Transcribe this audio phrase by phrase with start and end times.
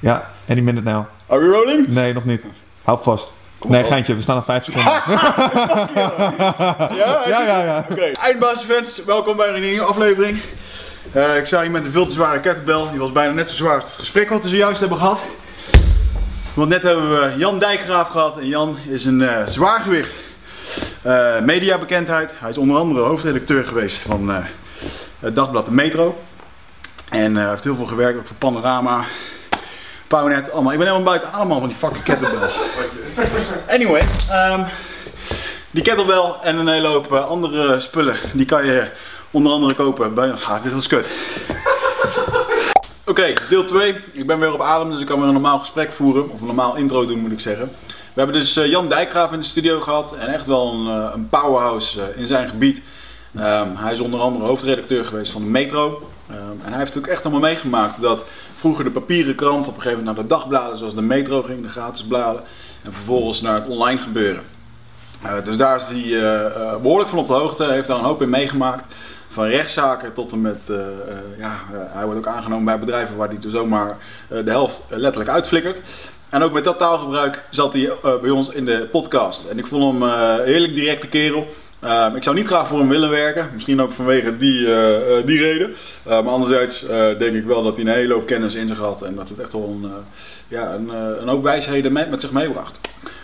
[0.00, 1.04] Ja, any minute now.
[1.26, 1.88] Are we rolling?
[1.88, 2.42] Nee, nog niet.
[2.82, 3.28] Hou vast.
[3.66, 4.92] nee, geintje, we staan op 5 seconden.
[6.96, 7.86] Ja, ja, ja, ja.
[7.90, 8.10] Oké.
[8.20, 10.40] Eindbaasfans, welkom bij een nieuwe aflevering.
[11.12, 12.88] Eh, ik sta hier met een veel te zware kettlebell.
[12.90, 15.22] Die was bijna net zo zwaar als het gesprek wat we zojuist hebben gehad.
[16.54, 18.38] Want net hebben we Jan Dijkgraaf gehad.
[18.38, 20.14] En Jan is een eh zwaargewicht.
[21.02, 22.34] eh mediabekendheid.
[22.38, 24.30] Hij is onder andere hoofdredacteur geweest van
[25.18, 26.20] het dagblad De Metro.
[27.08, 29.00] En heeft heel veel gewerkt, ook voor Panorama,
[30.10, 30.72] Pownet, allemaal.
[30.72, 32.48] Ik ben helemaal buiten adem al van die fucking kettlebell.
[33.68, 34.62] Anyway, ehm,
[35.70, 38.90] die kettlebell en een hele hoop eh, andere spullen, die kan je
[39.30, 40.32] onder andere kopen bij...
[40.32, 41.06] Ah, dit was kut.
[43.06, 43.94] Oké, deel 2.
[44.12, 46.30] Ik ben weer op adem, dus ik kan weer een normaal gesprek voeren.
[46.30, 47.66] Of een normaal intro doen, moet ik zeggen.
[47.86, 50.16] We hebben dus eh, Jan Dijkgraaf in de studio gehad.
[50.16, 52.82] En echt wel een, eh, een powerhouse in zijn gebied.
[53.36, 56.08] Ehm, hij is onder andere hoofdredacteur geweest van de Metro.
[56.30, 58.24] Ehm, en hij heeft ook echt allemaal meegemaakt dat
[58.60, 61.62] vroeger de papieren krant op een gegeven moment naar de dagbladen zoals de Metro ging,
[61.62, 62.42] de gratis bladen.
[62.82, 64.42] En vervolgens naar het online gebeuren.
[65.22, 67.64] Eh, dus daar is hij eh, eh, behoorlijk van op de hoogte.
[67.64, 68.94] Heeft daar een hoop in meegemaakt.
[69.30, 70.70] Van rechtszaken tot en met,
[71.38, 73.96] ja, hij wordt ook aangenomen bij bedrijven waar hij er zomaar
[74.28, 75.82] de helft letterlijk uitflikkert.
[76.28, 79.44] En ook met dat taalgebruik zat hij bij ons in de podcast.
[79.44, 80.10] En ik vond hem
[80.44, 81.46] heerlijk directe kerel.
[81.80, 85.26] Ehm, ik zou niet graag voor hem willen werken, misschien ook vanwege die, eh, eh,
[85.26, 85.74] die reden.
[86.02, 86.84] Eh, maar anderzijds
[87.18, 89.38] denk ik wel dat hij een hele hoop kennis in zich had en dat het
[89.38, 89.90] echt wel een,
[90.48, 90.88] ja, een,
[91.20, 92.80] een hoop wijsheden met, met zich meebracht.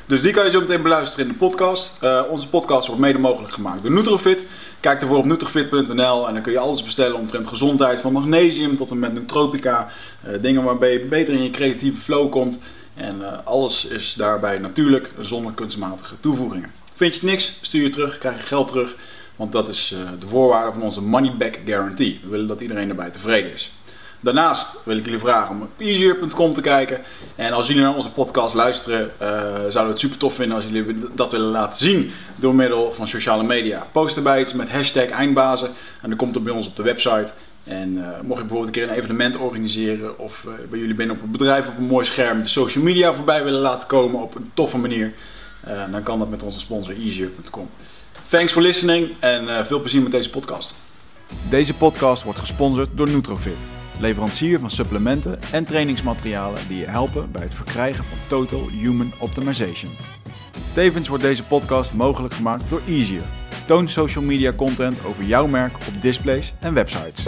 [0.07, 1.93] Dus die kan je zo meteen beluisteren in de podcast.
[2.31, 4.45] Onze podcast wordt mede mogelijk gemaakt door Nutrofit.
[4.81, 8.91] Kijk ervoor op nutrofit.nl en dan kun je alles bestellen omtrent gezondheid, van magnesium tot
[8.91, 9.89] en met nootropica.
[10.41, 12.59] Dingen waarbij je beter in je creatieve flow komt.
[12.95, 16.86] En alles is daarbij natuurlijk zonder kunstmatige toevoegingen.
[16.97, 18.95] Vind je het niks, stuur je terug, krijg je geld terug.
[19.37, 22.21] Want dat is eh, de voorwaarde van onze money back guarantee.
[22.23, 23.73] We willen dat iedereen daarbij tevreden is.
[24.21, 27.01] Daarnaast wil ik jullie vragen om op easier.com te kijken.
[27.35, 30.67] En als jullie naar onze podcast luisteren, eh, zouden we het super tof vinden als
[30.67, 33.87] jullie dat willen laten zien door middel van sociale media.
[33.93, 35.69] Post erbij iets met hashtag eindbazen
[36.03, 37.33] en dan komt het bij ons op de website.
[37.65, 41.23] En eh, mocht je bijvoorbeeld een keer een evenement organiseren of bij jullie binnen op
[41.23, 44.51] een bedrijf op een mooi scherm de social media voorbij willen laten komen op een
[44.55, 45.13] toffe manier,
[45.91, 47.69] dan kan dat met onze sponsor easier.com.
[48.29, 50.75] Thanks for listening en eh, veel plezier met deze podcast.
[51.49, 53.57] Deze podcast wordt gesponsord door Nutrofit,
[54.01, 59.91] leverancier van supplementen en trainingsmaterialen die je helpen bij het verkrijgen van Total Human Optimization.
[60.75, 63.23] Tevens wordt deze podcast mogelijk gemaakt door Easier.
[63.67, 67.25] Toon social media content over jouw merk op displays en websites.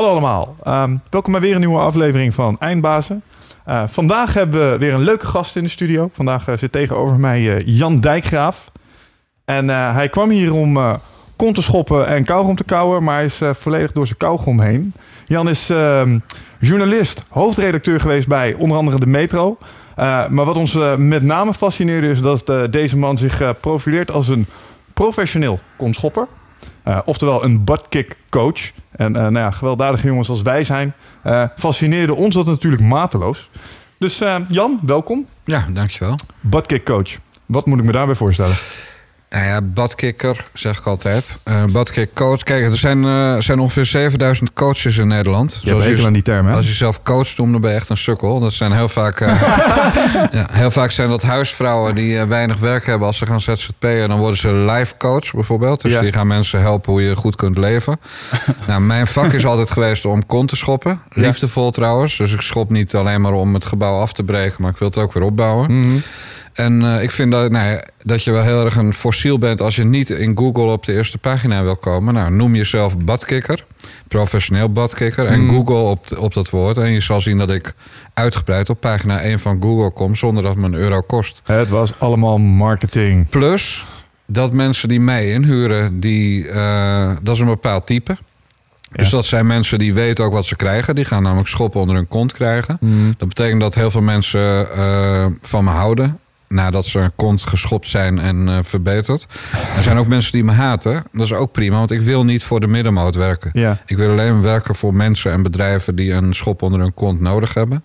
[0.00, 0.56] Hallo allemaal.
[0.62, 3.22] Ehm, welkom bij weer een nieuwe aflevering van Eindbazen.
[3.64, 6.10] Eh, vandaag hebben we weer een leuke gast in de studio.
[6.12, 8.70] Vandaag eh, zit tegenover mij eh, Jan Dijkgraaf.
[9.44, 10.78] En hij kwam hier om
[11.36, 14.94] kont te schoppen en kauwgom te kauwen, maar hij is volledig door zijn kauwgom heen.
[15.26, 16.18] Jan is ehm,
[16.60, 19.58] journalist, hoofdredacteur geweest bij onder andere de Metro.
[19.96, 24.46] Maar wat ons met name fascineerde is dat deze man zich profileert als een
[24.92, 26.26] professioneel kontschopper.
[26.82, 28.70] Eh, oftewel een buttkick coach.
[28.90, 30.92] En eh, nou ja, gewelddadige jongens als wij zijn,
[31.22, 33.50] eh, fascineerde ons dat natuurlijk mateloos.
[33.98, 35.26] Dus Jan, welkom.
[35.44, 36.14] Ja, dankjewel.
[36.40, 37.18] Buttkick coach.
[37.46, 38.54] Wat moet ik me daarbij voorstellen?
[39.30, 41.38] Nou ja, badkikker zeg ik altijd.
[41.44, 42.42] Uh, badkick coach.
[42.42, 45.60] Kijk, er zijn, eh, zijn ongeveer 7000 coaches in Nederland.
[45.62, 46.54] Je hebt aan die term, hè?
[46.56, 48.40] Als je zelf coach noemt, dan ben je echt een sukkel.
[48.40, 49.42] Dat zijn heel vaak, eh,
[50.38, 54.08] ja, heel vaak zijn dat huisvrouwen die eh, weinig werk hebben als ze gaan ZZP'en.
[54.08, 55.80] Dan worden ze life coach bijvoorbeeld.
[55.82, 56.00] Dus Ja.
[56.00, 58.00] die gaan mensen helpen hoe je goed kunt leven.
[58.66, 61.00] nou, mijn vak is altijd geweest om kont te schoppen.
[61.14, 61.22] Ja.
[61.22, 62.16] Liefdevol trouwens.
[62.16, 64.88] Dus ik schop niet alleen maar om het gebouw af te breken, maar ik wil
[64.88, 65.80] het ook weer opbouwen.
[65.80, 65.98] Mhm.
[66.60, 69.60] En eh, ik vind dat, nou ja, dat je wel heel erg een fossiel bent
[69.60, 72.14] als je niet in Google op de eerste pagina wil komen.
[72.14, 73.64] Nou, noem jezelf badkikker,
[74.08, 75.26] professioneel badkikker.
[75.26, 75.50] En Mm.
[75.50, 76.78] Google op, de- op dat woord.
[76.78, 77.74] En je zal zien dat ik
[78.14, 81.40] uitgebreid op pagina 1 van Google kom zonder dat me een euro kost.
[81.44, 83.28] Het was allemaal marketing.
[83.28, 83.84] Plus
[84.26, 88.16] dat mensen die mij inhuren, die, eh, dat is een bepaald type.
[88.92, 90.94] Dus dat zijn mensen die weten ook wat ze krijgen.
[90.94, 92.76] Die gaan namelijk schoppen onder hun kont krijgen.
[92.80, 93.12] Mhm.
[93.16, 96.18] Dat betekent dat heel veel mensen eh, van me houden.
[96.54, 99.26] Nadat ze een kont geschopt zijn en eh, verbeterd.
[99.76, 101.04] Er zijn ook mensen die me haten.
[101.12, 103.50] Dat is ook prima, want ik wil niet voor de middenmoot werken.
[103.52, 103.78] Ja.
[103.86, 107.54] Ik wil alleen werken voor mensen en bedrijven die een schop onder hun kont nodig
[107.54, 107.84] hebben.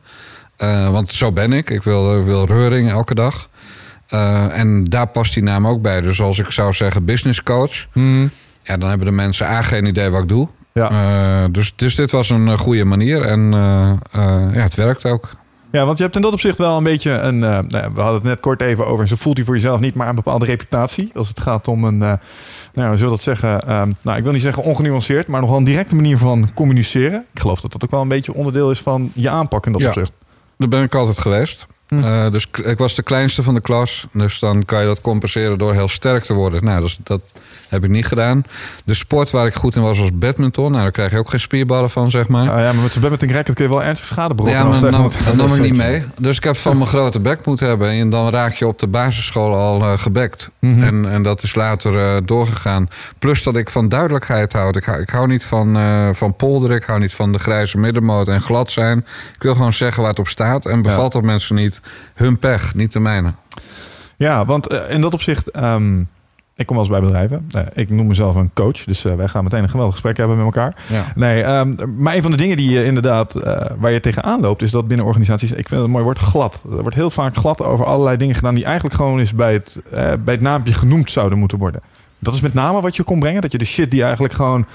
[0.57, 1.69] Eh, want zo ben ik.
[1.69, 3.49] Ik wil, wil reuring elke dag.
[4.07, 6.01] Eh, en daar past die naam ook bij.
[6.01, 7.85] Dus als ik zou zeggen business coach...
[7.91, 8.29] Hmm.
[8.63, 10.47] Ja, dan hebben de mensen A geen idee wat ik doe.
[10.73, 10.89] Ja.
[10.89, 13.21] Eh, dus, dus dit was een eh, goede manier.
[13.21, 15.29] En eh, eh, ja, het werkt ook.
[15.75, 17.43] Ja, want je hebt in dat opzicht wel een beetje een.
[17.43, 19.07] eh, nou we hadden het net kort even over.
[19.07, 21.11] Zo voelt hij voor jezelf niet, maar een bepaalde reputatie.
[21.15, 22.01] Als het gaat om een.
[22.03, 22.13] eh,
[22.73, 23.61] nou, we zullen dat zeggen.
[23.67, 27.25] ehm, nou, ik wil niet zeggen ongenuanceerd, maar nogal een directe manier van communiceren.
[27.33, 29.81] Ik geloof dat dat ook wel een beetje onderdeel is van je aanpak in dat
[29.81, 29.87] Ja.
[29.87, 30.11] opzicht.
[30.57, 31.65] Daar ben ik altijd geweest.
[31.87, 31.99] Hm.
[32.03, 34.05] Eh, dus ik was de kleinste van de klas.
[34.13, 36.63] Dus dan kan je dat compenseren door heel sterk te worden.
[36.63, 37.21] Nou, dus dat
[37.75, 38.43] heb ik niet gedaan.
[38.85, 40.71] De sport waar ik goed in was, was badminton.
[40.71, 42.49] Nou, daar krijg je ook geen spierballen van, zeg maar.
[42.51, 44.65] Ah ja, maar met zo'n badminton racket kun je wel ernstig schade berokkenen.
[44.65, 46.03] Ja, maar moet- dan nam dat ik niet mee.
[46.19, 47.89] Dus ik heb van mijn grote bek moeten hebben.
[47.89, 50.49] En dan raak je op de basisschool al eh, gebekt.
[50.59, 50.83] Mhm.
[50.83, 52.89] En, en dat is later eh, doorgegaan.
[53.19, 54.75] Plus dat ik van duidelijkheid houd.
[54.75, 56.75] Ik hou, ik hou niet van, eh van polderen.
[56.77, 58.97] Ik hou niet van de grijze middenmoot en glad zijn.
[59.35, 60.65] Ik wil gewoon zeggen waar het op staat.
[60.65, 61.81] En bevalt dat mensen niet,
[62.13, 63.33] hun pech, niet de mijne.
[64.17, 66.03] Ja, want in dat opzicht, ehm,
[66.55, 67.49] ik kom wel eens bij bedrijven.
[67.51, 70.37] Eh, ik noem mezelf een coach, dus eh, wij gaan meteen een geweldig gesprek hebben
[70.37, 70.75] met elkaar.
[70.87, 71.05] Ja.
[71.15, 74.61] Nee, ehm, maar een van de dingen die je inderdaad, eh, waar je tegenaan loopt,
[74.61, 76.61] is dat binnen organisaties, ik vind het een mooi woord, glad.
[76.71, 79.81] Er wordt heel vaak glad over allerlei dingen gedaan die eigenlijk gewoon eens bij het,
[80.23, 81.81] bij het naampje genoemd zouden moeten worden.
[82.19, 84.65] Dat is met name wat je kon brengen, dat je de shit die eigenlijk gewoon,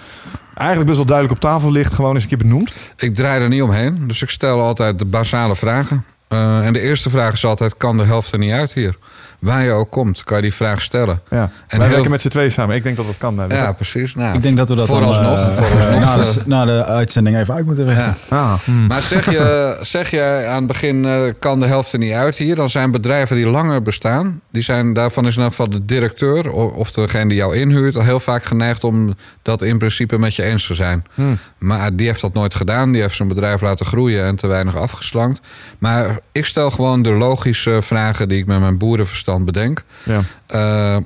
[0.54, 2.72] eigenlijk best wel duidelijk op tafel ligt, gewoon eens een keer benoemt.
[2.96, 4.06] Ik draai er niet omheen.
[4.06, 6.04] Dus ik stel altijd de basale vragen.
[6.28, 8.96] En de eerste vraag is altijd: kan de helft er niet uit hier?
[9.40, 11.20] Waar je ook komt, kan je die vraag stellen.
[11.30, 11.36] Ja.
[11.40, 12.76] En Wij heel- werken met z'n tweeën samen.
[12.76, 13.40] Ik denk dat dat kan.
[13.42, 14.14] eh, dus Ja, precies.
[14.14, 17.36] Nou, Ik denk dat we dat dan, vooralsnog, eh, vooralsnog, na, de, na de uitzending
[17.38, 18.14] even uit moeten richten.
[18.30, 18.36] ja.
[18.36, 18.86] Ah, hmm.
[18.86, 22.36] Maar zeg je, zeg je aan het begin, eh, kan de helft er niet uit
[22.36, 22.56] hier?
[22.56, 26.52] Dan zijn bedrijven die langer bestaan, die zijn, daarvan is in ieder geval de directeur
[26.52, 30.42] of degene die jou inhuurt, al heel vaak geneigd om dat in principe met je
[30.42, 31.04] eens te zijn.
[31.14, 31.38] Hmm.
[31.58, 32.92] Maar die heeft dat nooit gedaan.
[32.92, 35.40] Die heeft zijn bedrijf laten groeien en te weinig afgeslankt.
[35.78, 39.82] Maar ik stel gewoon de logische vragen die ik met mijn boerenverstand bedenk.
[40.02, 40.20] Ja.
[40.46, 40.96] Eh,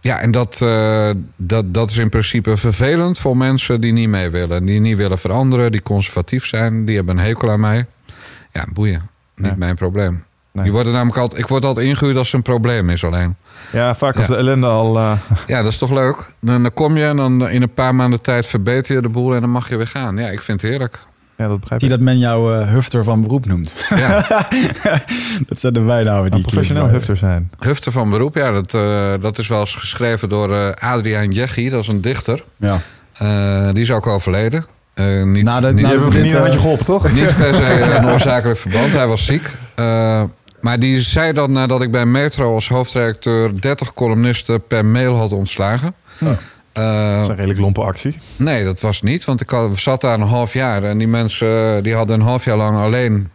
[0.00, 4.30] ja, en dat, eh, dat, dat is in principe vervelend voor mensen die niet mee
[4.30, 4.64] willen.
[4.66, 6.84] Die niet willen veranderen, die conservatief zijn.
[6.84, 7.86] Die hebben een hekel aan mij.
[8.52, 9.02] Ja, boeien.
[9.36, 10.24] Niet mijn probleem.
[10.52, 10.62] Nee.
[10.64, 13.36] Die worden namelijk altijd, ik word altijd ingehuurd als er een probleem is alleen.
[13.72, 14.32] ja, vaak als Ja.
[14.32, 14.98] de ellende al...
[14.98, 15.12] eh,
[15.46, 16.16] Ja, dat is toch leuk?
[16.40, 19.34] Dan, dan kom je en dan in een paar maanden tijd verbeter je de boel
[19.34, 20.16] en dan mag je weer gaan.
[20.16, 20.98] Ja, ik vind het heerlijk.
[21.36, 21.96] Ja, dat begrijp Die ik.
[21.96, 23.74] dat men jou eh, hufter van beroep noemt.
[23.88, 24.26] Ja.
[25.48, 27.50] dat zijn de bijnamen die professioneel hufter zijn.
[27.58, 31.68] Hufter van beroep, ja, dat, eh, dat is wel eens geschreven door eh, Adriaan Jeggi.
[31.70, 32.44] Dat is een dichter.
[32.56, 32.80] Ja.
[33.12, 34.64] Eh, die is ook overleden.
[34.94, 36.84] Eh, niet, Na de- niet, Die na hebben we dit, niet een eh, handje geholpen,
[36.86, 37.12] toch?
[37.12, 38.92] niet per se een oorzakelijk verband.
[38.92, 39.50] Hij was ziek.
[39.74, 40.22] Eh,
[40.60, 45.32] maar die zei dat nadat ik bij Metro als hoofdredacteur 30 columnisten per mail had
[45.32, 45.94] ontslagen.
[46.18, 46.34] Ja.
[46.72, 48.16] Eh, Dat is een redelijk lompe actie.
[48.36, 49.24] nee, dat was niet.
[49.24, 50.82] Want ik zat daar een half jaar.
[50.82, 53.28] En die mensen eh, die hadden een half jaar lang alleen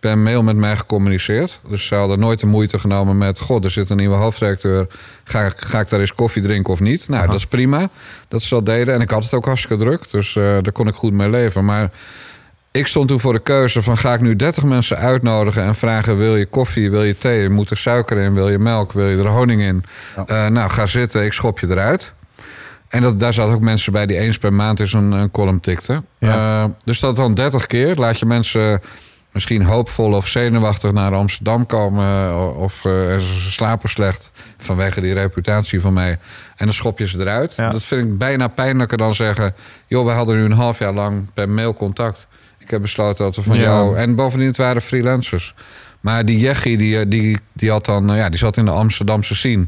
[0.00, 1.60] per mail met mij gecommuniceerd.
[1.68, 3.38] Dus ze hadden nooit de moeite genomen met...
[3.40, 4.86] God, er zit een nieuwe hoofdredacteur.
[5.24, 7.08] Ga, ik- ga ik daar eens koffie drinken of niet?
[7.08, 7.26] Nou, Aha.
[7.30, 7.88] dat is prima.
[8.28, 8.94] Dat ze dat deden.
[8.94, 10.10] En ik had het ook hartstikke druk.
[10.10, 11.64] Dus eh, daar kon ik goed mee leven.
[11.64, 11.90] Maar
[12.70, 13.96] ik stond toen voor de keuze van...
[13.98, 16.18] ga ik nu 30 mensen uitnodigen en vragen...
[16.18, 18.34] wil je koffie, wil je thee, moet er suiker in...
[18.34, 19.84] wil je melk, wil je er honing in?
[20.26, 20.48] Ja.
[20.48, 22.12] Nou, ga zitten, ik schop je eruit.
[22.92, 25.60] En dat, daar zaten ook mensen bij die eens per maand eens een, een column
[25.60, 26.06] tikten.
[26.18, 26.62] Ja.
[26.64, 27.96] Eh, dus dat dan 30 keer.
[27.96, 28.80] Laat je mensen
[29.32, 32.28] misschien hoopvol of zenuwachtig naar Amsterdam komen.
[32.28, 36.10] eh, Of eh, ze slapen slecht vanwege die reputatie van mij.
[36.56, 37.54] En dan schop je ze eruit.
[37.56, 37.70] Ja.
[37.70, 39.54] Dat vind ik bijna pijnlijker dan zeggen...
[39.86, 42.26] joh, we hadden nu een half jaar lang per mail contact.
[42.58, 43.62] Ik heb besloten dat we van Ja.
[43.62, 43.96] jou...
[43.96, 45.54] En bovendien, het waren freelancers.
[46.00, 49.66] Maar die Jeggi, die, die, die, had dan, ja, die zat in de Amsterdamse scene.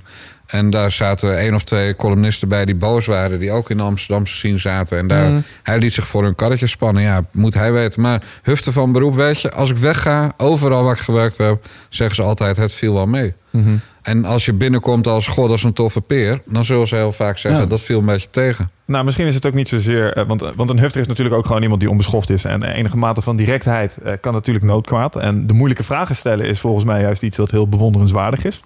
[0.54, 3.38] En daar zaten één of twee columnisten bij die boos waren...
[3.38, 4.98] die ook in de Amsterdamse scene zaten.
[4.98, 5.40] En daar, Mhm.
[5.62, 7.02] hij liet zich voor hun karretje spannen.
[7.02, 8.00] Ja, moet hij weten.
[8.02, 9.52] Maar hufte van beroep, weet je...
[9.52, 11.64] als ik wegga, overal waar ik gewerkt heb...
[11.88, 13.32] zeggen ze altijd, het viel wel mee.
[13.50, 13.68] Mhm.
[14.02, 16.40] En als je binnenkomt als god, als een toffe peer...
[16.46, 17.66] dan zullen ze heel vaak zeggen, Ja.
[17.66, 18.70] dat viel een beetje tegen.
[18.84, 20.12] Nou, misschien is het ook niet zozeer...
[20.12, 22.44] eh, want, want een hufter is natuurlijk ook gewoon iemand die onbeschoft is.
[22.44, 25.16] En enige mate van directheid eh, kan natuurlijk noodkwaad.
[25.16, 28.62] En de moeilijke vragen stellen is volgens mij juist iets wat heel bewonderenswaardig is.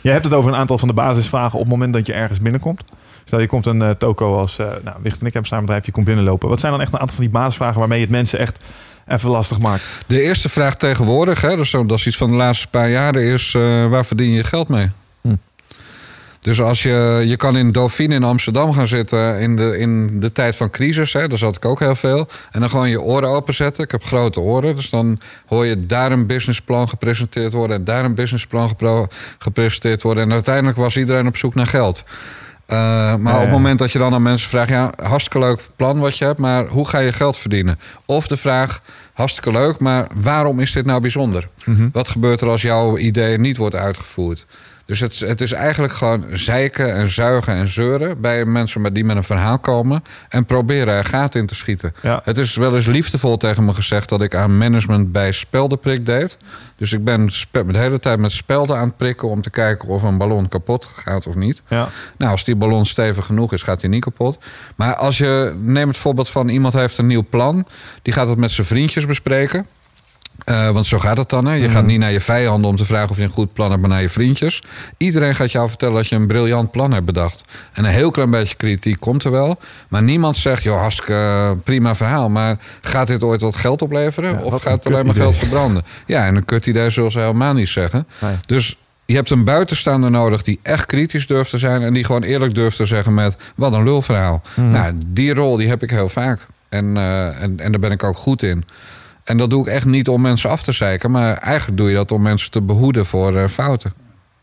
[0.00, 2.40] Je hebt het over een aantal van de basisvragen op het moment dat je ergens
[2.40, 2.82] binnenkomt.
[3.24, 4.58] Stel, je komt een eh, toko als...
[4.58, 6.48] eh nou, Wicht en ik hebben samen bedrijf, je komt binnenlopen.
[6.48, 8.64] Wat zijn dan echt een aantal van die basisvragen waarmee je het mensen echt
[9.06, 10.02] even lastig maakt?
[10.06, 13.22] De eerste vraag tegenwoordig, hè, dus dat is iets van de laatste paar jaren...
[13.22, 14.90] is eh, waar verdien je geld mee?
[16.48, 20.32] Dus als je, je kan in Dauphine in Amsterdam gaan zitten in de, in de
[20.32, 21.12] tijd van crisis.
[21.12, 22.28] Hè, daar zat ik ook heel veel.
[22.50, 23.84] En dan gewoon je oren openzetten.
[23.84, 24.74] Ik heb grote oren.
[24.74, 27.76] Dus dan hoor je daar een businessplan gepresenteerd worden.
[27.76, 28.76] En daar een businessplan
[29.38, 30.24] gepresenteerd worden.
[30.24, 32.04] En uiteindelijk was iedereen op zoek naar geld.
[32.06, 32.76] Uh,
[33.16, 34.68] maar Ja, op het moment dat je dan aan mensen vraagt...
[34.68, 36.38] ja, hartstikke leuk plan wat je hebt...
[36.38, 37.78] maar hoe ga je geld verdienen?
[38.06, 38.82] Of de vraag,
[39.18, 41.48] Hartstikke leuk, maar waarom is dit nou bijzonder?
[41.64, 41.88] Mhm.
[41.92, 44.46] Wat gebeurt er als jouw idee niet wordt uitgevoerd?
[44.88, 49.04] Dus het, het is eigenlijk gewoon zeiken en zuigen en zeuren bij mensen met die
[49.04, 51.94] met een verhaal komen en proberen er gaten in te schieten.
[52.02, 52.20] Ja.
[52.24, 56.36] Het is wel eens liefdevol tegen me gezegd dat ik aan management bij speldenprik deed.
[56.76, 60.02] Dus ik ben de hele tijd met spelden aan het prikken om te kijken of
[60.02, 61.62] een ballon kapot gaat of niet.
[61.68, 61.88] Ja.
[62.18, 64.38] Nou, als die ballon stevig genoeg is, gaat hij niet kapot.
[64.76, 67.66] Maar als je, neem het voorbeeld van iemand heeft een nieuw plan.
[68.02, 69.66] Die gaat het met zijn vriendjes bespreken.
[70.48, 71.46] Eh, want zo gaat het dan.
[71.46, 71.54] Hè?
[71.54, 73.80] Je gaat niet naar je vijanden om te vragen of je een goed plan hebt,
[73.80, 74.62] maar naar je vriendjes.
[74.96, 77.40] Iedereen gaat jou vertellen dat je een briljant plan hebt bedacht.
[77.72, 79.58] En een heel klein beetje kritiek komt er wel.
[79.88, 82.28] Maar niemand zegt, joh, hartstikke eh, prima verhaal.
[82.28, 84.32] Maar gaat dit ooit wat geld opleveren?
[84.32, 85.84] Ja, of gaat het een alleen maar geld verbranden?
[86.06, 88.06] Ja, en een kut idee zullen ze helemaal niet zeggen.
[88.20, 88.34] Nee.
[88.46, 88.76] Dus
[89.06, 91.82] je hebt een buitenstaander nodig die echt kritisch durft te zijn.
[91.82, 94.42] En die gewoon eerlijk durft te zeggen met wat een lulverhaal.
[94.54, 94.70] Mhm.
[94.70, 96.46] Nou, die rol die heb ik heel vaak.
[96.68, 98.64] En, eh, en, en daar ben ik ook goed in.
[99.28, 101.10] En dat doe ik echt niet om mensen af te zeiken.
[101.10, 103.92] Maar eigenlijk doe je dat om mensen te behoeden voor eh, fouten.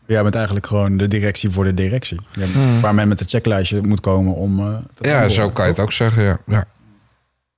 [0.06, 2.20] Jij bent eigenlijk gewoon de directie voor de directie.
[2.38, 2.80] Hebt- Hmm.
[2.80, 4.58] Waar men met een checklijstje moet komen om...
[4.60, 6.24] eh, te Ja, zo kan je het ook zeggen.
[6.24, 6.38] Ja.
[6.46, 6.64] Ja.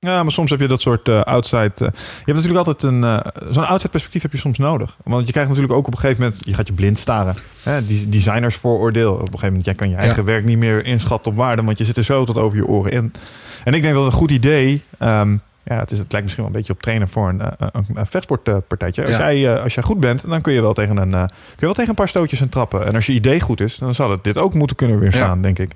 [0.00, 1.72] Ja, maar soms heb je dat soort eh, outside.
[1.76, 1.84] je
[2.24, 3.04] hebt natuurlijk altijd een.
[3.04, 3.18] eh,
[3.50, 4.96] Zo'n outside perspectief heb je soms nodig.
[5.04, 6.40] Want je krijgt natuurlijk ook op een gegeven moment.
[6.46, 7.36] Je gaat je blind staren.
[7.62, 7.86] Hè?
[7.86, 9.12] Die designersvooroordeel.
[9.12, 9.64] Op een gegeven moment.
[9.64, 11.62] Jij kan je eigen werk niet meer inschatten op waarde.
[11.62, 13.12] Want je zit er zo tot over je oren in.
[13.64, 14.82] En ik denk dat een goed idee.
[14.98, 15.36] ehm,
[15.68, 17.86] ja, het, is, het lijkt misschien wel een beetje op trainen voor een, eh, een,
[17.94, 19.02] een vechtsportpartijtje.
[19.06, 19.32] Als, Ja.
[19.32, 21.64] jij, eh, als jij goed bent, dan kun je, wel tegen een, eh, kun je
[21.64, 22.86] wel tegen een paar stootjes en trappen.
[22.86, 25.58] En als je idee goed is, dan zal het dit ook moeten kunnen weerstaan, denk
[25.58, 25.72] ik.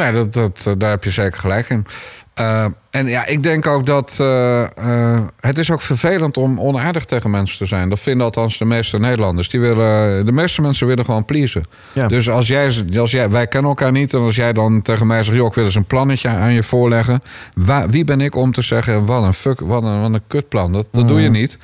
[0.00, 1.86] Nee, dat, dat, eh, daar heb je zeker gelijk in.
[2.34, 7.30] Eh, en ja, ik denk ook dat eh, het is ook vervelend om onaardig tegen
[7.30, 7.88] mensen te zijn.
[7.88, 9.48] Dat vinden althans de meeste Nederlanders.
[9.48, 11.64] Die willen, de meeste mensen willen gewoon pleasen.
[11.92, 12.08] Ja.
[12.08, 14.14] Dus als jij, als jij, wij kennen elkaar niet.
[14.14, 16.62] En als jij dan tegen mij zegt, joh, ik wil eens een plannetje aan je
[16.62, 17.20] voorleggen.
[17.54, 20.72] Waar, wie ben ik om te zeggen, wat een fuck, wat een, wat een kutplan.
[20.72, 21.38] Dat, dat doe je Mhm.
[21.38, 21.58] niet.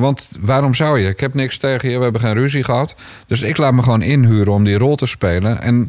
[0.00, 1.08] Want waarom zou je?
[1.08, 2.94] Ik heb niks tegen je, we hebben geen ruzie gehad.
[3.26, 5.60] Dus ik laat me gewoon inhuren om die rol te spelen.
[5.60, 5.88] En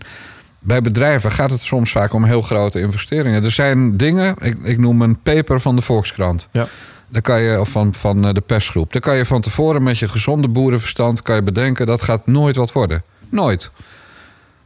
[0.67, 3.43] bij bedrijven gaat het soms vaak om heel grote investeringen.
[3.43, 6.47] Er zijn dingen, ik, ik noem een paper van de Volkskrant.
[6.51, 6.67] Ja.
[7.09, 8.93] Daar kan je, of van, van eh, de persgroep.
[8.93, 12.55] Daar kan je van tevoren met je gezonde boerenverstand kan je bedenken dat gaat nooit
[12.55, 13.03] wat worden.
[13.29, 13.71] Nooit.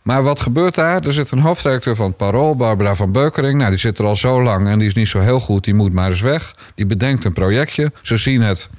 [0.01, 1.05] Maar wat gebeurt daar?
[1.05, 3.57] Er zit een hoofdredacteur van het Parool, Barbara van Beukering.
[3.57, 5.63] Nou, die zit er al zo lang en die is niet zo heel goed.
[5.63, 6.55] Die moet maar eens weg.
[6.75, 7.91] Die bedenkt een projectje.
[8.01, 8.69] Ze zien het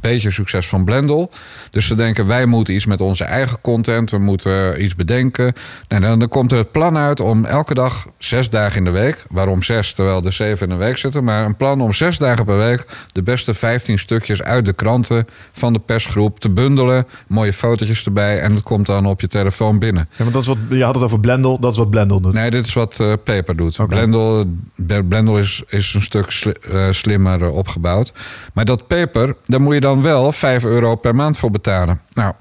[0.00, 1.30] beetje succes van Blendel.
[1.70, 4.10] Dus ze denken, wij moeten iets met onze eigen content.
[4.10, 5.52] We moeten eh, iets bedenken.
[5.88, 8.90] En dan, dan komt er het plan uit om elke dag zes dagen in de
[8.90, 9.24] week...
[9.30, 11.24] waarom zes, terwijl er zeven in de week zitten...
[11.24, 12.86] maar een plan om zes dagen per week...
[13.12, 17.06] de beste 15 stukjes uit de kranten van de persgroep te bundelen.
[17.26, 20.08] Mooie fotootjes erbij en het komt dan op je telefoon binnen.
[20.16, 22.32] Ja, maar dat is wat, je had het over Blendel, dat is wat Blendel doet.
[22.32, 23.86] Nee, dit is wat eh Paper doet.
[23.86, 24.44] Blendel,
[25.08, 28.12] Blendel is, is een stuk sli- eh, slimmer opgebouwd.
[28.52, 32.00] Maar dat Paper, daar moet je dan wel 5 euro per maand voor betalen.
[32.12, 32.32] Nou,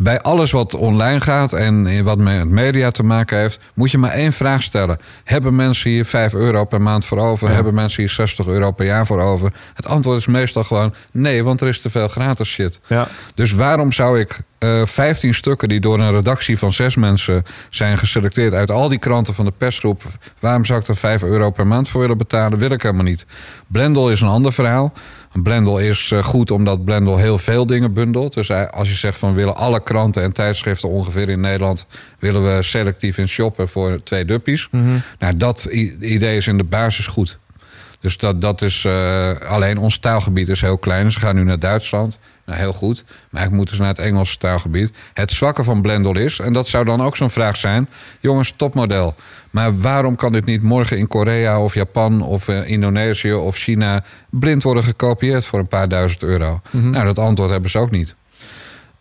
[0.00, 4.10] bij alles wat online gaat en wat met media te maken heeft, moet je maar
[4.10, 4.98] één vraag stellen.
[5.24, 7.48] Hebben mensen hier 5 euro per maand voor over?
[7.48, 7.54] Ja.
[7.54, 9.52] Hebben mensen hier 60 euro per jaar voor over?
[9.74, 12.80] Het antwoord is meestal gewoon nee, want er is te veel gratis shit.
[12.86, 13.08] Ja.
[13.34, 17.98] Dus waarom zou ik eh 15 stukken die door een redactie van zes mensen zijn
[17.98, 20.02] geselecteerd uit al die kranten van de persgroep,
[20.40, 22.58] waarom zou ik er 5 euro per maand voor willen betalen?
[22.58, 23.26] Wil ik helemaal niet.
[23.66, 24.92] Blendel is een ander verhaal.
[25.32, 28.34] Blendel is eh, goed omdat Blendel heel veel dingen bundelt.
[28.34, 31.86] Dus als je zegt van we willen alle kranten en tijdschriften ongeveer in Nederland
[32.18, 34.68] willen we selectief in shoppen voor twee duppies.
[34.70, 34.84] Mhm.
[35.18, 35.64] Nou, dat
[36.00, 37.38] idee is in de basis goed.
[38.02, 41.12] Dus dat, dat is eh, alleen ons taalgebied is heel klein.
[41.12, 42.18] Ze gaan nu naar Duitsland.
[42.44, 43.02] Nou, heel goed.
[43.06, 44.90] Maar eigenlijk moeten ze naar het Engelse taalgebied.
[45.14, 47.88] Het zwakke van Blendel is, en dat zou dan ook zo'n vraag zijn:
[48.20, 49.14] jongens, topmodel.
[49.50, 54.04] Maar waarom kan dit niet morgen in Korea of Japan of eh, Indonesië of China
[54.30, 56.60] blind worden gekopieerd voor een paar duizend euro?
[56.70, 56.90] Mhm.
[56.90, 58.14] Nou, dat antwoord hebben ze ook niet.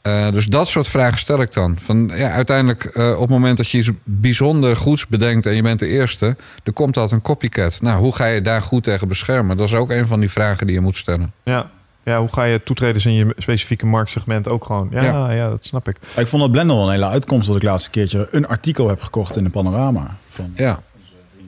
[0.02, 1.78] Eh, dus dat soort vragen stel ik dan.
[1.82, 5.62] Van, ja, uiteindelijk, eh, op het moment dat je iets bijzonder goeds bedenkt en je
[5.62, 7.82] bent de eerste, er komt altijd een copycat.
[7.82, 9.58] Nou, hoe ga je daar goed tegen beschermen?
[9.58, 11.34] Dat is ook een van die vragen die je moet stellen.
[11.44, 11.70] Ja.
[12.04, 14.88] ja, hoe ga je toetredens in je specifieke marktsegment ook gewoon?
[14.92, 15.32] Ja, ja.
[15.32, 15.50] Ja.
[15.50, 15.98] dat snap ik.
[16.16, 19.02] Ik vond dat Blendel wel een hele uitkomst dat ik laatste keertje een artikel heb
[19.02, 20.18] gekocht in de Panorama.
[20.30, 20.80] Van Ja,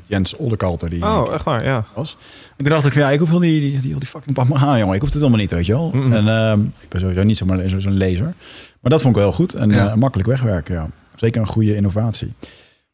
[0.05, 0.89] Jens Oldekalter.
[0.89, 1.85] Die Oh, echt waar, ja.
[1.95, 2.17] was.
[2.63, 4.77] En toen dacht ik van ja, ik hoef wel die, die, die, die fucking Panorama,
[4.79, 4.95] jongen.
[4.95, 5.91] Ik hoef het allemaal niet, weet je wel.
[6.11, 8.33] En ehm, ik ben sowieso niet zomaar zo- zo'n lezer.
[8.81, 9.53] Maar dat vond ik wel goed.
[9.53, 9.87] En Ja.
[9.87, 10.87] eh, makkelijk wegwerken, ja.
[11.15, 12.33] Zeker een goede innovatie.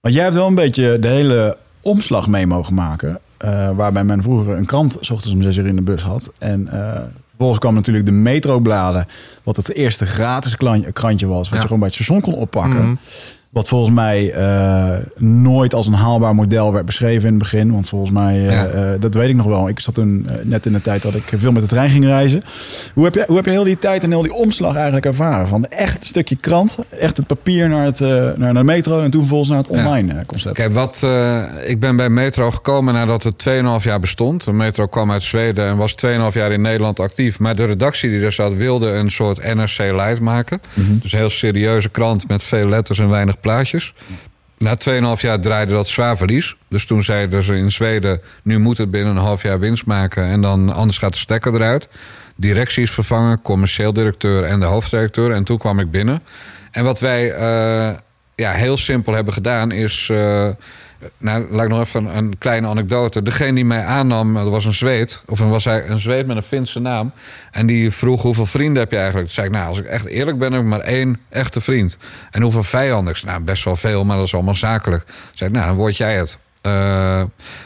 [0.01, 3.19] Want jij hebt wel een beetje de hele omslag mee mogen maken.
[3.37, 6.31] eh, waarbij men vroeger een krant 's ochtends om zes uur in de bus had.
[6.37, 9.05] En eh vervolgens kwam natuurlijk de Metrobladen.
[9.43, 10.55] Wat het eerste gratis
[10.93, 11.39] krantje was.
[11.41, 11.55] Wat Ja.
[11.55, 12.79] je gewoon bij het station kon oppakken.
[12.81, 12.95] Mhm.
[13.49, 17.71] Wat volgens mij eh, nooit als een haalbaar model werd beschreven in het begin.
[17.71, 18.65] Want volgens mij, eh, Ja.
[18.65, 19.69] eh, dat weet ik nog wel.
[19.69, 22.43] Ik zat toen net in de tijd dat ik veel met de trein ging reizen.
[22.93, 25.47] Hoe heb je, hoe heb je heel die tijd en heel die omslag eigenlijk ervaren?
[25.47, 27.99] Van echt een stukje krant, echt het papier naar, het,
[28.37, 30.55] naar de metro en toen vervolgens naar het online concept.
[30.55, 31.03] Kijk, wat,
[31.65, 33.35] ik ben bij Metro gekomen nadat het
[33.79, 34.43] 2,5 jaar bestond.
[34.43, 37.39] De Metro kwam uit Zweden en was 2,5 jaar in Nederland actief.
[37.39, 40.61] Maar de redactie die er zat wilde een soort NRC Light maken.
[41.01, 43.93] Dus een heel serieuze krant met veel letters en weinig plaatjes.
[44.57, 44.77] Na
[45.15, 46.55] 2,5 jaar draaide dat zwaar verlies.
[46.67, 48.21] Dus toen zeiden ze in Zweden...
[48.43, 50.25] nu moet het binnen een half jaar winst maken...
[50.25, 51.89] en dan anders gaat de stekker eruit.
[52.35, 55.31] Directie is vervangen, commercieel directeur en de hoofdredacteur.
[55.31, 56.23] En toen kwam ik binnen.
[56.71, 57.97] En wat wij eh,
[58.35, 60.07] ja, heel simpel hebben gedaan is...
[60.11, 60.49] eh,
[61.17, 63.23] nou, laat ik nog even een, kleine anekdote.
[63.23, 65.23] Degene die mij aannam, dat was een Zweed.
[65.25, 67.11] Of was hij een Zweed met een Finse naam.
[67.51, 69.25] En die vroeg, hoeveel vrienden heb je eigenlijk?
[69.25, 71.97] Toen zei ik, nou, als ik echt eerlijk ben, heb ik maar één echte vriend.
[72.31, 73.15] En hoeveel vijanden?
[73.25, 75.05] Nou, best wel veel, maar dat is allemaal zakelijk.
[75.05, 76.37] Toen zei ik, nou, dan word jij het.
[76.61, 77.23] Eh,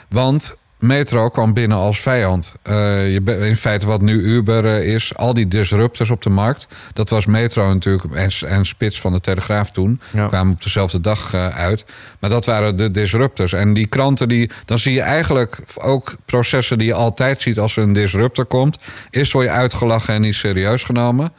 [0.10, 2.54] want Metro kwam binnen als vijand.
[2.62, 6.68] Eh, je in feite wat nu Uber eh, is, al die disruptors op de markt...
[6.94, 10.02] dat was Metro natuurlijk en, en Spits van de Telegraaf toen.
[10.12, 10.28] Ja.
[10.28, 11.86] kwamen op dezelfde dag eh, uit.
[12.20, 13.54] Maar dat waren de disruptors.
[13.54, 17.78] En die kranten, die, dan zie je eigenlijk ook processen die je altijd ziet als
[17.78, 18.78] er een disruptor komt.
[19.10, 21.32] Eerst word je uitgelachen en niet serieus genomen.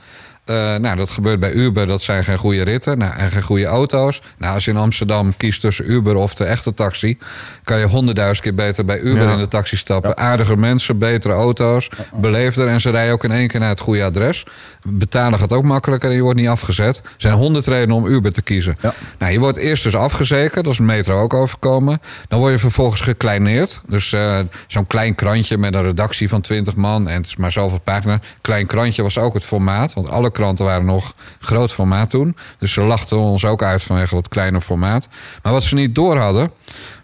[0.44, 1.86] Eh, nou, dat gebeurt bij Uber.
[1.86, 4.22] Dat zijn geen goede ritten nou, en geen goede auto's.
[4.38, 7.18] Nou, als je in Amsterdam kiest tussen Uber of de echte taxi...
[7.64, 9.32] kan je honderdduizend keer beter bij Uber Ja.
[9.32, 10.16] in de taxi stappen.
[10.16, 12.68] Aardiger mensen, betere auto's, beleefder.
[12.68, 14.44] En ze rijden ook in één keer naar het goede adres.
[14.82, 16.96] Betalen gaat ook makkelijker en je wordt niet afgezet.
[16.96, 18.76] Er zijn honderd redenen om Uber te kiezen.
[18.80, 18.94] Ja.
[19.18, 20.64] Nou, je wordt eerst dus afgezekerd.
[20.64, 22.00] Dat is een metro ook overkomen.
[22.28, 23.82] Dan word je vervolgens gekleineerd.
[23.86, 27.08] Dus eh, zo'n klein krantje met een redactie van 20 man.
[27.08, 28.18] En het is maar zoveel pagina's.
[28.40, 29.94] Klein krantje was ook het formaat.
[29.94, 32.36] Want alle kranten waren nog groot formaat toen.
[32.58, 35.08] Dus ze lachten ons ook uit vanwege dat kleine formaat.
[35.42, 36.50] Maar wat ze niet door hadden...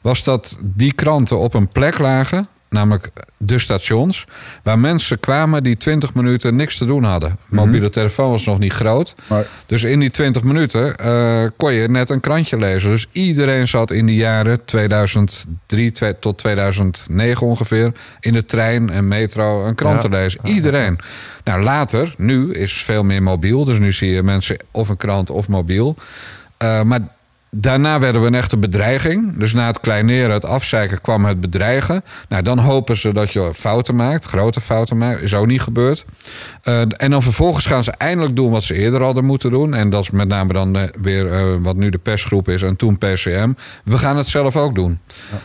[0.01, 2.49] was dat die kranten op een plek lagen...
[2.71, 4.25] namelijk de stations...
[4.63, 7.37] waar mensen kwamen die 20 minuten niks te doen hadden.
[7.49, 9.15] Mobiele telefoon was nog niet groot.
[9.29, 12.91] Maar Dus in die 20 minuten eh, kon je net een krantje lezen.
[12.91, 17.93] Dus iedereen zat in die jaren 2003 twee- tot 2009 ongeveer...
[18.21, 20.01] in de trein en metro een krant Ja.
[20.01, 20.41] te lezen.
[20.45, 20.99] Iedereen.
[21.45, 23.65] Nou, later, nu is veel meer mobiel.
[23.65, 25.97] Dus nu zie je mensen of een krant of mobiel.
[26.57, 27.01] Eh, maar
[27.51, 29.37] daarna werden we een echte bedreiging.
[29.37, 32.05] Dus na het kleineren, het afzeiken, kwam het bedreigen.
[32.29, 35.23] Nou, dan hopen ze dat je fouten maakt, grote fouten maakt.
[35.23, 36.05] Is ook niet gebeurd.
[36.63, 39.75] Eh, en dan vervolgens gaan ze eindelijk doen wat ze eerder hadden moeten doen.
[39.75, 42.77] En dat is met name dan eh, weer eh, wat nu de persgroep is en
[42.77, 43.53] toen PCM.
[43.85, 44.99] We gaan het zelf ook doen.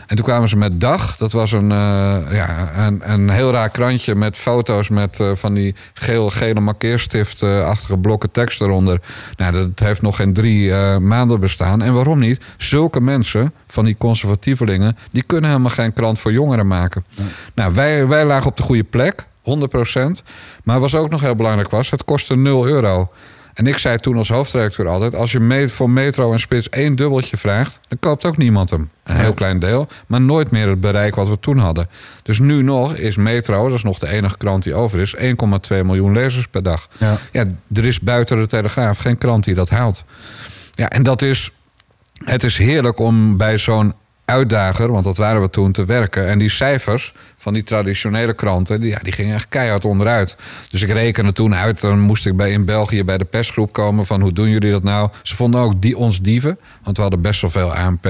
[0.08, 1.18] En toen kwamen ze met Dag.
[1.18, 6.30] Dat was een, ja, een, een heel raar krantje met foto's met van die geel,
[6.30, 9.02] gele markeerstift-achtige blokken tekst eronder.
[9.38, 11.82] Nou, dat heeft nog geen drie maanden bestaan.
[11.82, 12.42] En waarom niet?
[12.58, 17.06] Zulke mensen, van die conservatievelingen, die kunnen helemaal geen krant voor jongeren maken.
[17.56, 19.26] Nou, wij, wij lagen op de goede plek.
[19.46, 20.24] 100%.
[20.64, 23.10] Maar wat ook nog heel belangrijk was, het kostte 0 euro.
[23.56, 25.16] En ik zei toen als hoofdredacteur altijd...
[25.16, 27.80] als je voor Metro en Spits één dubbeltje vraagt...
[27.88, 28.90] dan koopt ook niemand hem.
[29.04, 31.90] Een heel klein deel, maar nooit meer het bereik wat we toen hadden.
[32.24, 35.16] Dus nu nog is Metro, dat is nog de enige krant die over is...
[35.16, 35.22] 1,2
[35.70, 36.88] miljoen lezers per dag.
[36.98, 37.18] Ja.
[37.32, 40.04] ja, er is buiten de Telegraaf geen krant die dat haalt.
[40.74, 41.52] Ja, en dat is...
[42.24, 43.94] Het is heerlijk om bij zo'n
[44.26, 46.28] uitdager, want dat waren we toen, te werken.
[46.28, 47.14] En die cijfers
[47.46, 50.36] van die traditionele kranten, die, ja, die gingen echt keihard onderuit.
[50.70, 54.06] Dus ik rekende toen uit, dan moest ik bij, in België bij de persgroep komen
[54.06, 55.10] van hoe doen jullie dat nou?
[55.24, 58.04] Ze vonden ook die, ons dieven, want we hadden best wel veel ANP.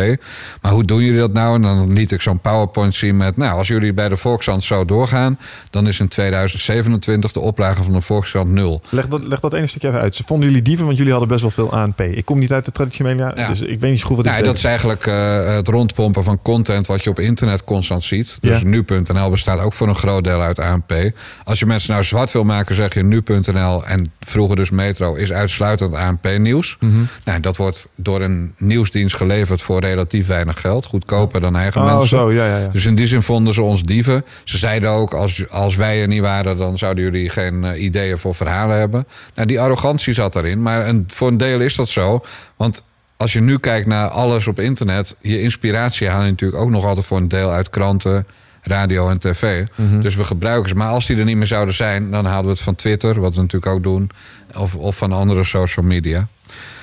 [0.62, 1.56] Maar hoe doen jullie dat nou?
[1.56, 4.86] En dan liet ik zo'n PowerPoint zien met, nou, als jullie bij de Volkskrant zo
[4.86, 8.82] doorgaan, dan is in 2027 de oplage van de Volkskrant nul.
[8.90, 10.16] Leg dat, leg dat ene stukje even uit.
[10.16, 12.02] Ze vonden jullie dieven, want jullie hadden best wel veel ANP.
[12.02, 13.48] Ik kom niet uit de traditionele, Ja.
[13.48, 16.24] dus ik weet niet zo goed wat Nou, dit dat is eigenlijk eh, het rondpompen
[16.24, 18.38] van content wat je op internet constant ziet.
[18.42, 18.68] Dus Ja.
[18.68, 21.12] nu.nl bestaat ook voor een groot deel uit ANP.
[21.44, 25.32] Als je mensen nou zwart wil maken, zeg je nu.nl en vroeger dus Metro is
[25.32, 26.78] uitsluitend ANP-nieuws.
[26.80, 27.04] Mhm.
[27.24, 30.86] Nou, dat wordt door een nieuwsdienst geleverd voor relatief weinig geld.
[30.86, 32.08] Goedkoper dan eigen Oh, mensen.
[32.08, 32.68] zo, ja, ja, ja.
[32.68, 34.26] Dus in die zin vonden ze ons dieven.
[34.44, 36.58] Ze zeiden ook, als, als wij er niet waren...
[36.58, 39.08] dan zouden jullie geen eh, ideeën voor verhalen hebben.
[39.36, 40.62] Nou, die arrogantie zat erin.
[40.62, 42.22] Maar een, voor een deel is dat zo.
[42.56, 42.84] Want
[43.18, 45.16] als je nu kijkt naar alles op internet...
[45.22, 48.28] je inspiratie haal je natuurlijk ook nog altijd voor een deel uit kranten...
[48.68, 49.66] radio en tv.
[49.76, 50.02] Mhm.
[50.02, 50.76] Dus we gebruiken ze.
[50.76, 52.12] Maar als die er niet meer zouden zijn...
[52.12, 54.10] dan halen we het van Twitter, wat we natuurlijk ook doen...
[54.56, 56.28] of, of van andere social media.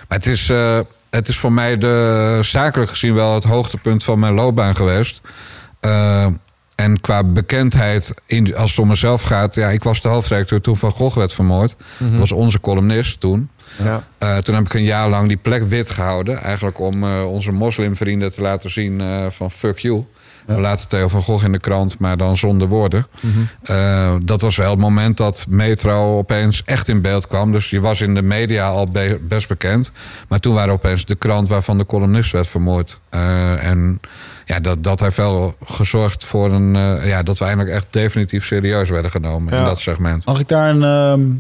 [0.09, 4.19] Maar het is, eh, het is voor mij de, zakelijk gezien wel het hoogtepunt van
[4.19, 5.21] mijn loopbaan geweest.
[5.81, 6.27] Eh,
[6.75, 9.55] en qua bekendheid, in, als het om mezelf gaat...
[9.55, 11.77] Ja, ik was de hoofdredacteur toen Van Gogh werd vermoord.
[11.97, 12.11] Mhm.
[12.11, 13.51] Dat was onze columnist toen.
[13.83, 14.05] Ja.
[14.19, 16.43] Eh, toen heb ik een jaar lang die plek wit gehouden.
[16.43, 20.05] Eigenlijk om onze moslimvrienden te laten zien van fuck you.
[20.47, 23.07] We laten Theo van Gogh in de krant, maar dan zonder woorden.
[23.63, 27.53] Eh, dat was wel het moment dat Metro opeens echt in beeld kwam.
[27.53, 29.93] Dus je was in de media al be- best bekend.
[30.29, 33.01] Maar toen waren opeens de krant waarvan de columnist werd vermoord.
[33.09, 34.01] Eh, en
[34.45, 36.77] ja, dat, dat heeft wel gezorgd voor een...
[36.77, 40.25] eh, ja, dat we eindelijk echt definitief serieus werden genomen in dat segment.
[40.27, 40.83] Mag ik daar een...
[40.83, 41.31] ehm,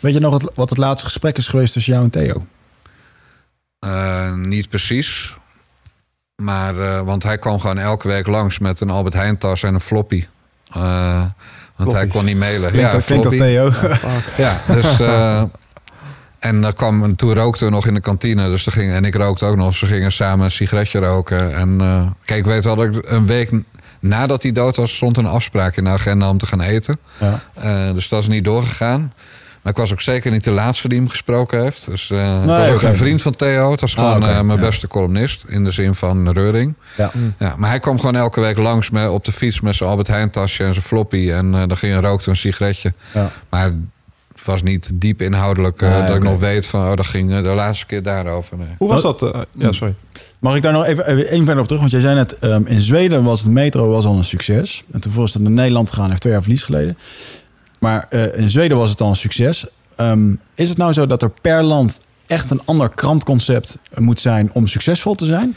[0.00, 2.46] Weet je nog wat, wat het laatste gesprek is geweest tussen jou en Theo?
[4.36, 5.36] Niet precies.
[6.42, 9.74] Maar, eh, want hij kwam gewoon elke week langs met een Albert Heijn tas en
[9.74, 10.26] een floppy.
[10.72, 11.24] Eh,
[11.76, 12.70] want hij kon niet mailen.
[12.70, 13.34] Klinkt, ja, klinkt als.
[13.34, 13.70] Theo.
[14.36, 15.00] Ja, dus...
[15.00, 15.42] eh,
[16.38, 18.48] en dan kwam, en toen rookten we nog in de kantine.
[18.48, 19.76] Dus ging, en ik rookte ook nog.
[19.76, 21.54] Ze gingen samen een sigaretje roken.
[21.54, 21.78] En
[22.24, 23.50] kijk, ik weet wel dat ik een week
[24.00, 24.94] nadat hij dood was...
[24.94, 26.98] stond een afspraak in de agenda om te gaan eten.
[27.54, 27.92] Ja.
[27.92, 29.12] Dus dat is niet doorgegaan.
[29.64, 31.86] Maar ik was ook zeker niet de laatste die hem gesproken heeft.
[31.90, 32.86] Dus eh ik Nee, was ook oké.
[32.86, 33.70] een vriend van Theo.
[33.70, 34.66] Het was Ah, gewoon eh, mijn ja.
[34.66, 35.44] beste columnist.
[35.48, 36.74] In de zin van Reuring.
[36.96, 37.10] Ja.
[37.38, 39.60] Ja, maar hij kwam gewoon elke week langs me op de fiets...
[39.60, 41.30] met zijn Albert Heijn tasje en zijn floppy.
[41.30, 42.92] En eh dan ging hij rookte een sigaretje.
[43.14, 43.30] Ja.
[43.48, 43.64] Maar
[44.36, 46.80] het was niet diep inhoudelijk eh, Nee, dat ik nog weet van...
[46.90, 48.56] oh, dat ging eh, de laatste keer daarover.
[48.58, 48.68] Nee.
[48.78, 49.22] Hoe was dat?
[49.22, 49.94] eh, ja, sorry.
[50.38, 51.80] Mag ik daar nog even, even één verder op terug?
[51.80, 54.84] Want jij zei net, ehm, in Zweden was het metro was al een succes.
[54.92, 56.98] En toen is het naar Nederland gegaan, heeft twee jaar verlies geleden.
[57.84, 59.66] Maar eh, in Zweden was het al een succes.
[59.96, 64.50] Ehm, is het nou zo dat er per land echt een ander krantconcept moet zijn
[64.52, 65.56] om succesvol te zijn?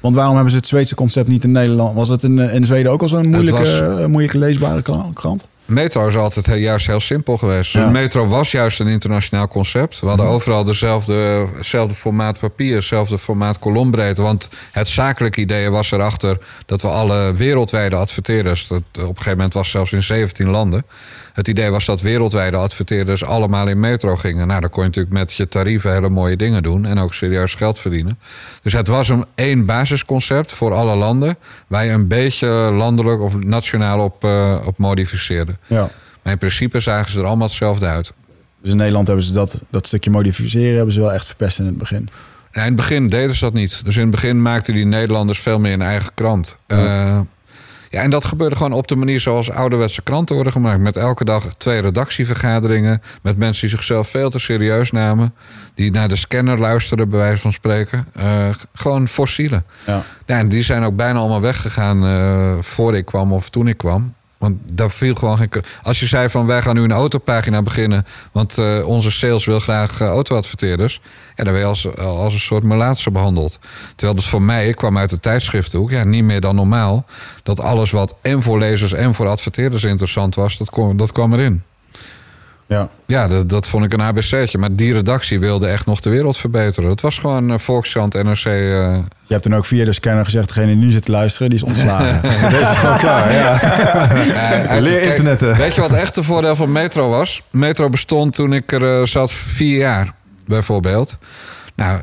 [0.00, 1.94] Want waarom hebben ze het Zweedse concept niet in Nederland?
[1.94, 3.60] Was het in, eh, in Zweden ook al zo'n moeilijke,
[4.08, 4.82] was- eh, leesbare
[5.14, 5.46] krant?
[5.64, 7.72] Metro is altijd heel, juist heel simpel geweest.
[7.72, 7.90] Ja.
[7.90, 10.00] Metro was juist een internationaal concept.
[10.00, 10.34] We hadden Mhm.
[10.34, 14.22] overal dezelfde, hetzelfde formaat papier, hetzelfde formaat kolombreedte.
[14.22, 18.66] Want het zakelijke idee was erachter dat we alle wereldwijde adverteerders...
[18.68, 20.84] Dat, op een gegeven moment was zelfs in 17 landen...
[21.32, 24.46] Het idee was dat wereldwijde adverteerders allemaal in metro gingen.
[24.46, 26.84] Nou, dan kon je natuurlijk met je tarieven hele mooie dingen doen...
[26.84, 28.18] en ook serieus geld verdienen.
[28.62, 31.36] Dus het was een één basisconcept voor alle landen...
[31.66, 35.52] waar je een beetje landelijk of nationaal op, eh, op modificeerde.
[35.66, 35.90] Ja.
[36.22, 38.12] Maar in principe zagen ze er allemaal hetzelfde uit.
[38.62, 41.66] Dus in Nederland hebben ze dat, dat stukje modificeren hebben ze wel echt verpest in
[41.66, 42.08] het begin.
[42.52, 43.84] In het begin deden ze dat niet.
[43.84, 46.56] Dus in het begin maakten die Nederlanders veel meer een eigen krant.
[46.66, 47.26] Ja.
[47.90, 50.80] Ja, en dat gebeurde gewoon op de manier zoals ouderwetse kranten worden gemaakt.
[50.80, 53.02] Met elke dag twee redactievergaderingen.
[53.22, 55.34] Met mensen die zichzelf veel te serieus namen.
[55.74, 58.06] Die naar de scanner luisterden, bij wijze van spreken.
[58.18, 59.64] Uh, gewoon fossielen.
[59.86, 60.02] Ja.
[60.26, 63.76] ja, en die zijn ook bijna allemaal weggegaan uh, voor ik kwam of toen ik
[63.76, 64.14] kwam.
[64.40, 65.50] Want daar viel gewoon geen.
[65.82, 68.06] Als je zei van wij gaan nu een autopagina beginnen.
[68.32, 71.00] Want uh, onze sales wil graag uh, autoadverteerders.
[71.36, 73.58] Ja, dan ben je als, als een soort melaatse behandeld.
[73.96, 75.90] Terwijl dat voor mij, ik kwam uit de tijdschriftenhoek.
[75.90, 77.04] Ja, niet meer dan normaal.
[77.42, 81.32] Dat alles wat en voor lezers en voor adverteerders interessant was, dat, kwam, dat kwam
[81.32, 81.62] erin.
[82.70, 84.58] Ja, ja dat, dat vond ik een ABC'tje.
[84.58, 86.88] Maar die redactie wilde echt nog de wereld verbeteren.
[86.88, 88.44] Dat was gewoon uh, Volkskrant, NRC.
[88.44, 88.52] Uh...
[89.26, 90.46] Je hebt toen ook via de scanner gezegd...
[90.46, 92.22] degene die nu zit te luisteren, die is ontslagen.
[92.50, 93.60] Deze is gewoon klaar, ja.
[94.74, 95.56] ja Leer internetten.
[95.56, 97.42] Weet je wat echt de voordeel van Metro was?
[97.50, 100.14] Metro bestond toen ik er uh, zat vier jaar,
[100.46, 101.16] bijvoorbeeld.
[101.74, 102.00] Nou,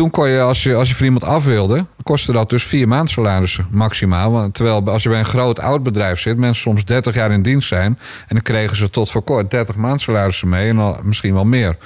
[0.00, 2.88] toen kon je als, je, als je voor iemand af wilde, kostte dat dus vier
[2.88, 4.30] maanden salarissen maximaal.
[4.30, 7.42] Want terwijl als je bij een groot oud bedrijf zit, mensen soms 30 jaar in
[7.42, 7.98] dienst zijn.
[8.20, 11.44] En dan kregen ze tot voor kort 30 maanden salarissen mee en al, misschien wel
[11.44, 11.76] meer.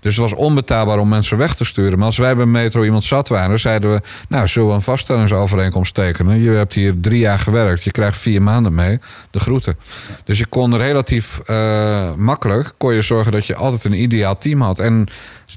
[0.00, 1.98] Dus het was onbetaalbaar om mensen weg te sturen.
[1.98, 5.94] Maar als wij bij Metro iemand zat waren, zeiden we: Nou, zullen we een vaststellingsovereenkomst
[5.94, 6.42] tekenen?
[6.42, 8.98] Je hebt hier drie jaar gewerkt, je krijgt vier maanden mee.
[9.30, 9.78] De groeten.
[10.24, 14.60] Dus je kon relatief uh, makkelijk kon je zorgen dat je altijd een ideaal team
[14.60, 14.78] had.
[14.78, 15.08] En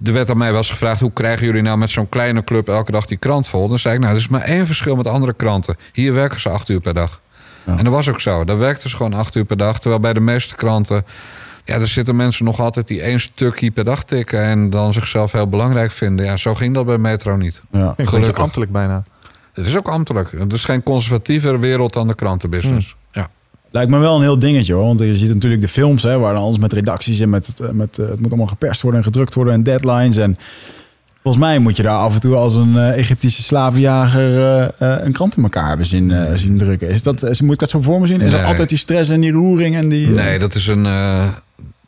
[0.04, 2.70] er werd aan mij wel eens gevraagd: hoe krijgen jullie nou met zo'n kleine club
[2.70, 3.68] elke dag die krant vol?
[3.68, 5.76] Dan zei ik: Nou, er is maar één verschil met andere kranten.
[5.94, 7.22] Hier werken ze acht uur per dag.
[7.64, 7.78] Ja.
[7.78, 8.44] En dat was ook zo.
[8.44, 9.80] Daar werkten ze gewoon acht uur per dag.
[9.80, 11.06] Terwijl bij de meeste kranten.
[11.66, 14.42] Ja, er zitten mensen nog altijd die één stukje per dag tikken.
[14.44, 16.26] en dan zichzelf heel belangrijk vinden.
[16.26, 17.62] Ja, zo ging dat bij Metro niet.
[17.72, 18.38] Ja, Gelukkig.
[18.38, 19.04] ambtelijk bijna.
[19.54, 20.32] Het is ook ambtelijk.
[20.38, 22.96] Het is geen conservatieve wereld dan de krantenbusiness.
[23.12, 23.22] Hmm.
[23.22, 23.30] Ja.
[23.72, 24.84] Lijkt me wel een heel dingetje hoor.
[24.84, 27.98] Want je ziet natuurlijk de films hè, waar dan alles met redacties en met, met
[27.98, 30.18] uh, het moet allemaal geperst worden en gedrukt worden en deadlines.
[30.18, 30.38] En
[31.28, 35.12] volgens mij moet je daar af en toe als een uh, Egyptische slavenjager uh, een
[35.12, 36.90] krant in elkaar hebben zien, zien drukken.
[36.90, 38.22] Is dat, moet ik dat zo voor me zien?
[38.22, 38.40] Is nee.
[38.40, 40.08] dat altijd die stress en die roering en die.
[40.08, 40.84] Nee, dat is een.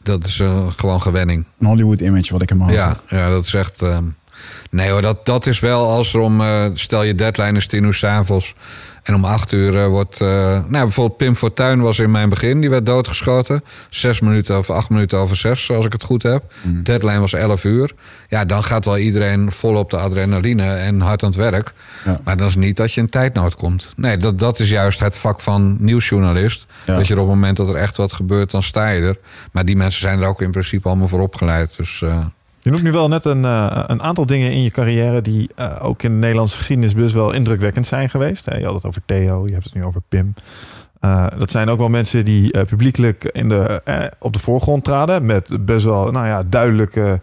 [0.04, 1.46] dat is een, gewoon gewenning.
[1.60, 2.74] Een Hollywood image wat ik hem had.
[2.74, 3.84] Ja, ja, dat is echt.
[4.70, 6.42] Nee hoor, dat, dat is wel als er om,
[6.74, 8.56] stel je deadline is tien uur s'avonds.
[9.04, 10.22] En om acht uur eh, wordt...
[10.22, 12.60] eh, nou, bijvoorbeeld Pim Fortuyn was in mijn begin.
[12.62, 13.64] Die werd doodgeschoten.
[13.90, 16.54] Zes minuten of acht minuten over zes, als ik het goed heb.
[16.62, 16.84] Mm.
[16.84, 17.92] Deadline was 11 uur.
[18.28, 21.74] Ja, dan gaat wel iedereen vol op de adrenaline en hard aan het werk.
[22.06, 22.20] Ja.
[22.24, 23.94] Maar dat is niet dat je in tijdnood komt.
[23.96, 26.66] Nee, dat, dat is juist het vak van nieuwsjournalist.
[26.86, 26.96] Ja.
[26.96, 29.18] Dat je er op het moment dat er echt wat gebeurt, dan sta je er.
[29.52, 31.78] Maar die mensen zijn er ook in principe allemaal voor opgeleid.
[31.78, 32.26] Dus eh,
[32.70, 35.76] Je noemt nu wel net een, eh, een aantal dingen in je carrière die eh,
[35.82, 38.46] ook in de Nederlandse geschiedenis best wel indrukwekkend zijn geweest.
[38.46, 40.34] Je had het over Theo, je hebt het nu over Pim.
[41.00, 43.82] Eh, dat zijn ook wel mensen die publiekelijk in de,
[44.20, 47.20] op de voorgrond traden met best wel nou ja, duidelijke,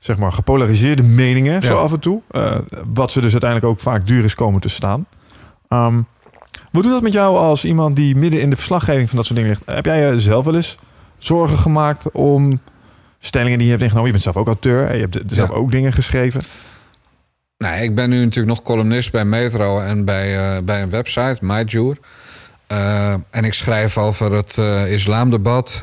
[0.00, 2.22] zeg maar, gepolariseerde meningen zo af en toe.
[2.94, 5.06] Wat ze dus uiteindelijk ook vaak duur is komen te staan.
[5.68, 6.00] Ehm,
[6.70, 9.38] wat doet dat met jou als iemand die midden in de verslaggeving van dat soort
[9.38, 9.76] dingen ligt?
[9.76, 10.78] Heb jij zelf wel eens
[11.18, 12.60] zorgen gemaakt om
[13.26, 14.06] stellingen die je hebt ingenomen?
[14.12, 15.54] Je bent zelf ook auteur en je hebt zelf Ja.
[15.54, 16.42] ook dingen geschreven.
[17.58, 21.36] nou, ik ben nu natuurlijk nog columnist bij Metro en bij, eh, bij een website,
[21.40, 21.98] MyJour.
[22.66, 25.82] Eh, en ik schrijf over het eh, islamdebat.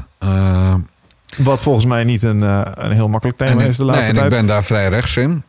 [1.38, 4.20] Wat volgens mij niet een, eh, een heel makkelijk thema ik, is de nee, laatste
[4.20, 5.44] en ik ben daar vrij rechts in.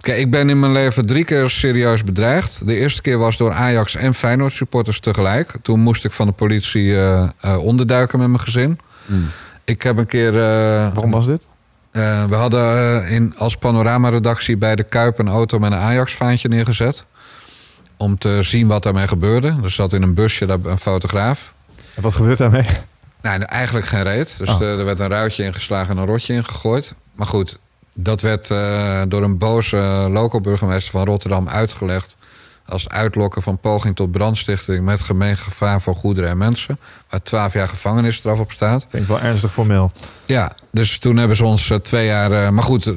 [0.00, 2.66] Kijk, ik ben in mijn leven drie keer serieus bedreigd.
[2.66, 5.52] De eerste keer was door Ajax en Feyenoord supporters tegelijk.
[5.62, 8.78] Toen moest ik van de politie eh, eh, onderduiken met mijn gezin.
[9.06, 9.28] Mm.
[9.66, 10.28] Ik heb een keer...
[10.36, 11.46] eh, Waarom was dit?
[11.90, 16.48] Eh, we hadden eh, in, als panorama-redactie bij de Kuip een auto met een Ajax-vaantje
[16.48, 17.04] neergezet.
[17.96, 19.56] Om te zien wat daarmee gebeurde.
[19.62, 21.52] Er zat in een busje daar een fotograaf.
[21.94, 22.66] En wat gebeurt daarmee?
[23.22, 24.34] Nee, eigenlijk geen reet.
[24.38, 24.60] Dus Oh.
[24.60, 26.94] er werd een ruitje ingeslagen en een rotje ingegooid.
[27.14, 27.58] Maar goed,
[27.92, 28.48] dat werd
[29.10, 29.76] door een boze
[30.12, 32.15] local burgemeester van Rotterdam uitgelegd.
[32.66, 36.78] Als uitlokken van poging tot brandstichting met gemeen gevaar voor goederen en mensen.
[37.10, 38.86] Waar 12 jaar gevangenisstraf op staat.
[38.90, 39.92] Vind ik wel ernstig formeel.
[40.24, 42.32] Ja, dus toen hebben ze ons eh, twee jaar.
[42.32, 42.92] eh, maar goed,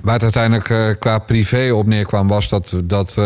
[0.00, 3.18] waar het uiteindelijk eh, qua privé op neerkwam, was dat, dat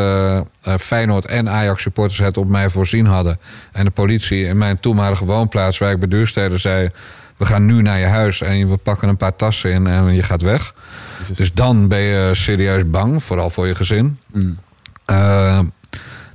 [0.80, 3.38] Feyenoord en Ajax supporters het op mij voorzien hadden.
[3.72, 6.90] En de politie in mijn toenmalige woonplaats, waar ik bij Duurstede zei.
[7.36, 10.22] We gaan nu naar je huis en we pakken een paar tassen in en je
[10.22, 10.74] gaat weg.
[11.18, 11.36] Jezus.
[11.36, 14.18] Dus dan ben je serieus bang, vooral voor je gezin.
[14.26, 14.58] Mm.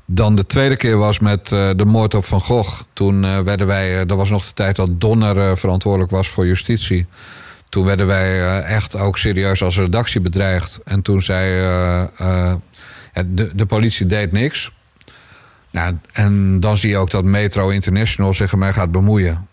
[0.05, 2.81] Dan de tweede keer was met eh, de moord op Van Gogh.
[2.93, 6.45] Toen eh, werden wij, eh, dat was nog de tijd dat Donner verantwoordelijk was voor
[6.45, 7.05] justitie.
[7.69, 10.79] Toen werden wij echt ook serieus als redactie bedreigd.
[10.83, 11.49] En toen zei
[13.25, 14.71] de, de politie deed niks.
[15.71, 19.47] Nou, en dan zie je ook dat Metro International zich ermee gaat bemoeien.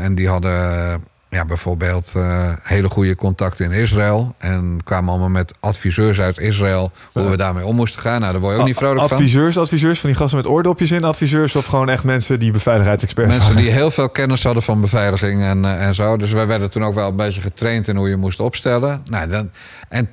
[0.00, 1.02] En die hadden
[1.32, 4.34] ja, bijvoorbeeld eh, hele goede contacten in Israël.
[4.38, 8.20] En kwamen allemaal met adviseurs uit Israël hoe we daarmee om moesten gaan.
[8.20, 9.16] Nou, daar word je ook niet vrolijk van.
[9.16, 13.30] adviseurs, adviseurs van die gasten met oordopjes in, adviseurs of gewoon echt mensen die beveiligheidsexperts
[13.30, 13.64] Mensen waren?
[13.64, 16.16] die heel veel kennis hadden van beveiliging en, eh, en zo.
[16.16, 19.02] Dus wij werden toen ook wel een beetje getraind in hoe je moest opstellen.
[19.04, 19.50] Nou, dan,
[19.88, 20.08] en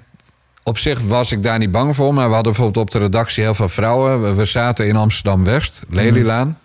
[0.63, 2.13] op zich was ik daar niet bang voor.
[2.13, 4.21] Maar we hadden bijvoorbeeld op de redactie heel veel vrouwen.
[4.21, 6.57] We, we zaten in Amsterdam-West, Lelylaan.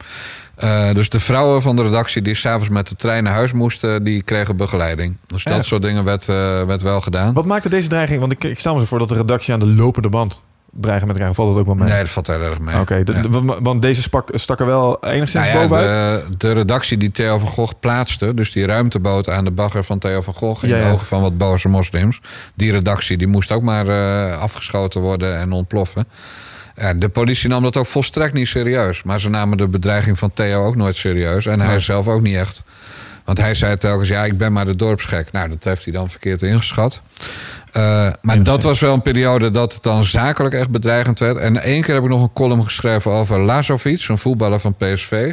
[0.56, 4.04] Eh, dus de vrouwen van de redactie die s'avonds met de trein naar huis moesten...
[4.04, 5.16] die kregen begeleiding.
[5.26, 5.62] Dus dat Ja.
[5.62, 7.32] soort dingen werd, eh, werd wel gedaan.
[7.34, 8.20] Wat maakte deze dreiging?
[8.20, 10.40] Want ik, ik stel me zo voor dat de redactie aan de lopende band
[10.80, 11.36] dreigen met krijgen.
[11.36, 11.88] Valt dat ook wel mee?
[11.88, 12.80] Nee, dat valt heel erg mee.
[12.80, 13.20] Oké, de- Ja.
[13.22, 16.24] de- want deze spak, stak er wel enigszins Nou ja, bovenuit.
[16.30, 19.98] de, de redactie die Theo van Gogh plaatste, dus die ruimteboot aan de bagger van
[19.98, 22.20] Theo van Gogh in Ja, de ogen van wat boze moslims,
[22.54, 26.06] die redactie die moest ook maar eh, afgeschoten worden en ontploffen.
[26.96, 30.66] De politie nam dat ook volstrekt niet serieus, maar ze namen de bedreiging van Theo
[30.66, 32.62] ook nooit serieus en hij zelf ook niet echt.
[33.24, 35.32] Want hij zei telkens, ja, ik ben maar de dorpsgek.
[35.32, 37.00] Nou, dat heeft hij dan verkeerd ingeschat.
[37.72, 41.36] Eh, maar dat was wel een periode dat het dan zakelijk echt bedreigend werd.
[41.36, 45.32] En één keer heb ik nog een column geschreven over Lazovic, een voetballer van PSV.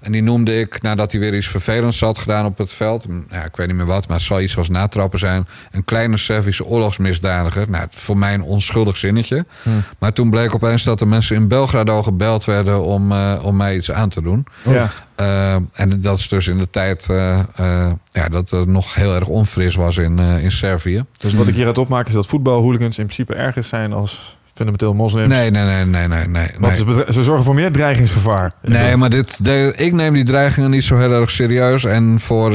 [0.00, 3.06] En die noemde ik, nadat hij weer iets vervelends had gedaan op het veld.
[3.30, 5.48] Ja, ik weet niet meer wat, maar het zal iets als natrappen zijn.
[5.70, 7.70] Een kleine Servische oorlogsmisdadiger.
[7.70, 9.46] Nou, voor mij een onschuldig zinnetje.
[9.62, 9.70] Hm.
[9.98, 13.76] Maar toen bleek opeens dat er mensen in Belgrado gebeld werden om, eh, om mij
[13.76, 14.46] iets aan te doen.
[14.64, 14.90] Ja.
[15.14, 19.14] Eh, en dat is dus in de tijd eh, eh, ja, dat het nog heel
[19.14, 21.04] erg onfris was in, eh, in Servië.
[21.18, 25.34] Dus wat ik hieruit opmaak is dat voetbalhooligans in principe erger zijn als fundamenteel moslims.
[25.34, 26.26] Nee, nee, nee, nee, nee.
[26.26, 28.52] nee, Want ze, ze zorgen voor meer dreigingsgevaar.
[28.62, 31.84] Nee, maar dit, de, ik neem die dreigingen niet zo heel erg serieus.
[31.84, 32.52] En voor.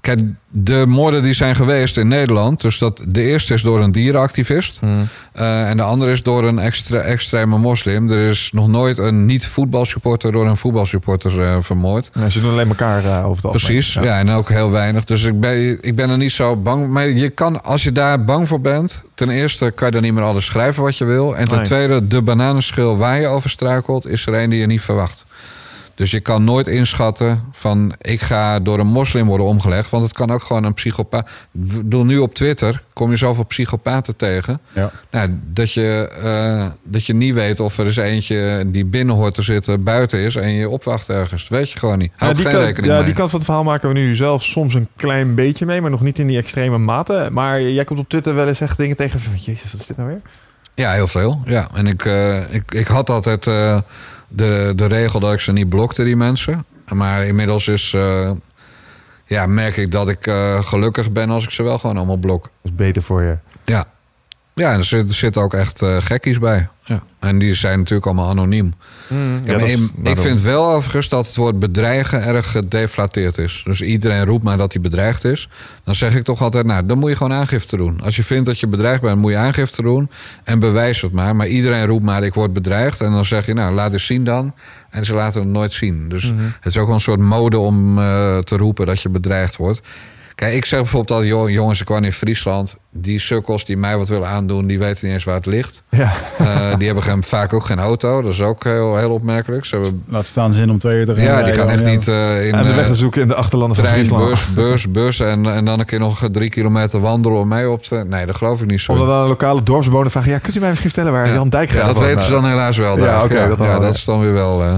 [0.00, 2.60] Kijk, de moorden die zijn geweest in Nederland.
[2.60, 4.78] Dus dat, de eerste is door een dierenactivist.
[4.80, 4.86] Hm.
[5.32, 8.10] eh, en de andere is door een extra, extreme moslim.
[8.10, 12.10] Er is nog nooit een niet-voetbalsupporter door een voetbalsupporter eh, vermoord.
[12.14, 13.50] Nee, ze doen alleen elkaar eh, over het algemeen.
[13.50, 14.18] Precies, ja.
[14.18, 15.04] en ook heel weinig.
[15.04, 16.88] Dus ik ben, ik ben er niet zo bang.
[16.88, 20.14] Maar je kan, als je daar bang voor bent, ten eerste kan je dan niet
[20.14, 21.36] meer alles schrijven wat je wil.
[21.36, 21.66] En ten Nee.
[21.66, 25.24] tweede, de bananenschil waar je over struikelt, is er een die je niet verwacht.
[25.94, 29.90] Dus je kan nooit inschatten van ik ga door een moslim worden omgelegd.
[29.90, 31.28] Want het kan ook gewoon een psychopaat.
[31.50, 34.60] Bedoel, nu op Twitter kom je zoveel psychopaten tegen.
[34.72, 34.90] Ja.
[35.10, 39.34] Nou, dat, je, eh, dat je niet weet of er eens eentje die binnen hoort
[39.34, 41.48] te zitten buiten is en je opwacht ergens.
[41.48, 42.12] Dat weet je gewoon niet.
[42.16, 43.06] Hou Ja, die, geen kant, rekening ja, mee.
[43.06, 45.90] die kant van het verhaal maken we nu zelf soms een klein beetje mee, maar
[45.90, 47.28] nog niet in die extreme mate.
[47.32, 49.96] Maar jij komt op Twitter wel eens echt dingen tegen van, jezus, wat is dit
[49.96, 50.20] nou weer?
[50.74, 51.42] Ja, heel veel.
[51.44, 51.68] Ja.
[51.74, 53.78] En ik, eh, ik, ik had altijd eh,
[54.36, 56.64] de, de regel dat ik ze niet blokte, die mensen.
[56.92, 58.30] Maar inmiddels is, eh,
[59.24, 62.42] ja, merk ik dat ik eh, gelukkig ben als ik ze wel gewoon allemaal blok.
[62.42, 63.36] Dat is beter voor je.
[63.64, 63.84] Ja,
[64.54, 66.68] ja en er zit- er zitten ook echt eh, gekkies bij.
[66.84, 67.02] Ja.
[67.20, 68.74] En die zijn natuurlijk allemaal anoniem.
[69.08, 73.38] Mm, Ja, maar dat is- ik- vind wel overigens dat het woord bedreigen erg gedeflateerd
[73.38, 73.62] is.
[73.64, 75.48] Dus iedereen roept maar dat hij bedreigd is.
[75.84, 78.00] Dan zeg ik toch altijd, nou, dan moet je gewoon aangifte doen.
[78.00, 80.10] Als je vindt dat je bedreigd bent, moet je aangifte doen.
[80.44, 81.36] En bewijs het maar.
[81.36, 83.00] Maar iedereen roept maar, ik word bedreigd.
[83.00, 84.54] En dan zeg je, nou, laat eens zien dan.
[84.90, 86.08] En ze laten het nooit zien.
[86.08, 86.42] Dus Mhm.
[86.60, 89.80] het is ook wel een soort mode om eh, te roepen dat je bedreigd wordt.
[90.34, 92.76] Kijk, ik zeg bijvoorbeeld dat "Joh, jongens, ik woon in Friesland.
[92.96, 95.82] Die sukkels die mij wat willen aandoen, die weten niet eens waar het ligt.
[95.94, 98.22] Ja, Eh, die hebben geen, vaak ook geen auto.
[98.22, 99.64] Dat is ook heel, heel opmerkelijk.
[99.64, 101.86] Ze hebben Laat staan zin om twee uur te gaan ja, die gaan echt Ja.
[101.90, 104.28] niet eh, in en de weg eh, te zoeken in de achterlanden van trein, Friesland.
[104.30, 107.82] bus, bus, bus en, en dan een keer nog drie kilometer wandelen om mij op
[107.82, 108.04] te...
[108.08, 108.92] Nee, dat geloof ik niet zo.
[108.92, 111.34] Omdat dan een lokale dorpsbewoner vraagt, ja, kunt u mij misschien vertellen waar Ja.
[111.34, 112.98] Jan Dijkgraaf ja, dat weten ze dan helaas wel.
[112.98, 114.62] Ja, oké, dat dan ja, dat is dan weer wel...
[114.64, 114.74] ja,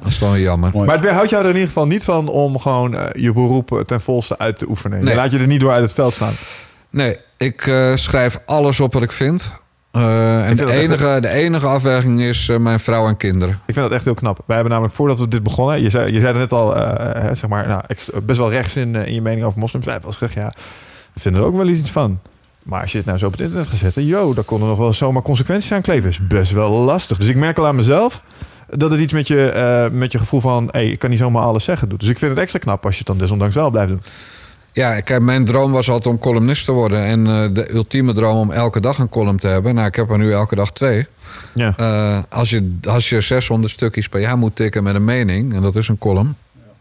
[0.00, 0.70] dat is dan weer jammer.
[0.72, 0.86] Mooi.
[0.86, 4.00] Maar het weerhoudt jou er in ieder geval niet van om gewoon je beroep ten
[4.00, 4.98] volste uit te oefenen.
[5.00, 5.08] Nee.
[5.08, 6.32] Je laat je er niet door uit het veld staan.
[6.90, 9.58] Nee, ik eh, schrijf alles op wat ik vind.
[9.90, 13.54] Eh, en de echt enige, de enige afweging is eh, mijn vrouw en kinderen.
[13.54, 14.36] Ik vind dat echt heel knap.
[14.36, 17.34] Wij hebben namelijk voordat we dit begonnen, je zei, je zei er net al, hè,
[17.34, 17.82] zeg maar, nou,
[18.22, 19.84] best wel rechts in, in je mening over moslims.
[19.84, 20.52] Wij hebben eens gezegd, ja,
[21.12, 22.20] we vinden er ook wel iets van.
[22.64, 24.78] Maar als je het nou zo op het internet gaat zetten, yo, daar konden nog
[24.78, 26.10] wel zomaar consequenties aan kleven.
[26.10, 27.18] Is best wel lastig.
[27.18, 28.22] Dus ik merk al aan mezelf
[28.68, 31.64] dat het iets met je, met je gevoel van, hé, ik kan niet zomaar alles
[31.64, 32.00] zeggen doet.
[32.00, 34.02] Dus ik vind het extra knap als je het dan desondanks wel blijft doen.
[34.72, 37.04] Ja, kijk, mijn droom was altijd om columnist te worden.
[37.04, 39.74] En eh, de ultieme droom om elke dag een column te hebben.
[39.74, 41.06] Nou, ik heb er nu elke dag twee.
[41.54, 41.72] Ja.
[41.76, 45.62] Eh, als, je, als je 600 stukjes per jaar moet tikken met een mening, en
[45.62, 46.34] dat is een column,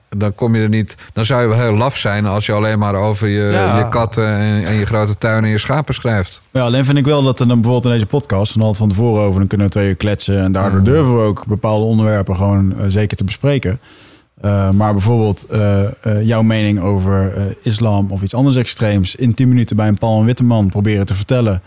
[0.09, 0.95] dan kom je er niet.
[1.13, 3.77] Dan zou je wel heel laf zijn als je alleen maar over je, Ja.
[3.77, 6.41] je katten en, en je grote tuin en je schapen schrijft.
[6.51, 8.89] Ja, alleen vind ik wel dat er dan bijvoorbeeld in deze podcast, en altijd van
[8.89, 10.41] tevoren over, dan kunnen we twee uur kletsen.
[10.43, 10.85] En daardoor Mm.
[10.85, 13.79] durven we ook bepaalde onderwerpen gewoon eh, zeker te bespreken.
[14.41, 19.33] Eh, maar bijvoorbeeld eh, eh, jouw mening over eh, islam of iets anders extreems in
[19.33, 21.61] 10 minuten bij een Paul en Witteman proberen te vertellen.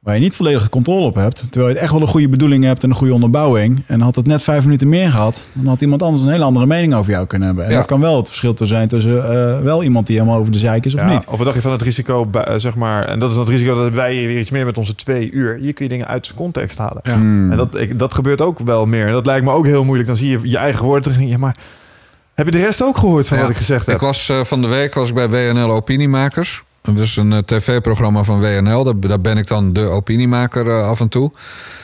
[0.00, 1.46] Waar je niet volledige controle op hebt.
[1.50, 3.82] Terwijl je echt wel een goede bedoeling hebt en een goede onderbouwing.
[3.86, 6.66] En had het net vijf minuten meer gehad, dan had iemand anders een hele andere
[6.66, 7.64] mening over jou kunnen hebben.
[7.64, 7.76] En Ja.
[7.76, 10.58] dat kan wel het verschil te zijn tussen eh, wel iemand die helemaal over de
[10.58, 11.26] zeik is of Ja, niet.
[11.26, 13.92] Of wat dacht je van het risico, zeg maar, en dat is dat risico dat
[13.92, 15.58] wij hier weer iets meer met onze twee uur.
[15.60, 17.00] Hier kun je dingen uit zijn context halen.
[17.02, 17.14] Ja.
[17.16, 17.50] Hmm.
[17.50, 19.06] En dat, ik, dat gebeurt ook wel meer.
[19.06, 20.08] En dat lijkt me ook heel moeilijk.
[20.08, 21.56] Dan zie je je eigen woorden terug en denk je, ja, maar
[22.34, 23.42] heb je de rest ook gehoord van Ja.
[23.42, 23.94] wat ik gezegd heb?
[23.94, 26.62] Ik was eh, van de week was ik bij WNL Opiniemakers.
[26.92, 28.84] Is een eh, tv-programma van WNL.
[28.84, 31.30] Daar, daar ben ik dan de opiniemaker eh, af en toe.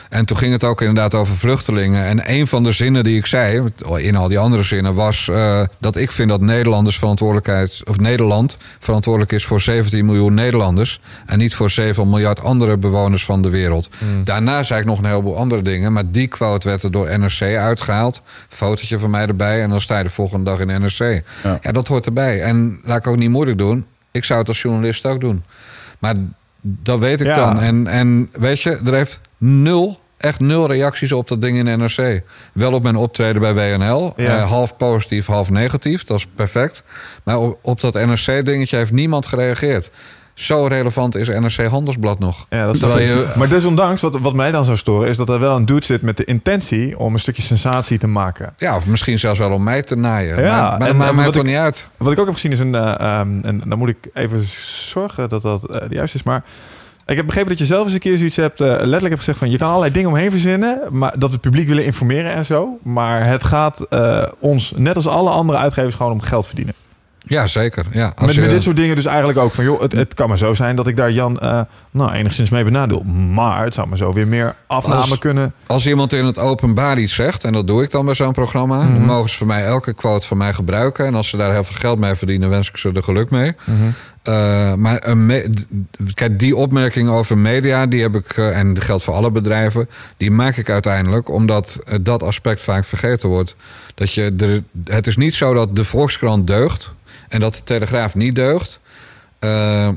[0.09, 2.05] En toen ging het ook inderdaad over vluchtelingen.
[2.05, 3.63] En een van de zinnen die ik zei,
[3.97, 8.57] in al die andere zinnen, was eh, dat ik vind dat Nederlanders verantwoordelijkheid, of Nederland
[8.79, 11.01] verantwoordelijk is voor 17 miljoen Nederlanders.
[11.25, 13.89] En niet voor 7 miljard andere bewoners van de wereld.
[14.23, 15.93] Daarna zei ik nog een heleboel andere dingen.
[15.93, 18.21] Maar die quote werd er door NRC uitgehaald.
[18.49, 19.61] Fotootje van mij erbij.
[19.61, 21.23] En dan sta je de volgende dag in NRC.
[21.43, 21.59] Ja.
[21.61, 22.41] Ja, dat hoort erbij.
[22.41, 23.85] En laat ik ook niet moeilijk doen.
[24.11, 25.43] Ik zou het als journalist ook doen.
[25.99, 26.15] Maar
[26.61, 27.33] dat weet ik Ja.
[27.35, 27.59] dan.
[27.59, 32.21] En, en weet je, er heeft nul, echt nul reacties op dat ding in NRC.
[32.53, 34.13] Wel op mijn optreden bij WNL.
[34.15, 34.37] Ja.
[34.37, 36.03] Eh, half positief, half negatief.
[36.03, 36.83] Dat is perfect.
[37.23, 39.91] Maar op, op dat NRC-dingetje heeft niemand gereageerd.
[40.41, 42.45] Zo relevant is NRC Handelsblad nog.
[42.49, 45.29] Ja, dat is Terwijl je- Maar desondanks, wat, wat mij dan zou storen, is dat
[45.29, 48.53] er wel een dude zit met de intentie om een stukje sensatie te maken.
[48.57, 50.43] Ja, of misschien zelfs wel om mij te naaien.
[50.43, 51.89] Ja, maar maar en- dat maakt wat ik- niet uit.
[51.97, 54.43] Wat ik ook heb gezien is een, eh, ehm, en dan moet ik even
[54.89, 56.43] zorgen dat dat eh, juist is, maar
[57.05, 59.37] ik heb begrepen dat je zelf eens een keer zoiets hebt, eh, letterlijk hebt gezegd
[59.37, 62.45] van je kan allerlei dingen omheen verzinnen, maar dat we het publiek willen informeren en
[62.45, 63.85] zo, maar het gaat
[64.39, 66.73] ons, net als alle andere uitgevers, gewoon om geld verdienen.
[67.25, 67.85] Ja, zeker.
[67.91, 70.13] Ja, als Met, je- met dit soort dingen dus eigenlijk ook van, joh, het, het
[70.13, 73.03] kan maar zo zijn dat ik daar Jan, eh, nou, enigszins mee benadeel.
[73.33, 75.53] Maar het zou maar zo weer meer afname Als- kunnen.
[75.67, 78.77] Als iemand in het openbaar iets zegt, en dat doe ik dan bij zo'n programma,
[78.83, 78.93] Mhm.
[78.93, 81.05] dan mogen ze voor mij elke quote van mij gebruiken.
[81.05, 83.53] En als ze daar heel veel geld mee verdienen, wens ik ze er geluk mee.
[84.23, 85.53] Eh, maar een
[86.13, 89.89] kijk, die opmerking over media, die heb ik, eh, en dat geldt voor alle bedrijven,
[90.17, 93.55] die maak ik uiteindelijk omdat dat aspect vaak vergeten wordt.
[93.95, 94.63] Dat je er,
[94.95, 96.93] het is niet zo dat de Volkskrant deugt
[97.31, 98.79] en dat de Telegraaf niet deugt.
[99.39, 99.89] Eh,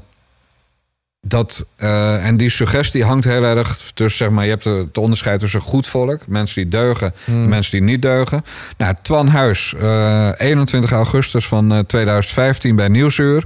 [1.21, 5.41] dat, eh, en die suggestie hangt heel erg tussen, zeg maar, je hebt het onderscheid
[5.41, 7.49] tussen goed volk, mensen die deugen, Hmm.
[7.49, 8.45] mensen die niet deugen.
[8.77, 13.45] Nou, Twan Huis, eh, 21 augustus van eh, 2015 bij Nieuwsuur.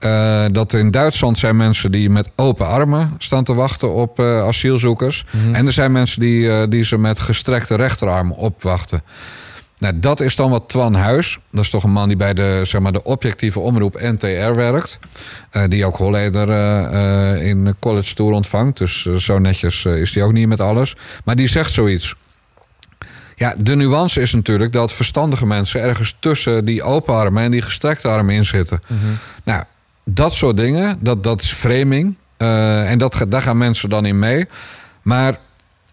[0.00, 4.42] Eh, dat in Duitsland zijn mensen die met open armen staan te wachten op eh,
[4.42, 5.24] asielzoekers.
[5.30, 5.54] Mhm.
[5.54, 9.02] En er zijn mensen die, eh, die ze met gestrekte rechterarm opwachten.
[9.80, 11.38] Nou, dat is dan wat Twan Huis.
[11.50, 14.98] Dat is toch een man die bij de, zeg maar, de objectieve omroep NTR werkt.
[15.50, 18.78] Eh, die ook Holleder eh, in College Tour ontvangt.
[18.78, 20.96] Dus zo netjes is die ook niet met alles.
[21.24, 22.14] Maar die zegt zoiets.
[23.36, 27.62] Ja, de nuance is natuurlijk dat verstandige mensen ergens tussen die open armen en die
[27.62, 28.80] gestrekte armen in zitten.
[29.44, 29.64] Nou,
[30.04, 32.16] dat soort dingen, dat, dat is framing.
[32.36, 34.48] En dat, daar gaan mensen dan in mee.
[35.02, 35.38] Maar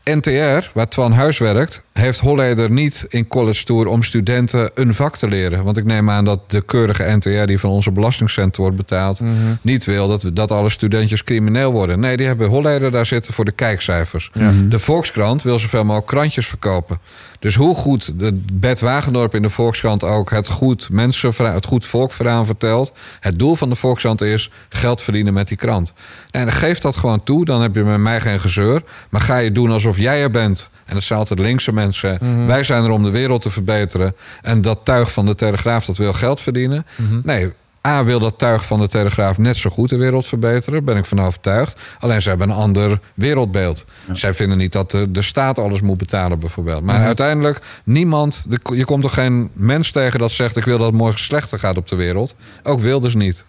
[0.04, 5.18] NTR, waar Twan Huis werkt, heeft Holleder niet in college tour om studenten een vak
[5.18, 5.64] te leren.
[5.64, 9.34] Want ik neem aan dat de keurige NTR die van onze belastingcenten wordt betaald, Mhm.
[9.62, 12.00] niet wil dat, dat alle studentjes crimineel worden.
[12.00, 14.30] Nee, die hebben Holleder daar zitten voor de kijkcijfers.
[14.34, 14.52] Ja.
[14.70, 17.00] De Volkskrant wil zoveel mogelijk krantjes verkopen.
[17.40, 21.86] Dus hoe goed de Bert Wagendorp in de Volkskrant ook het goed, mensenverhaal, het goed
[21.86, 22.92] volkverhaal vertelt.
[23.20, 25.94] Het doel van de Volkskrant is geld verdienen met die krant.
[26.32, 28.84] En geef dat gewoon toe, dan heb je met mij geen gezeur.
[29.10, 30.70] Maar ga je doen alsof jij er bent.
[30.88, 32.20] En dat zijn altijd linkse mensen.
[32.48, 34.16] Wij zijn er om de wereld te verbeteren.
[34.42, 36.86] En dat tuig van de Telegraaf dat wil geld verdienen.
[37.24, 37.52] Nee,
[37.88, 40.84] A wil dat tuig van de Telegraaf net zo goed de wereld verbeteren.
[40.84, 41.80] Ben ik van overtuigd.
[42.00, 43.86] Alleen ze hebben een ander wereldbeeld.
[44.14, 46.84] Zij vinden niet dat de, de staat alles moet betalen bijvoorbeeld.
[46.84, 48.44] Maar uiteindelijk, niemand...
[48.48, 50.56] de- je komt toch geen mens tegen dat zegt...
[50.58, 52.36] ik wil dat het morgen slechter gaat op de wereld.
[52.64, 53.44] Ook Wilders niet.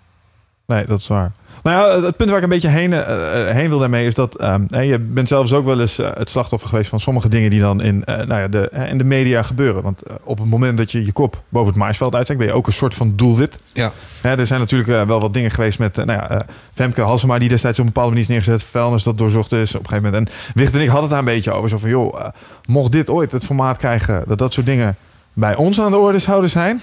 [0.73, 1.33] Nee, dat is waar.
[1.63, 4.15] Nou ja, het punt waar ik een beetje heen, eh, eh, heen wil daarmee is
[4.15, 7.51] dat ehm, je bent zelfs ook wel eens eh, het slachtoffer geweest van sommige dingen
[7.51, 9.83] die dan in, nou ja, de, in de media gebeuren.
[9.83, 12.67] Want op het moment dat je je kop boven het maaisveld uitsteekt, ben je ook
[12.67, 13.61] een soort van doelwit.
[13.73, 13.93] Ja.
[14.21, 17.79] Hè, er zijn natuurlijk wel wat dingen geweest met nou ja, Femke Halsema, die destijds
[17.79, 18.65] op een bepaalde manier is neergezet.
[18.71, 20.29] Vuilnis dat doorzocht is op een gegeven moment.
[20.29, 21.69] En Wicht en ik hadden het daar een beetje over.
[21.69, 22.29] Zo van, joh,
[22.67, 24.97] mocht dit ooit het formaat krijgen dat dat soort dingen
[25.33, 26.81] bij ons aan de orde zouden zijn.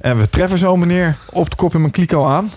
[0.00, 2.50] En we treffen zo'n meneer op de kop in mijn kliko aan.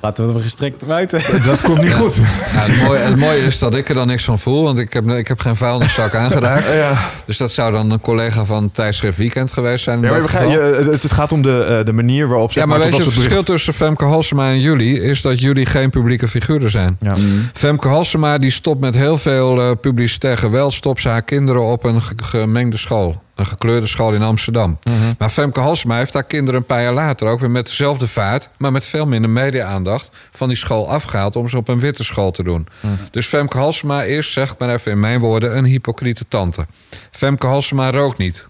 [0.00, 1.22] Laten we er gestrekt buiten.
[1.44, 2.14] Dat komt niet goed.
[2.14, 2.22] Ja,
[2.60, 4.62] het, mooie, het mooie is dat ik er dan niks van voel.
[4.62, 6.72] Want ik heb, ik heb geen vuilniszak aangeraakt.
[6.72, 6.92] Ja.
[7.24, 10.00] Dus dat zou dan een collega van tijdschrift Weekend geweest zijn.
[10.00, 12.68] Ja, maar gaan- je, het, het gaat om de, eh, de manier waarop zeg Ja,
[12.68, 15.00] maar weet je, het verschil tussen Femke Halsema en jullie...
[15.02, 16.96] is dat jullie geen publieke figuren zijn.
[17.00, 17.14] Ja.
[17.52, 20.72] Femke Halsema die stopt met heel veel eh, publicitair geweld...
[20.74, 23.22] stopt ze haar kinderen op een ge- gemengde school.
[23.38, 24.78] Een gekleurde school in Amsterdam.
[24.82, 25.12] Mhm.
[25.18, 27.28] Maar Femke Halsema heeft haar kinderen een paar jaar later...
[27.28, 28.48] ook weer met dezelfde vaart...
[28.56, 30.10] maar met veel minder media-aandacht...
[30.30, 32.66] van die school afgehaald om ze op een witte school te doen.
[32.80, 32.92] Mhm.
[33.10, 35.56] Dus Femke Halsema is, zeg maar even in mijn woorden...
[35.56, 36.66] een hypocriete tante.
[37.10, 38.46] Femke Halsema rookt niet.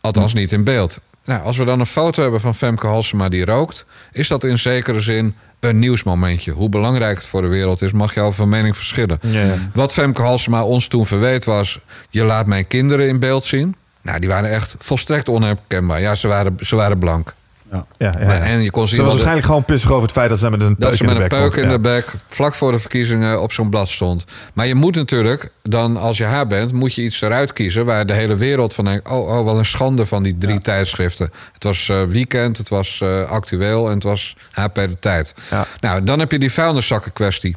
[0.00, 1.00] Althans niet in beeld.
[1.24, 3.86] Nou, als we dan een foto hebben van Femke Halsema die rookt...
[4.12, 6.52] is dat in zekere zin een nieuwsmomentje.
[6.52, 9.18] Hoe belangrijk het voor de wereld is, mag je over van mening verschillen.
[9.20, 9.54] Ja, ja.
[9.74, 11.80] Wat Femke Halsema ons toen verweet was...
[12.10, 13.76] je laat mijn kinderen in beeld zien.
[14.02, 16.00] Nou, die waren echt volstrekt onherkenbaar.
[16.00, 17.34] Ja, ze waren, ze waren blank.
[17.72, 18.38] Ja, ja, ja.
[18.38, 20.50] En je kon zien Ze was de- waarschijnlijk gewoon pissig over het feit dat ze
[20.50, 21.64] met een dat peuk ze in met de een bek peuk stond.
[21.64, 21.76] in Ja.
[21.76, 24.24] de bek vlak voor de verkiezingen op zo'n blad stond.
[24.54, 28.06] Maar je moet natuurlijk dan, als je haar bent, moet je iets eruit kiezen waar
[28.06, 31.30] de hele wereld van denkt: oh, oh wat een schande van die drie tijdschriften.
[31.52, 35.34] Het was eh, Weekend, het was eh, Actueel en het was HP de Tijd.
[35.80, 37.56] Nou, dan heb je die vuilniszakken kwestie.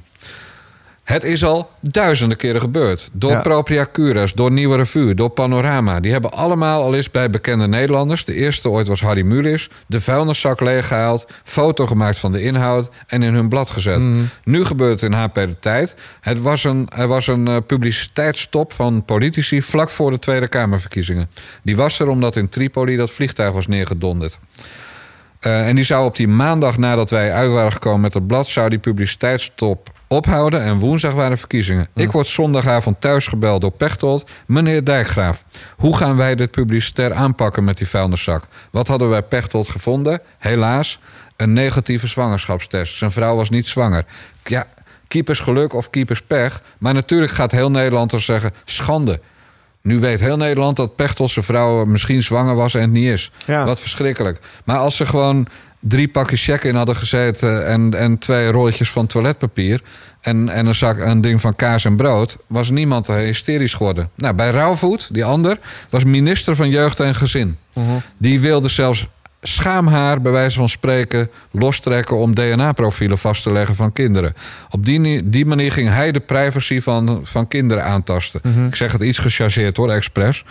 [1.03, 3.09] Het is al duizenden keren gebeurd.
[3.13, 3.41] Door Ja.
[3.41, 5.99] Propria Cures, door Nieuwe Revue, door Panorama.
[5.99, 8.25] Die hebben allemaal al eens bij bekende Nederlanders...
[8.25, 9.69] de eerste ooit was Harry Mulisch...
[9.87, 12.89] de vuilniszak leeggehaald, foto gemaakt van de inhoud...
[13.07, 14.01] en in hun blad gezet.
[14.43, 15.95] Nu gebeurt het in HP de Tijd.
[16.21, 19.61] Het was een, er was een eh, publiciteitsstop van politici...
[19.61, 21.29] vlak voor de Tweede Kamerverkiezingen.
[21.63, 24.39] Die was er omdat in Tripoli dat vliegtuig was neergedonderd.
[25.39, 28.47] Eh, en die zou op die maandag nadat wij uit waren gekomen met het blad...
[28.47, 31.87] zou die publiciteitsstop ophouden en woensdag waren verkiezingen.
[31.95, 34.29] Ik word zondagavond thuis gebeld door Pechtold.
[34.45, 35.43] Meneer Dijkgraaf,
[35.77, 38.47] hoe gaan wij dit publicitair aanpakken met die vuilniszak?
[38.71, 40.21] Wat hadden wij Pechtold gevonden?
[40.37, 40.99] Helaas,
[41.37, 42.97] een negatieve zwangerschapstest.
[42.97, 44.05] Zijn vrouw was niet zwanger.
[44.43, 44.67] Ja,
[45.07, 46.61] keepers geluk of keepers pech.
[46.77, 48.51] Maar natuurlijk gaat heel Nederland er zeggen...
[48.65, 49.19] schande,
[49.81, 53.31] nu weet heel Nederland dat Pechtold zijn vrouw misschien zwanger was en het niet is.
[53.45, 53.65] Ja.
[53.65, 54.39] Wat verschrikkelijk.
[54.63, 55.47] Maar als ze gewoon
[55.87, 57.67] drie pakjes check in hadden gezeten...
[57.67, 59.81] en, en twee rolletjes van toiletpapier...
[60.21, 62.37] En, en een, zak, een ding van kaas en brood...
[62.47, 64.09] was niemand hysterisch geworden.
[64.15, 65.59] Nou, bij Rauwvoet, die ander...
[65.89, 67.57] was minister van Jeugd en Gezin.
[68.17, 69.07] Die wilde zelfs
[69.43, 74.33] schaamhaar, bij wijze van spreken, lostrekken om DNA-profielen vast te leggen van kinderen.
[74.69, 78.41] Op die, die manier ging hij de privacy van, van kinderen aantasten.
[78.67, 80.45] Ik zeg het iets gechargeerd hoor, expres.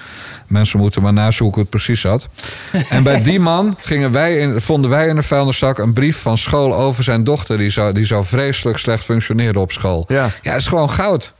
[0.46, 2.28] Mensen moeten maar nazoeken hoe het precies zat.
[2.88, 6.38] en bij die man gingen wij in, vonden wij in de vuilniszak een brief van
[6.38, 7.58] school over zijn dochter.
[7.58, 10.04] Die zou, die zou vreselijk slecht functioneren op school.
[10.08, 10.30] Ja.
[10.42, 11.34] Ja, het is gewoon goud.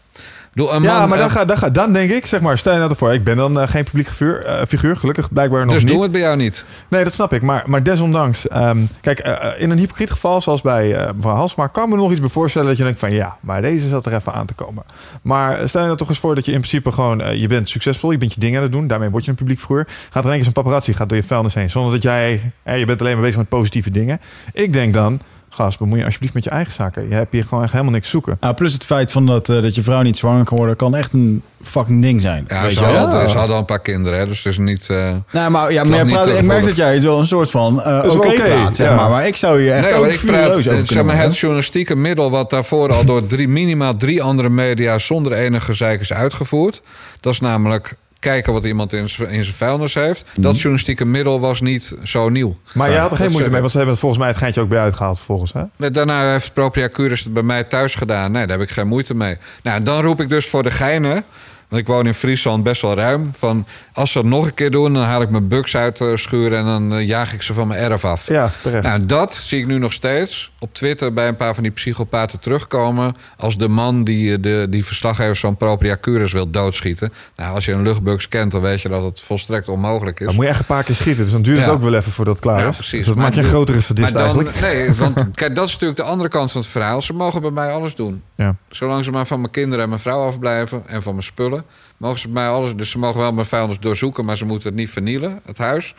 [0.52, 2.72] Bedoel, een Ja, maar dan, eh, ga, dan, ga, dan denk ik, zeg maar, stel
[2.72, 5.74] je nou ervoor, ik ben dan eh, geen publiek figuur, eh, figuur, gelukkig blijkbaar nog
[5.74, 5.90] dus niet.
[5.90, 6.64] doen we het bij jou niet.
[6.88, 7.42] Nee, dat snap ik.
[7.42, 9.18] Maar, maar desondanks, ehm, kijk,
[9.58, 12.76] in een hypocriet geval zoals bij mevrouw Halsma, kan me nog iets bij voorstellen dat
[12.76, 14.84] je denkt van ja, maar deze zat er even aan te komen.
[15.22, 18.10] Maar stel je nou toch eens voor dat je in principe gewoon, je bent succesvol,
[18.10, 19.86] je bent je dingen aan het doen, daarmee word je een publiek figuur.
[20.10, 22.78] Gaat er een keer zo'n paparazzi, gaat door je vuilnis heen, zonder dat jij, eh,
[22.78, 24.20] je bent alleen maar bezig met positieve dingen.
[24.52, 25.20] Ik denk dan,
[25.54, 27.08] gast, bemoei je alsjeblieft met je eigen zaken.
[27.08, 28.36] Je hebt hier gewoon echt helemaal niks zoeken.
[28.40, 30.96] Nou, plus het feit van dat, eh, dat je vrouw niet zwanger kan worden, kan
[30.96, 32.44] echt een fucking ding zijn.
[32.48, 32.96] Ja, weet ze je wel?
[32.96, 34.90] hadden, ze hadden al een paar kinderen, hè, dus het is niet...
[34.90, 37.50] eh, Nou, maar, ja, Ik maar praat, ik merk dat jij het wel een soort
[37.50, 38.94] van eh is oké praat, zeg ja.
[38.96, 39.10] maar.
[39.10, 41.96] Maar ik zou hier echt Nee, ook maar ik praat, over zeg maar, het journalistieke
[41.96, 46.82] middel wat daarvoor al door drie, minimaal drie andere media zonder enige gezeik is uitgevoerd.
[47.20, 50.24] Dat is namelijk kijken wat iemand in zijn in zijn vuilnis heeft.
[50.32, 50.42] Mhm.
[50.42, 52.56] Dat journalistieke middel was niet zo nieuw.
[52.74, 54.60] Maar jij had er geen moeite mee, want ze hebben het volgens mij het geintje
[54.60, 55.52] ook bij uitgehaald vervolgens.
[55.52, 55.90] Hè?
[55.90, 58.32] Daarna heeft Propria Curis het bij mij thuis gedaan.
[58.32, 59.36] Nee, daar heb ik geen moeite mee.
[59.62, 61.24] Nou, dan roep ik dus voor de geinen.
[61.72, 63.30] Want ik woon in Friesland best wel ruim.
[63.36, 66.16] Van als ze het nog een keer doen, dan haal ik mijn buks uit de
[66.16, 68.26] schuur en dan eh, jaag ik ze van mijn erf af.
[68.26, 68.84] Ja, terecht.
[68.84, 72.38] Nou, dat zie ik nu nog steeds op Twitter bij een paar van die psychopaten
[72.40, 73.16] terugkomen.
[73.36, 77.12] Als de man die eh, de, die verslaggevers van Propria Curis wil doodschieten.
[77.36, 80.26] Nou, als je een luchtbugs kent, dan weet je dat het volstrekt onmogelijk is.
[80.26, 81.72] Dan moet je echt een paar keer schieten, dus dan duurt het Ja.
[81.72, 82.76] ook wel even voordat het klaar Ja, is.
[82.76, 82.96] precies.
[82.98, 84.60] Dus dat Maar maakt je een grotere sadist dan, eigenlijk.
[84.60, 87.02] nee, want kijk, dat is natuurlijk de andere kant van het verhaal.
[87.02, 88.22] Ze mogen bij mij alles doen.
[88.36, 88.56] Ja.
[88.70, 91.61] Zolang ze maar van mijn kinderen en mijn vrouw afblijven en van mijn spullen,
[91.96, 92.76] mogen ze bij mij alles.
[92.76, 95.94] Dus ze mogen wel mijn vuilnis doorzoeken, maar ze moeten het niet vernielen, het huis.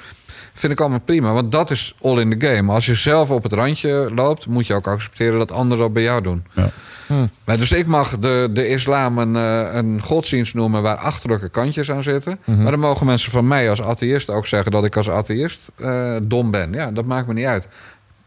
[0.53, 2.72] Vind ik allemaal prima, want dat is all in the game.
[2.72, 6.03] Als je zelf op het randje loopt, moet je ook accepteren dat anderen dat bij
[6.03, 6.45] jou doen.
[6.53, 6.70] Ja.
[7.07, 7.28] Hm.
[7.45, 11.91] Maar dus ik mag de, de islam een, eh, een godsdienst noemen waar achterlijke kantjes
[11.91, 12.39] aan zitten.
[12.45, 12.61] Mhm.
[12.61, 16.16] Maar dan mogen mensen van mij als atheïst ook zeggen dat ik als atheïst eh,
[16.22, 16.74] dom ben.
[16.74, 17.68] Ja, dat maakt me niet uit.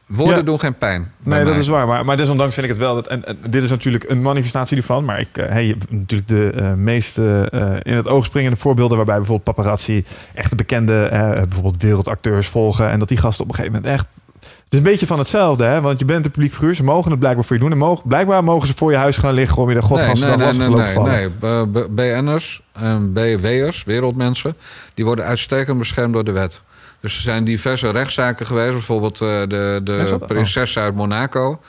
[0.06, 0.42] Woorden Ja.
[0.42, 1.12] doen geen pijn.
[1.22, 1.60] Nee, dat mij.
[1.60, 1.86] is waar.
[1.86, 2.94] Maar, maar desondanks vind ik het wel.
[2.94, 5.04] Dat, en, en dit is natuurlijk een manifestatie ervan.
[5.04, 7.42] Maar ik, eh, hey, je hebt natuurlijk de eh, meest eh,
[7.82, 8.96] in het oog springende voorbeelden.
[8.96, 10.04] waarbij bijvoorbeeld paparazzi
[10.34, 11.08] echt bekende,
[11.48, 12.90] bijvoorbeeld wereldacteurs volgen.
[12.90, 14.06] En dat die gasten op een gegeven moment echt.
[14.40, 15.80] Het is een beetje van hetzelfde, hè?
[15.80, 16.74] Want je bent een publiek figuur.
[16.74, 17.72] Ze mogen het blijkbaar voor je doen.
[17.72, 20.28] En mogen, blijkbaar mogen ze voor je huis gaan liggen om je de Nee, godgasten
[20.28, 21.72] nee, nee, nee, nee, vallen.
[21.72, 21.88] nee.
[21.88, 24.54] BN'ers en BW'ers, wereldmensen,
[24.94, 26.62] die worden uitstekend beschermd door de wet.
[27.00, 31.60] Dus er zijn diverse rechtszaken geweest, bijvoorbeeld eh, de, de prinses uit Monaco,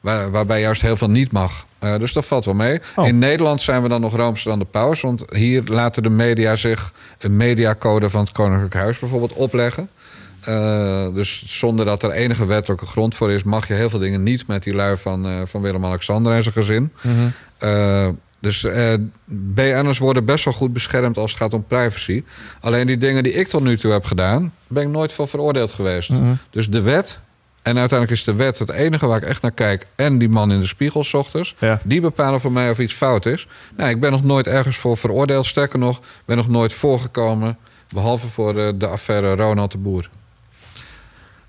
[0.00, 1.66] waar, waarbij juist heel veel niet mag.
[1.78, 2.80] Eh, dus dat valt wel mee.
[2.96, 3.06] Oh.
[3.06, 6.56] In Nederland zijn we dan nog roomser dan de paus, want hier laten de media
[6.56, 9.90] zich een mediacode van het Koninklijk Huis bijvoorbeeld opleggen.
[10.40, 14.22] Eh, dus zonder dat er enige wettelijke grond voor is, mag je heel veel dingen
[14.22, 16.92] niet met die lui van, van Willem-Alexander en zijn gezin.
[17.58, 18.08] Eh,
[18.38, 22.24] dus eh BN'ers worden best wel goed beschermd als het gaat om privacy.
[22.60, 25.70] Alleen die dingen die ik tot nu toe heb gedaan, ben ik nooit voor veroordeeld
[25.70, 26.10] geweest.
[26.10, 26.34] Mhm.
[26.50, 27.18] Dus de wet,
[27.62, 30.52] en uiteindelijk is de wet het enige waar ik echt naar kijk, en die man
[30.52, 31.80] in de spiegel 's ochtends, Ja.
[31.84, 33.46] die bepalen voor mij of iets fout is.
[33.76, 35.46] Nou, ik ben nog nooit ergens voor veroordeeld.
[35.46, 37.58] Sterker nog, ben nog nooit voorgekomen,
[37.88, 40.10] behalve voor de, de affaire Ronald de Boer.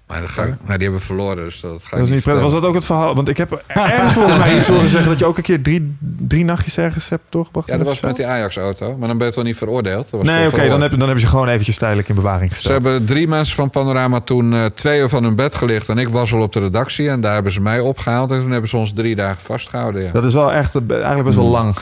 [0.07, 2.09] Maar dat ga ik, nou, die hebben we verloren, dus dat ga ik Dat is
[2.09, 2.43] niet prettig.
[2.43, 3.15] Was dat ook het verhaal?
[3.15, 5.97] Want ik heb ergens volgens mij iets horen zeggen dat je ook een keer drie,
[6.17, 7.67] drie nachtjes ergens hebt doorgebracht.
[7.67, 8.97] Ja, dat was met die Ajax-auto.
[8.97, 10.07] Maar dan ben je toch niet veroordeeld?
[10.11, 12.49] Dat was Nee, oké, dan, heb, dan heb je ze gewoon eventjes tijdelijk in bewaring
[12.49, 12.83] Ze gesteld.
[12.83, 15.89] hebben drie mensen van Panorama toen eh, twee uur van hun bed gelicht.
[15.89, 17.09] En ik was al op de redactie.
[17.09, 18.31] En daar hebben ze mij opgehaald.
[18.31, 20.03] En toen hebben ze ons drie dagen vastgehouden.
[20.03, 21.75] Ja, Dat is wel echt, eh, eigenlijk best wel lang.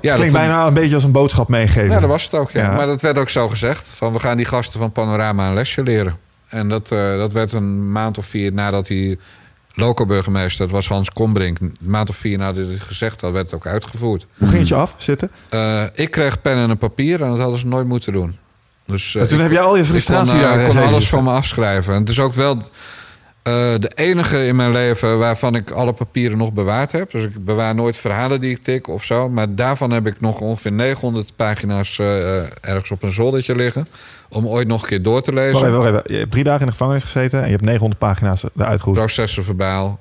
[0.00, 1.90] ja, Klinkt dat, bijna een beetje als een boodschap meegeven.
[1.90, 2.50] ja, dat was het ook.
[2.50, 2.60] Ja.
[2.62, 2.70] Ja.
[2.74, 3.88] Maar dat werd ook zo gezegd.
[3.94, 6.16] Van we gaan die gasten van Panorama een lesje leren.
[6.48, 9.18] En dat, eh, dat werd een maand of vier nadat die
[9.74, 13.44] loco-burgemeester, dat was Hans Kombrink, een maand of vier nadat hij het gezegd had, werd
[13.44, 14.26] het ook uitgevoerd.
[14.38, 15.30] Hoe ging het je af, zitten?
[15.48, 18.36] Eh, ik kreeg pen en een papier en dat hadden ze nooit moeten doen.
[18.86, 20.82] Dus, eh, En toen ik- heb je al je Ik kon, frustratie ik kon gezeten
[20.88, 21.94] alles van me afschrijven.
[21.94, 22.62] En het is ook wel
[23.46, 27.10] eh, de enige in mijn leven waarvan ik alle papieren nog bewaard heb.
[27.10, 29.28] Dus ik bewaar nooit verhalen die ik tik of zo.
[29.28, 33.88] Maar daarvan heb ik nog ongeveer 900 pagina's eh, eh, ergens op een zoldertje liggen.
[34.28, 35.52] Om ooit nog een keer door te lezen.
[35.52, 36.02] Wacht even, wacht even.
[36.06, 38.98] Je hebt drie dagen in de gevangenis gezeten en je hebt 900 pagina's eruit gehoord.
[38.98, 39.98] Processen verbaal,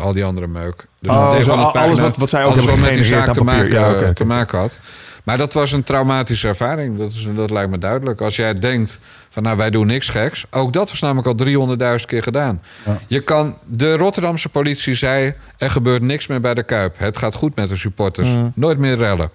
[0.00, 0.86] al die andere meuk.
[1.00, 3.68] Dus Oh, zo alles wat- wat zij ook hebben met die zaak te papier.
[3.80, 4.78] maken, Ja, te maken had.
[5.26, 6.98] Maar dat was een traumatische ervaring.
[6.98, 8.20] Dat, is, dat lijkt me duidelijk.
[8.20, 8.98] Als jij denkt
[9.30, 10.44] van nou wij doen niks geks.
[10.50, 11.46] Ook dat was namelijk al
[11.98, 12.62] 300.000 keer gedaan.
[12.84, 12.98] Ja.
[13.06, 16.98] Je kan, de Rotterdamse politie zei er gebeurt niks meer bij de Kuip.
[16.98, 18.28] Het gaat goed met de supporters.
[18.28, 18.52] Mm.
[18.54, 19.30] Nooit meer rellen.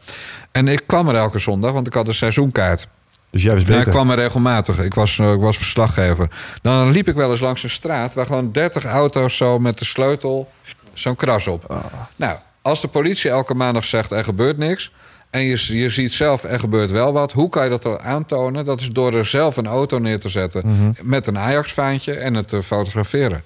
[0.51, 2.87] En ik kwam er elke zondag, want ik had een seizoenkaart.
[3.29, 3.91] Dus jij was Ja, ik beter.
[3.91, 4.79] kwam er regelmatig.
[4.79, 6.27] Ik was, eh, ik was verslaggever.
[6.61, 9.85] Dan liep ik wel eens langs een straat waar gewoon 30 auto's zo met de
[9.85, 10.49] sleutel
[10.93, 11.63] zo'n kras op.
[11.71, 11.77] Ah.
[12.15, 14.91] Nou, als de politie elke maandag zegt er gebeurt niks.
[15.31, 17.31] En je, je ziet zelf er gebeurt wel wat.
[17.31, 18.65] Hoe kan je dat er aantonen?
[18.65, 20.91] Dat is door er zelf een auto neer te zetten Mhm.
[21.03, 23.43] met een Ajax-vaantje en het te fotograferen.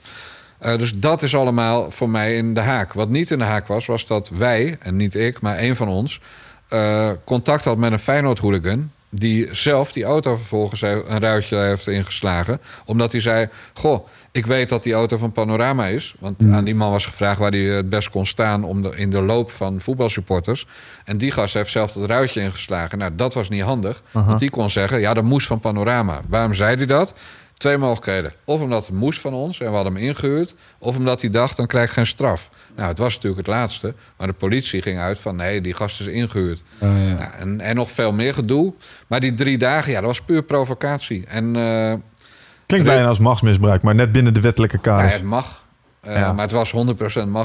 [0.60, 2.94] Eh, dus dat is allemaal voor mij in de haak.
[2.94, 5.88] Wat niet in de haak was, was dat wij, en niet ik, maar een van
[5.88, 6.20] ons,
[6.68, 8.92] eh, contact had met een Feyenoord-hooligan.
[9.18, 12.62] Die zelf die auto vervolgens een ruitje heeft ingeslagen.
[12.86, 16.16] Omdat hij zei: Goh, ik weet dat die auto van Panorama is.
[16.20, 19.10] Want aan die man was gevraagd waar hij het best kon staan om de, in
[19.10, 20.68] de loop van voetbalsupporters.
[21.06, 22.98] En die gast heeft zelf dat ruitje ingeslagen.
[22.98, 24.04] Nou, dat was niet handig.
[24.12, 26.22] Want die kon zeggen: Ja, dat moest van Panorama.
[26.28, 27.14] Waarom zei hij dat?
[27.58, 28.34] Twee mogelijkheden.
[28.44, 30.56] Of omdat het moest van ons en we hadden hem ingehuurd.
[30.78, 32.50] Of omdat hij dacht, dan krijg ik geen straf.
[32.76, 33.94] Nou, het was natuurlijk het laatste.
[34.18, 36.64] Maar de politie ging uit van, nee, die gast is ingehuurd.
[36.80, 38.74] Ja, en, en nog veel meer gedoe.
[39.08, 41.26] Maar die drie dagen, ja, dat was puur provocatie.
[41.28, 41.94] En eh,
[42.66, 45.14] Klinkt bijna als machtsmisbruik, maar net binnen de wettelijke ja, kaders.
[45.14, 45.65] het mag.
[46.06, 46.34] Eh, Ja.
[46.34, 46.76] Maar het was 100%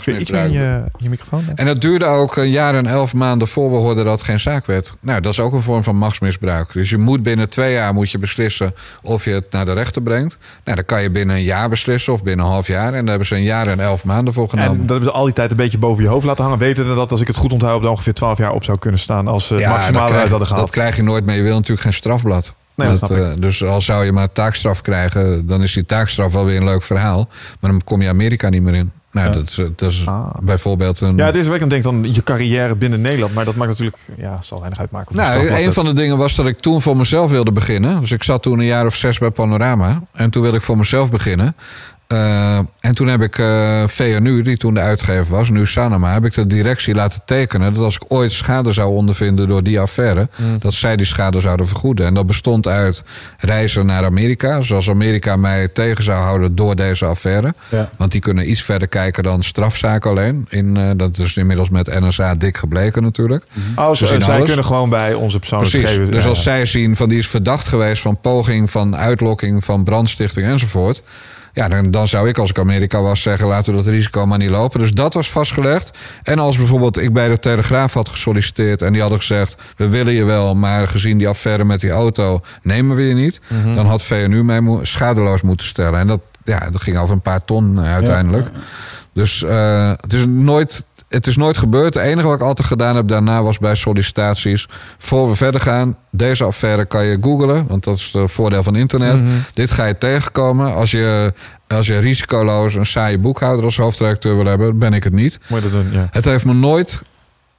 [0.02, 0.52] Kun je iets meer machtsmisbruik.
[0.52, 1.44] je, je microfoon?
[1.54, 4.40] En dat duurde ook een jaar en elf maanden voor we hoorden dat het geen
[4.40, 4.94] zaak werd.
[5.00, 6.72] Nou, dat is ook een vorm van machtsmisbruik.
[6.72, 10.02] Dus je moet binnen twee jaar moet je beslissen of je het naar de rechter
[10.02, 10.38] brengt.
[10.64, 12.86] Nou, dan kan je binnen een jaar beslissen of binnen een half jaar.
[12.94, 14.70] En daar hebben ze een jaar en elf maanden voor genomen.
[14.72, 16.58] En dat hebben ze al die tijd een beetje boven je hoofd laten hangen.
[16.58, 19.00] Wetende dat, als ik het goed onthoud, op de ongeveer 12 jaar op zou kunnen
[19.00, 19.28] staan.
[19.28, 20.70] Als ze het dat maximale krijg, hadden dat gehaald.
[20.70, 21.36] krijg je nooit meer.
[21.36, 22.54] Je wil natuurlijk geen strafblad.
[22.88, 26.44] Nee, dat eh, dus al zou je maar taakstraf krijgen, dan is die taakstraf wel
[26.44, 27.28] weer een leuk verhaal.
[27.60, 28.92] Maar dan kom je Amerika niet meer in.
[29.12, 29.34] Nou, Ja.
[29.34, 30.26] dat, is, dat is Ah.
[30.42, 31.16] bijvoorbeeld een.
[31.16, 33.34] Ja, het is wat ik dan denk dan je carrière binnen Nederland.
[33.34, 35.16] Maar dat maakt natuurlijk, ja, zal weinig uitmaken.
[35.16, 38.00] Nou, een van de dingen was dat ik toen voor mezelf wilde beginnen.
[38.00, 40.02] Dus ik zat toen een jaar of zes bij Panorama.
[40.12, 41.56] En toen wilde ik voor mezelf beginnen.
[42.11, 46.24] Eh, en toen heb ik eh VNU, die toen de uitgever was, nu Sanoma, heb
[46.24, 50.28] ik de directie laten tekenen dat als ik ooit schade zou ondervinden door die affaire,
[50.36, 50.58] Mm.
[50.58, 52.06] dat zij die schade zouden vergoeden.
[52.06, 53.02] En dat bestond uit
[53.38, 57.54] reizen naar Amerika, zoals Amerika mij tegen zou houden door deze affaire.
[57.68, 57.90] Ja.
[57.96, 60.46] Want die kunnen iets verder kijken dan strafzaak alleen.
[60.48, 63.44] In, eh, dat is inmiddels met NSA dik gebleken natuurlijk.
[63.76, 64.46] Oh, Ze ze- zien zij alles.
[64.46, 65.94] kunnen gewoon bij onze persoonlijke Precies.
[65.96, 66.16] gegevens.
[66.16, 66.44] Dus als ja.
[66.44, 71.02] zij zien van die is verdacht geweest van poging van uitlokking van brandstichting enzovoort.
[71.53, 74.38] Ja, dan, dan zou ik als ik Amerika was zeggen, laten we dat risico maar
[74.38, 74.80] niet lopen.
[74.80, 75.98] Dus dat was vastgelegd.
[76.22, 80.12] En als bijvoorbeeld ik bij de Telegraaf had gesolliciteerd en die hadden gezegd, we willen
[80.12, 83.40] je wel, maar gezien die affaire met die auto nemen we je niet.
[83.46, 83.74] Mhm.
[83.74, 86.01] Dan had VNU mij schadeloos moeten stellen.
[86.01, 88.48] En dat, ja, dat ging over een paar ton eh, uiteindelijk.
[89.12, 91.94] Dus eh, het, is nooit, het is nooit gebeurd.
[91.94, 94.68] Het enige wat ik altijd gedaan heb daarna was bij sollicitaties.
[94.98, 97.66] Voor we verder gaan, deze affaire kan je googlen.
[97.66, 99.22] Want dat is het voordeel van internet.
[99.22, 99.30] Mhm.
[99.54, 100.74] Dit ga je tegenkomen.
[100.74, 101.34] Als je,
[101.68, 105.38] als je risicoloos een saaie boekhouder als hoofdredacteur wil hebben, ben ik het niet.
[105.48, 106.08] Moet je dat doen, ja.
[106.11, 107.02] Het heeft me nooit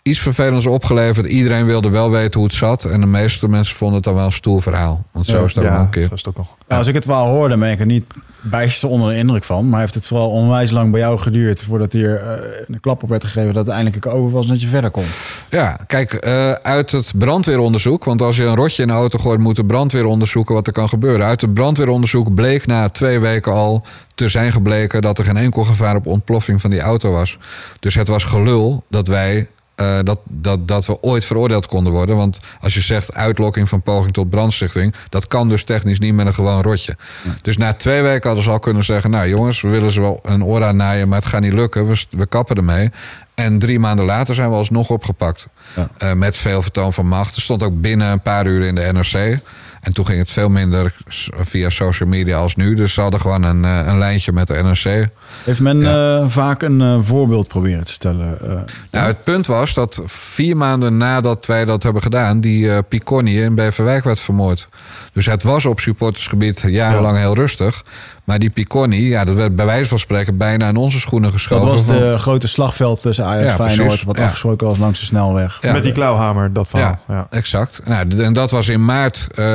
[0.04, 1.26] iets vervelends opgeleverd.
[1.26, 2.84] Iedereen wilde wel weten hoe het zat.
[2.86, 5.04] En de meeste mensen vonden het dan wel een stoer verhaal.
[5.12, 5.43] Want zo Ja.
[5.43, 6.08] is het ook nog ja, een keer.
[6.08, 6.56] zo is het ook nog.
[6.68, 8.06] Nou, als ik het wel hoor, dan ben ik er niet
[8.41, 9.70] bijster onder de indruk van.
[9.70, 13.10] Maar heeft het vooral onwijs lang bij jou geduurd voordat hier eh, een klap op
[13.10, 15.04] werd gegeven dat het eindelijk ook over was en dat je verder kon.
[15.49, 19.39] Ja, kijk, eh, uit het brandweeronderzoek, want als je een rotje in de auto gooit,
[19.39, 21.26] moet de brandweer onderzoeken wat er kan gebeuren.
[21.26, 23.86] Uit het brandweeronderzoek bleek na twee weken al
[24.16, 27.38] te zijn gebleken dat er geen enkel gevaar op ontploffing van die auto was.
[27.80, 29.47] Dus het was gelul dat wij.
[29.82, 32.16] Eh, dat, dat, dat we ooit veroordeeld konden worden.
[32.16, 36.26] Want als je zegt uitlokking van poging tot brandstichting, dat kan dus technisch niet met
[36.26, 36.98] een gewoon rotje.
[37.42, 40.20] Dus na twee weken hadden ze al kunnen zeggen: Nou jongens, we willen ze wel
[40.24, 41.88] een oor aan naaien, maar het gaat niet lukken.
[41.88, 42.92] We, we kappen ermee.
[43.34, 45.48] En drie maanden later zijn we alsnog opgepakt.
[45.76, 45.88] Ja.
[45.98, 47.36] Eh, met veel vertoon van macht.
[47.36, 49.40] Er stond ook binnen een paar uur in de NRC.
[49.82, 50.96] En toen ging het veel minder
[51.40, 52.76] via social media als nu.
[52.76, 55.10] Dus ze hadden gewoon een, eh, een lijntje met de NRC.
[55.44, 56.18] Heeft men Ja.
[56.20, 58.38] eh, vaak een eh, voorbeeld proberen te stellen?
[58.50, 58.56] eh,
[58.92, 63.42] Nou, het punt was dat vier maanden nadat wij dat hebben gedaan, die eh Piconi
[63.44, 64.68] in Beverwijk werd vermoord.
[65.14, 67.84] Dus het was op supportersgebied jarenlang heel rustig.
[68.24, 71.40] Maar die Piconi, ja, dat werd bij wijze van spreken bijna in onze schoenen dat
[71.40, 71.68] geschoven.
[71.68, 74.04] was van- de grote slagveld tussen Ajax Ja, en Feyenoord, precies.
[74.06, 74.24] wat Ja.
[74.24, 75.58] afgesproken was langs de snelweg.
[75.62, 75.72] Ja.
[75.74, 77.00] Met die klauwhamer, dat verhaal.
[77.08, 77.28] Ja.
[77.30, 77.82] Exact.
[77.88, 79.46] Nou, en dat was in maart eh,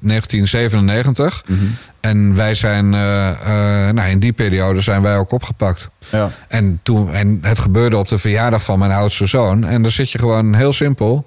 [0.00, 1.42] 1997.
[1.46, 1.64] Mhm.
[2.04, 5.88] En wij zijn, eh, eh, nou, in die periode zijn wij ook opgepakt.
[6.10, 6.30] Ja.
[6.48, 9.64] En, toen, en het gebeurde op de verjaardag van mijn oudste zoon.
[9.64, 11.14] En dan zit je gewoon heel simpel.
[11.14, 11.24] Dan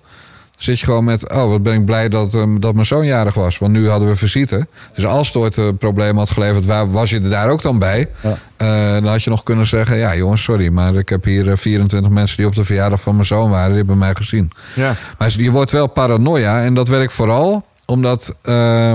[0.58, 3.34] zit je gewoon met, oh, wat ben ik blij dat, ehm, dat mijn zoon jarig
[3.34, 3.58] was.
[3.58, 4.68] Want nu hadden we visite.
[4.94, 7.80] Dus als het ooit een probleem had geleverd, waar was je er daar ook dan
[7.80, 8.10] bij?
[8.22, 8.38] Ja.
[8.58, 10.70] Eh, dan had je nog kunnen zeggen, ja jongens, sorry.
[10.70, 13.70] Maar ik heb hier eh, 24 mensen die op de verjaardag van mijn zoon waren.
[13.70, 14.52] Die hebben mij gezien.
[14.76, 14.96] Ja.
[15.18, 16.64] Maar je wordt wel paranoia.
[16.64, 18.36] En dat werkt vooral omdat...
[18.42, 18.92] eh,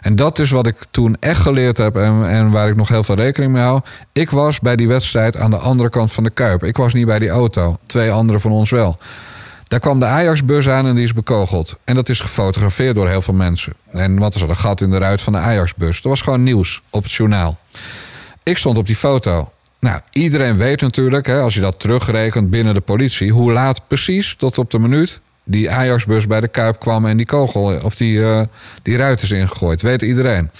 [0.00, 1.96] en dat is wat ik toen echt geleerd heb...
[1.96, 3.80] En, en waar ik nog heel veel rekening mee hou.
[4.12, 6.64] Ik was bij die wedstrijd aan de andere kant van de Kuip.
[6.64, 7.76] Ik was niet bij die auto.
[7.86, 8.98] Twee anderen van ons wel.
[9.68, 11.76] Daar kwam de Ajax-bus aan en die is bekogeld.
[11.84, 13.72] En dat is gefotografeerd door heel veel mensen.
[13.90, 16.00] En wat er een gat in de ruit van de Ajax-bus.
[16.00, 17.58] Dat was gewoon nieuws op het journaal.
[18.42, 19.52] Ik stond op die foto.
[19.80, 24.34] Nou, iedereen weet natuurlijk, hè, als je dat terugrekent binnen de politie, hoe laat precies
[24.38, 28.24] tot op de minuut die Ajax-bus bij de Kuip kwam en die kogel of die,
[28.24, 28.42] eh,
[28.82, 29.82] die ruit is ingegooid.
[29.82, 30.50] Weet iedereen.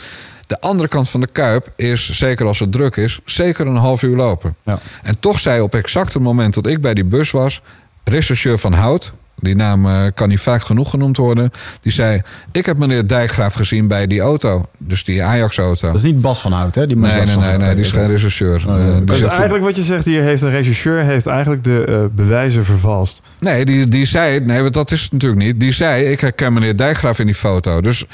[0.47, 4.03] De andere kant van de Kuip is, zeker als het druk is, zeker een half
[4.03, 4.57] uur lopen.
[4.63, 4.79] Ja.
[5.03, 7.63] En toch zei op exact het moment dat ik bij die bus was,
[8.05, 12.23] rechercheur van Hout, die naam eh, kan niet vaak genoeg genoemd worden, die zei:
[12.53, 15.87] Ik heb meneer Dijkgraaf gezien bij die auto, dus die Ajax-auto.
[15.87, 16.87] Dat is niet Bas van Hout, hè?
[16.87, 18.65] Die Nee, nee, nee, nee, die is geen rechercheur.
[18.69, 18.87] Oh, ja.
[18.87, 22.05] Eh, die Dus eigenlijk wat je zegt, hier heeft een regisseur heeft eigenlijk de eh,
[22.13, 23.21] bewijzen vervalst.
[23.39, 25.61] Nee, die, die zei, nee, want dat is het natuurlijk niet.
[25.61, 27.81] Die zei, ik herken meneer Dijkgraaf in die foto.
[27.81, 28.07] Dus,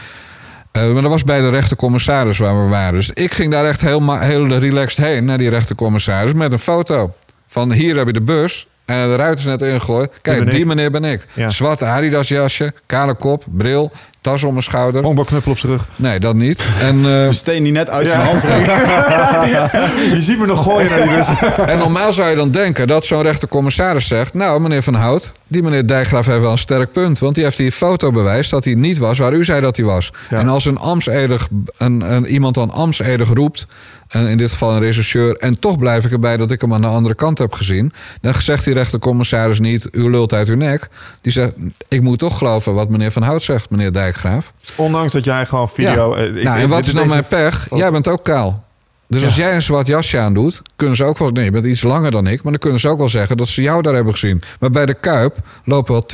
[0.73, 2.95] eh, maar dat was bij de rechtercommissaris waar we waren.
[2.95, 7.15] Dus ik ging daar echt heel, heel relaxed heen naar die rechtercommissaris met een foto.
[7.47, 8.69] Van hier heb je de bus.
[8.91, 10.11] En de ruit is net ingegooid.
[10.23, 10.67] Kijk, die ik.
[10.67, 11.27] meneer ben ik.
[11.33, 11.49] Ja.
[11.49, 15.03] Zwarte Adidas jasje, kale kop, bril, tas om mijn schouder.
[15.03, 15.89] Honkbalknuppel op zijn rug.
[15.97, 16.65] Nee, dat niet.
[16.81, 18.67] En, eh, Een steen die net uit zijn hand ging.
[20.17, 21.27] Je ziet me nog gooien naar die bus.
[21.67, 24.35] En normaal zou je dan denken dat zo'n rechtercommissaris zegt...
[24.35, 27.19] nou, meneer Van Hout, die meneer Dijkgraaf heeft wel een sterk punt.
[27.19, 30.13] Want die heeft hier fotobewijs dat hij niet was waar u zei dat hij was.
[30.31, 30.39] Ja.
[30.39, 33.67] En als een ambtsedig, een, een, iemand dan ambtsedig roept...
[34.11, 35.37] en in dit geval een rechercheur...
[35.37, 37.93] en toch blijf ik erbij dat ik hem aan de andere kant heb gezien...
[38.21, 39.89] dan zegt die rechtercommissaris niet...
[39.93, 40.89] u lult uit uw nek.
[41.21, 41.53] Die zegt,
[41.89, 44.53] ik moet toch geloven wat meneer Van Hout zegt, meneer Dijkgraaf.
[44.77, 46.17] Ondanks dat jij gewoon video...
[46.17, 46.23] Ja.
[46.23, 47.67] eh, ik- nou, en wat is dan deze- mijn pech?
[47.71, 47.79] Oh.
[47.79, 48.65] Jij bent ook kaal.
[49.09, 49.27] Dus Ja.
[49.27, 51.31] als jij een zwart jasje aandoet, kunnen ze ook wel...
[51.31, 53.37] Nee, je bent iets langer dan ik, maar dan kunnen ze ook wel zeggen...
[53.37, 54.43] dat ze jou daar hebben gezien.
[54.61, 56.05] Maar bij de Kuip lopen wel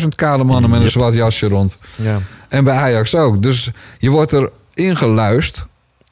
[0.00, 1.78] 20.000 kale mannen met een zwart jasje rond.
[1.96, 2.20] Ja.
[2.48, 3.42] En bij Ajax ook.
[3.42, 5.66] Dus je wordt er ingeluist.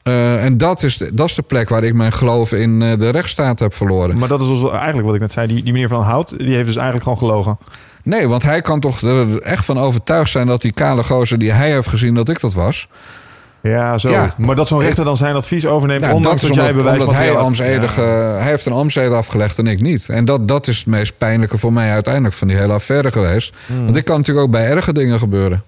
[0.07, 2.99] Eh, en dat is, de, dat is de plek waar ik mijn geloof in eh,
[2.99, 4.17] de rechtsstaat heb verloren.
[4.19, 5.47] Maar dat is dus eigenlijk wat ik net zei.
[5.47, 7.57] Die, die meneer Van Hout, die heeft dus eigenlijk gewoon gelogen.
[8.03, 10.47] Nee, want hij kan toch er echt van overtuigd zijn...
[10.47, 12.87] dat die kale gozer die hij heeft gezien, dat ik dat was.
[13.61, 14.09] Ja, zo.
[14.09, 14.33] Ja.
[14.37, 17.15] Maar dat zo'n rechter dan zijn advies overneemt, Ja, ondanks dat, is jij bewijs omdat
[17.15, 18.01] hij, ambtsedig, Ja.
[18.01, 20.09] eh, hij heeft een ambtseed afgelegd en ik niet.
[20.09, 23.53] En dat, dat is het meest pijnlijke voor mij uiteindelijk van die hele affaire geweest.
[23.65, 23.81] Hmm.
[23.81, 25.63] Want dit kan natuurlijk ook bij erge dingen gebeuren.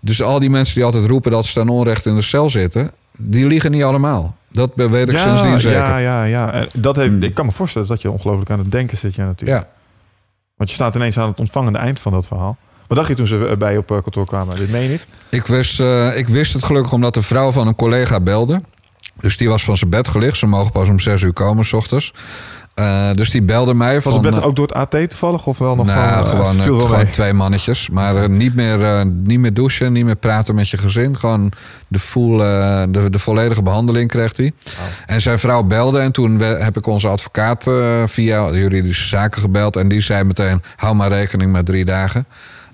[0.00, 2.90] Dus al die mensen die altijd roepen dat ze ten onrecht in de cel zitten...
[3.18, 4.36] die liegen niet allemaal.
[4.50, 5.78] Dat weet ik ja, sindsdien zeker.
[5.78, 6.52] Ja, ja, ja.
[6.52, 7.22] En Dat heeft, Hmm.
[7.22, 9.14] Ik kan me voorstellen dat je ongelooflijk aan het denken zit.
[9.14, 9.60] Ja, natuurlijk.
[9.60, 9.68] Ja.
[10.56, 12.56] Want je staat ineens aan het ontvangende eind van dat verhaal.
[12.86, 14.56] Wat dacht je toen ze bij je op eh, kantoor kwamen?
[14.56, 15.06] Dit meen je niet?
[15.28, 18.62] Ik, wist, eh, ik wist het gelukkig omdat de vrouw van een collega belde.
[19.20, 20.38] Dus die was van zijn bed gelicht.
[20.38, 22.14] Ze mogen pas om zes uur komen, s ochtends.
[22.78, 24.12] Eh, dus die belde mij Was van...
[24.12, 25.46] het bed eh, ook door het AT toevallig?
[25.46, 27.10] Of wel nog nou, van, gewoon, eh, gewoon mee?
[27.10, 27.88] twee mannetjes.
[27.90, 31.18] Maar niet, meer, niet meer douchen, niet meer praten met je gezin.
[31.18, 31.52] Gewoon
[31.88, 32.38] de, full,
[32.90, 34.52] de, de volledige behandeling kreeg hij.
[35.06, 37.66] En zijn vrouw belde en toen heb ik onze advocaat
[38.04, 39.76] via juridische zaken gebeld.
[39.76, 42.26] En die zei meteen, hou maar rekening met drie dagen.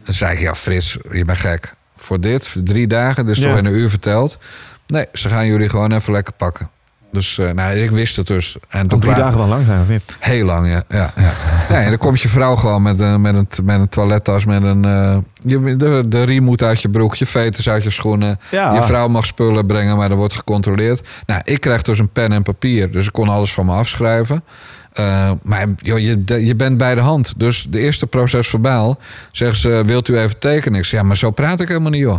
[0.04, 1.74] En zei ik, ja Frits, je bent gek.
[1.96, 3.48] Voor dit, drie dagen, dus Ja.
[3.48, 4.38] toch in een uur verteld.
[4.86, 6.68] Nee, ze gaan jullie gewoon even lekker pakken.
[7.14, 8.56] Dus eh, nou, ik wist het dus.
[8.68, 10.02] En toen drie dagen dan lang zijn, of niet?
[10.18, 10.82] Heel lang, ja.
[10.88, 11.32] ja, ja.
[11.74, 14.62] ja en dan komt je vrouw gewoon met een, met een, met een toilettas, met
[14.62, 14.84] een...
[14.84, 18.38] eh, je, de, de riem moet uit je broek, je veters uit je schoenen.
[18.50, 18.74] Ja.
[18.74, 21.08] Je vrouw mag spullen brengen, maar er wordt gecontroleerd.
[21.26, 24.44] Nou, ik krijg dus een pen en papier, dus ik kon alles van me afschrijven.
[24.92, 27.34] Eh, maar joh, je, je bent bij de hand.
[27.36, 28.98] Dus de eerste proces verbaal
[29.32, 30.78] zeggen ze, wilt u even tekenen?
[30.78, 32.18] Ik zeg, ja, maar zo praat ik helemaal niet, joh.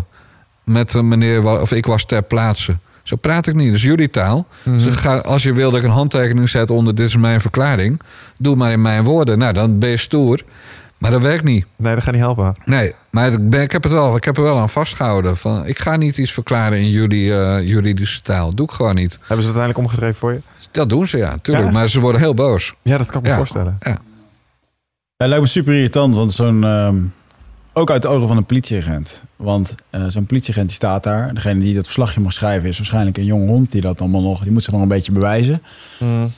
[0.64, 2.78] Met een meneer, of ik was ter plaatse.
[3.06, 3.72] Zo praat ik niet.
[3.72, 4.48] Dus jullie taal.
[4.64, 4.92] Mhm.
[4.92, 8.02] Ga, als je wil dat ik een handtekening zet onder dit is mijn verklaring,
[8.38, 9.38] doe maar in mijn woorden.
[9.38, 10.42] Nou, dan ben je stoer.
[10.98, 11.66] Maar dat werkt niet.
[11.76, 12.56] Nee, dat gaat niet helpen.
[12.66, 15.38] Nee, maar ik, ben, ik, heb het wel, ik heb er wel aan vastgehouden.
[15.38, 18.56] Van, ik ga niet iets verklaren in jullie eh, juridische taal.
[18.56, 19.12] Doe ik gewoon niet.
[19.12, 20.40] Hebben ze het uiteindelijk omgeschreven voor je?
[20.72, 21.68] Dat doen ze, ja, tuurlijk.
[21.68, 21.74] Ja?
[21.74, 22.74] Maar ze worden heel boos.
[22.82, 23.38] Ja, dat kan ik me Ja.
[23.38, 23.78] voorstellen.
[25.18, 26.64] Het lijkt me super irritant, want zo'n...
[26.64, 26.96] ehm,
[27.78, 29.24] ook uit de ogen van een politieagent.
[29.36, 31.34] Want eh, zo'n politieagent die staat daar.
[31.34, 33.72] Degene die dat verslagje mag schrijven is waarschijnlijk een jonge hond.
[33.72, 34.44] Die dat allemaal nog...
[34.44, 35.62] Die moet zich nog een beetje bewijzen.
[36.00, 36.32] Mm.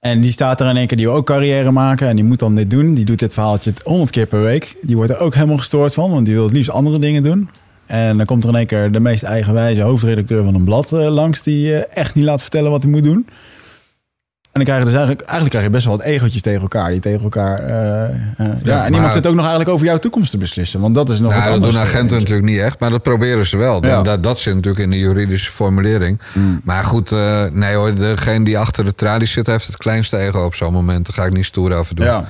[0.00, 2.08] En die staat er in één keer, die wil ook carrière maken.
[2.08, 2.94] En die moet dan dit doen.
[2.94, 4.76] Die doet dit verhaaltje honderd keer per week.
[4.82, 7.48] Die wordt er ook helemaal gestoord van, want die wil het liefst andere dingen doen.
[7.86, 11.08] En dan komt er in één keer de meest eigenwijze hoofdredacteur van een blad eh,
[11.08, 11.42] langs...
[11.42, 13.26] die eh, echt niet laat vertellen wat hij moet doen.
[14.54, 16.90] En dan krijg je dus eigenlijk, eigenlijk krijg je best wel wat egootjes tegen elkaar.
[16.90, 17.58] Die tegen elkaar...
[17.58, 20.80] eh, eh, ja, en maar- iemand zit ook nog eigenlijk over jouw toekomst te beslissen.
[20.80, 23.02] Want dat is nog Nou, wat dat doen agenten eh, natuurlijk niet echt, maar dat
[23.02, 23.84] proberen ze wel.
[23.84, 24.02] Ja.
[24.02, 26.20] Dat, dat zit natuurlijk in de juridische formulering.
[26.32, 26.60] Mm.
[26.64, 27.10] Maar goed,
[27.52, 31.06] nee hoor, degene die achter de tralies zit, heeft het kleinste ego op zo'n moment.
[31.06, 32.06] Daar ga ik niet stoer over doen.
[32.06, 32.24] Ja.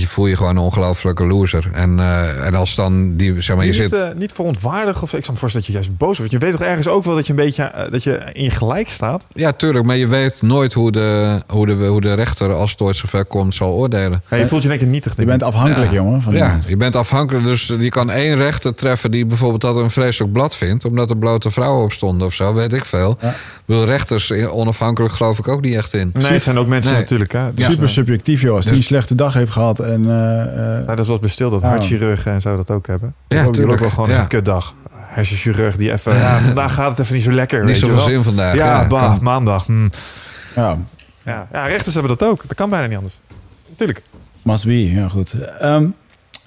[0.00, 1.68] Je voel je gewoon een ongelofelijke loser.
[1.72, 3.92] En, eh, en als dan die, zeg maar, je niet, zit...
[3.92, 6.32] eh, niet verontwaardigd of ik zou me voorstellen dat je juist boos wordt.
[6.32, 8.50] Je weet toch ergens ook wel dat je een beetje eh, dat je in je
[8.50, 9.24] gelijk staat.
[9.34, 12.80] Ja, tuurlijk, maar je weet nooit hoe de, hoe de, hoe de rechter, als het
[12.80, 14.22] ooit zover komt, zal oordelen.
[14.30, 15.16] Ja, je voelt je in één keer nietig.
[15.16, 15.96] Je bent afhankelijk, Ja.
[15.96, 16.68] jongen, van Ja, iemand.
[16.68, 17.44] je bent afhankelijk.
[17.44, 20.84] Dus je kan één rechter treffen die bijvoorbeeld dat een vreselijk blad vindt.
[20.84, 23.16] Omdat er blote vrouwen op stonden of zo, weet ik veel.
[23.20, 23.28] Ja.
[23.28, 26.10] Ik bedoel, rechters onafhankelijk geloof ik ook niet echt in.
[26.14, 27.00] Nee, het zijn ook mensen Nee.
[27.00, 27.32] natuurlijk.
[27.32, 27.48] Hè?
[27.56, 28.54] Super subjectief, joh.
[28.54, 30.02] Als die Dus- een slechte dag heeft gehad en...
[30.06, 31.68] ja, dat is wel eens bestil dat Ja.
[31.68, 33.14] hartchirurgen en zo dat ook hebben.
[33.28, 34.20] Ja, Ja, ook, die wel gewoon Ja.
[34.20, 34.74] een kutdag.
[34.96, 36.14] Hersenchirurg die even...
[36.14, 37.58] Ja, vandaag gaat het even niet zo lekker.
[37.58, 38.08] Niet weet je zoveel wel.
[38.08, 38.54] zin vandaag.
[38.54, 39.18] Ja, bah, kan.
[39.22, 39.66] maandag.
[39.66, 39.88] hm.
[40.54, 40.76] ja,
[41.24, 41.46] Ja.
[41.52, 42.42] ja, rechters hebben dat ook.
[42.48, 43.20] Dat kan bijna niet anders.
[43.68, 44.02] Natuurlijk.
[44.42, 44.90] must be.
[44.92, 45.32] Ja, goed.
[45.58, 45.86] Ehm,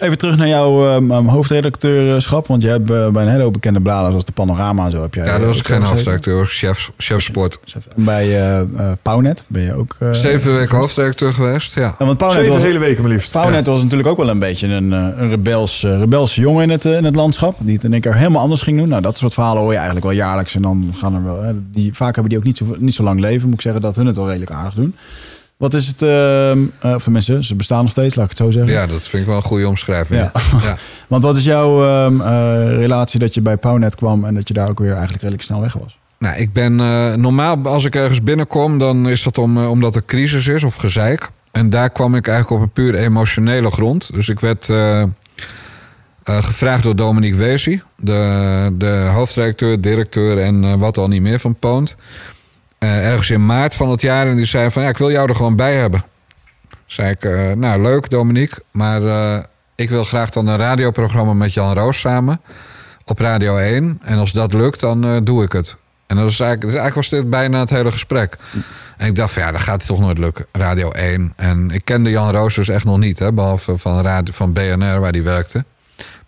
[0.02, 2.48] even terug naar jouw um, hoofdredacteurschap.
[2.48, 5.02] Want je hebt eh, bij een hele hoop bekende bladen, zoals de Panorama en zo,
[5.02, 5.26] heb jij...
[5.26, 7.60] Ja, dat was ik eh, geen hoofdredacteur, chef, chef sport.
[7.96, 9.96] En bij eh eh, Pownet ben je ook...
[10.00, 11.82] eh, Zeven weken hoofdredacteur geweest, ja.
[12.00, 13.32] Ja, want Pownet Zeven was, hele weken maar liefst.
[13.32, 16.70] Pownet was natuurlijk ook wel een beetje een, eh, een rebels, eh, rebelse jongen in
[16.70, 17.56] het, eh, in het landschap.
[17.60, 18.88] Die het in één keer helemaal anders ging doen.
[18.90, 20.56] Nou, dat soort verhalen hoor je eigenlijk wel jaarlijks.
[20.56, 21.42] En dan gaan er wel...
[21.42, 23.46] hè, die, vaak hebben die ook niet zo, niet zo lang leven.
[23.46, 24.96] Moet ik zeggen dat hun het wel redelijk aardig doen.
[25.62, 26.02] Wat is het...
[26.02, 28.74] eh, of tenminste, ze bestaan nog steeds, laat ik het zo zeggen.
[28.74, 30.22] Ja, dat vind ik wel een goede omschrijving.
[30.64, 30.78] Ja.
[31.08, 34.26] Want wat is jouw ehm, eh, relatie dat je bij Pownet kwam...
[34.26, 36.00] en dat je daar ook weer eigenlijk redelijk snel weg was?
[36.20, 40.06] Nou, ik ben eh, normaal als ik ergens binnenkom, dan is dat om, omdat er
[40.06, 41.30] crisis is of gezeik.
[41.52, 44.14] En daar kwam ik eigenlijk op een puur emotionele grond.
[44.14, 44.70] Dus ik werd
[46.24, 51.96] gevraagd door Dominique Wezi, de, de hoofdredacteur, directeur en wat al niet meer van Poont.
[52.82, 55.30] Eh, ergens in maart van het jaar en die zei van ja, ik wil jou
[55.30, 56.04] er gewoon bij hebben.
[56.86, 59.44] Zei ik, eh, nou leuk Dominique, maar eh,
[59.76, 62.42] ik wil graag dan een radioprogramma met Jan Roos samen
[63.06, 64.00] op Radio 1.
[64.04, 65.78] En als dat lukt, dan doe ik het.
[66.08, 68.38] En dat is eigenlijk, dus eigenlijk was dit bijna het hele gesprek.
[68.98, 70.46] En ik dacht ja, dat gaat toch nooit lukken.
[70.52, 71.34] Radio 1.
[71.36, 75.00] En ik kende Jan Roos dus echt nog niet, hè, behalve van, radio, van BNR
[75.00, 75.66] waar hij werkte.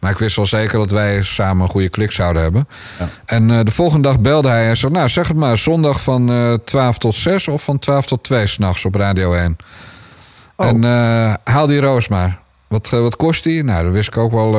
[0.04, 2.68] Maar ik wist wel zeker dat wij samen een goede klik zouden hebben.
[2.99, 3.10] Ja.
[3.26, 6.32] En eh, de volgende dag belde hij en zei: Nou, zeg het maar, zondag van
[6.32, 9.58] eh 12 tot 6 of van 12 tot 2 s'nachts op Radio 1.
[10.56, 10.68] Oh.
[10.68, 12.39] En eh, haal die roos maar.
[12.68, 13.64] Wat, wat kost die?
[13.64, 14.51] Nou, dan wist ik ook wel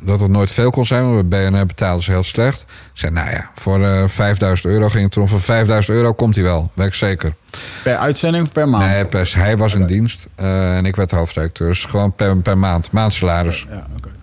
[0.00, 1.14] dat het nooit veel kon zijn.
[1.14, 2.60] Want bij BNR betaalden ze heel slecht.
[2.60, 5.28] Ik zei, nou ja, voor eh 5000 euro ging het erom.
[5.28, 7.34] Voor 5000 euro komt hij wel, weet ik zeker.
[7.82, 8.90] Per uitzending of per maand?
[8.90, 11.68] Nee, per, hij was in dienst en ik werd hoofdredacteur.
[11.68, 13.66] Dus gewoon per, per maand, maandsalaris.
[13.70, 14.13] Ja, oké.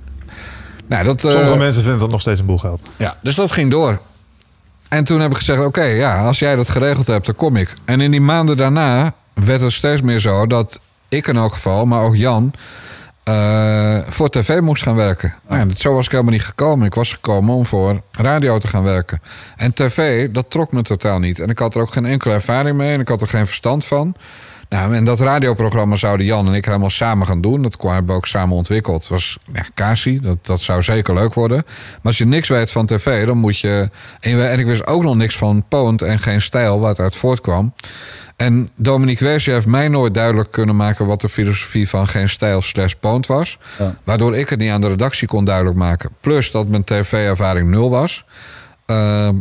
[0.92, 2.82] Nou, dat, eh, Sommige mensen vinden dat nog steeds een boel geld.
[2.98, 4.00] ja, dus dat ging door.
[4.88, 7.74] En toen heb ik gezegd, oké, ja, als jij dat geregeld hebt, dan kom ik.
[7.86, 10.80] En in die maanden daarna werd het steeds meer zo dat
[11.10, 12.54] ik in elk geval, maar ook Jan,
[13.24, 15.34] eh, voor tv moest gaan werken.
[15.50, 16.86] Nou, ja, zo was ik helemaal niet gekomen.
[16.86, 19.22] Ik was gekomen om voor radio te gaan werken.
[19.56, 21.40] En tv, dat trok me totaal niet.
[21.40, 23.86] En ik had er ook geen enkele ervaring mee en ik had er geen verstand
[23.86, 24.16] van.
[24.72, 27.62] Nou, en dat radioprogramma zouden Jan en ik helemaal samen gaan doen.
[27.62, 29.02] Dat hebben we ook samen ontwikkeld.
[29.02, 31.64] Het was ja, Kasi, dat, dat zou zeker leuk worden.
[31.66, 33.90] Maar als je niks weet van tv, dan moet je...
[34.20, 37.74] En, ik wist ook nog niks van Poont en geen stijl, het uit voortkwam.
[38.36, 41.06] En Dominique Weesje heeft mij nooit duidelijk kunnen maken...
[41.06, 43.58] wat de filosofie van geen stijl slash Poont was.
[43.80, 43.96] Ja.
[44.04, 46.10] Waardoor ik het niet aan de redactie kon duidelijk maken.
[46.20, 48.26] Plus dat mijn tv-ervaring nul was.
[48.86, 49.36] Ehm,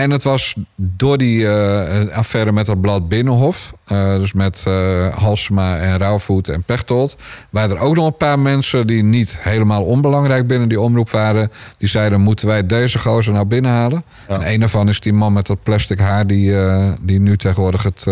[0.00, 3.72] en het was door die eh, affaire met dat blad Binnenhof...
[3.84, 7.16] eh, dus met eh, Halsema en Rauwvoet en Pechtold...
[7.50, 11.50] waren er ook nog een paar mensen die niet helemaal onbelangrijk binnen die omroep waren...
[11.78, 14.04] die zeiden, moeten wij deze gozer nou binnenhalen?
[14.28, 14.34] Ja.
[14.34, 16.26] En een daarvan is die man met dat plastic haar...
[16.26, 16.54] die,
[17.00, 18.04] die nu tegenwoordig het,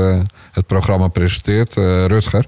[0.52, 1.74] het programma presenteert,
[2.06, 2.46] Rutger.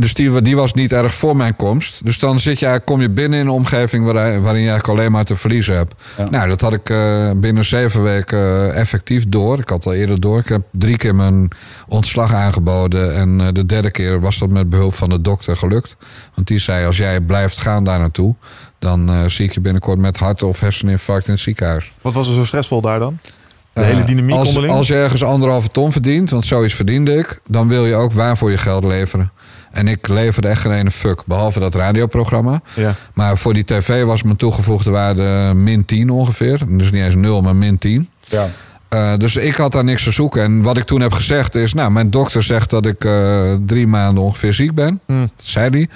[0.00, 2.04] Dus die, die was niet erg voor mijn komst.
[2.04, 5.12] Dus dan zit je, kom je binnen in een omgeving waar- waarin je eigenlijk alleen
[5.12, 5.94] maar te verliezen hebt.
[6.18, 6.30] Ja.
[6.30, 9.58] Nou, dat had ik eh, binnen zeven weken eh, effectief door.
[9.58, 10.38] Ik had al eerder door.
[10.38, 11.48] Ik heb drie keer mijn
[11.88, 13.14] ontslag aangeboden.
[13.16, 15.96] En eh, de derde keer was dat met behulp van de dokter gelukt.
[16.34, 18.34] Want die zei, als jij blijft gaan daar naartoe...
[18.78, 21.92] dan zie ik je binnenkort met hart- of herseninfarct in het ziekenhuis.
[22.00, 23.18] Wat was er zo stressvol daar dan?
[23.72, 24.74] De hele dynamiek als, onderling?
[24.74, 27.40] Als je ergens anderhalve ton verdient, want zoiets verdiende ik...
[27.48, 29.32] dan wil je ook waar voor je geld leveren.
[29.70, 32.60] En ik leverde echt geen ene fuck, behalve dat radioprogramma.
[32.74, 32.94] Ja.
[33.14, 36.60] Maar voor die tv was mijn toegevoegde waarde min 10 ongeveer.
[36.68, 38.08] Dus niet eens 0, maar min 10.
[38.24, 38.48] Ja.
[38.88, 40.42] Eh, dus ik had daar niks te zoeken.
[40.42, 41.74] En wat ik toen heb gezegd is...
[41.74, 45.00] Nou, mijn dokter zegt dat ik eh, drie maanden ongeveer ziek ben.
[45.06, 45.20] Hm.
[45.20, 45.88] Dat zei hij.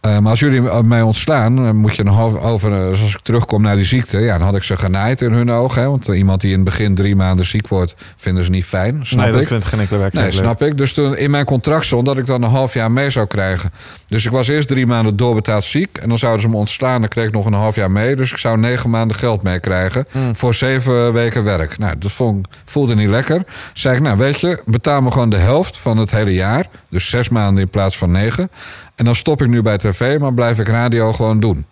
[0.00, 3.62] Eh, maar als jullie mij ontslaan, moet je nog over, over eh, als ik terugkom
[3.62, 5.82] naar die ziekte, ja, dan had ik ze genaaid in hun ogen.
[5.82, 8.64] Hè, want eh, iemand die in het begin drie maanden ziek wordt, vinden ze niet
[8.64, 9.06] fijn.
[9.06, 9.48] Snap nee, dat ik.
[9.48, 10.56] vindt geen enkele Nee, werkgever leuk.
[10.56, 10.76] snap ik.
[10.76, 13.70] Dus toen in mijn contract stond dat ik dan een half jaar mee zou krijgen.
[14.06, 15.98] Dus ik was eerst drie maanden doorbetaald ziek.
[15.98, 17.00] En dan zouden ze me ontslaan.
[17.00, 18.16] Dan kreeg ik nog een half jaar mee.
[18.16, 20.06] Dus ik zou negen maanden geld meekrijgen.
[20.10, 20.36] Hmm.
[20.36, 21.78] Voor zeven weken werk.
[21.78, 23.42] Nou, dat vond, voelde niet lekker.
[23.72, 26.66] Zei ik, nou weet je, betaal me gewoon de helft van het hele jaar.
[26.90, 28.50] Dus zes maanden in plaats van negen.
[28.98, 31.66] En dan stop ik nu bij tv, maar blijf ik radio gewoon doen.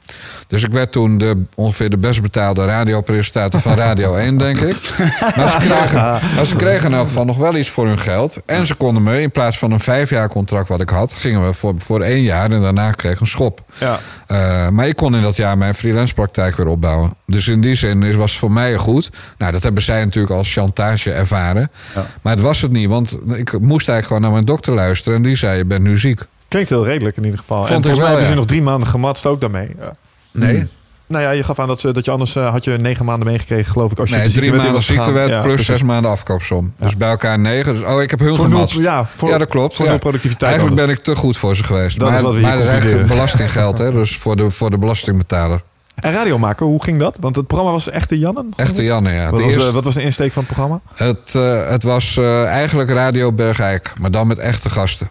[0.47, 4.77] Dus ik werd toen de, ongeveer de best betaalde radiopresentator van Radio 1, denk ik.
[5.37, 6.01] Maar ze kregen,
[6.37, 8.41] maar ze kregen in elk geval nog wel iets voor hun geld.
[8.45, 11.13] En ze konden me, in plaats van een vijf jaar contract wat ik had...
[11.13, 13.61] gingen we voor, voor één jaar en daarna kreeg ik een schop.
[13.79, 13.99] Ja.
[14.27, 17.15] Eh, maar ik kon in dat jaar mijn freelance praktijk weer opbouwen.
[17.27, 19.11] Dus in die zin was het voor mij goed.
[19.39, 21.71] Nou, dat hebben zij natuurlijk als chantage ervaren.
[21.95, 22.07] Ja.
[22.23, 25.17] Maar het was het niet, want ik moest eigenlijk gewoon naar mijn dokter luisteren...
[25.17, 26.21] en die zei, je bent nu ziek.
[26.57, 27.57] Klinkt heel redelijk in ieder geval.
[27.65, 29.69] Vond en volgens mij wel, hebben ze nog drie maanden gematst ook daarmee.
[29.81, 29.93] Ja.
[30.33, 30.67] Nee,
[31.07, 33.29] Nou ja, je gaf aan dat, ze, dat je anders eh, had je negen maanden
[33.29, 33.99] meegekregen, geloof ik.
[33.99, 35.67] Als je nee drie maanden ziektewet Ja, plus precies.
[35.67, 36.73] zes maanden afkoopsom.
[36.79, 37.75] Dus bij elkaar negen.
[37.77, 38.77] Dus, oh, ik heb hun Voor nul, gematst.
[38.79, 39.77] ja, voor, ja, dat klopt.
[39.77, 39.97] Voor ja.
[39.97, 40.51] productiviteit.
[40.51, 40.87] Eigenlijk anders.
[40.97, 41.99] ben ik te goed voor ze geweest.
[41.99, 43.93] Dat is maar wat we hier maar dat is eigenlijk belastinggeld, hè?
[43.93, 45.63] Dus voor de, voor de belastingbetaler.
[45.95, 47.17] En radio maken, hoe ging dat?
[47.21, 48.47] Want het programma was Echte Jannen.
[48.57, 49.25] Echte Janne, ja.
[49.31, 50.81] Wat De was, eerste- eh, wat was de insteek van het programma?
[50.95, 55.11] het, eh, het was eh, eigenlijk Radio Bergijk, maar dan met echte gasten.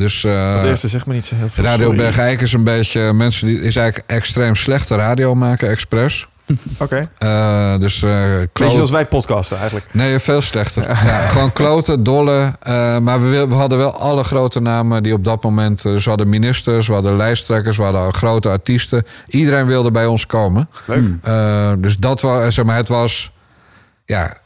[0.00, 1.64] Dus eh, de eerste zegt me niet zo heel veel.
[1.64, 1.94] Radio.
[1.94, 6.28] Bergijk is een beetje mensen die is eigenlijk extreem slechte radio maken, expres.
[6.78, 7.10] Oké.
[7.18, 9.86] Eh, dus Beetje kloot- zoals wij podcasten eigenlijk.
[9.92, 10.88] Nee, veel slechter.
[11.06, 12.52] Ja, gewoon kloten, dolle.
[13.02, 15.82] maar we, hadden wel alle grote namen die op dat moment...
[15.82, 19.06] Dus we hadden ministers, we hadden lijsttrekkers, we hadden grote artiesten.
[19.26, 20.68] Iedereen wilde bij ons komen.
[20.86, 21.04] Leuk.
[21.22, 23.32] Eh, dus dat was, zeg maar, het was...
[24.04, 24.36] Ja,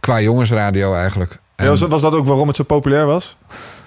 [0.00, 1.38] qua jongensradio eigenlijk.
[1.56, 3.36] En, Ja, was, was dat ook waarom het zo populair was?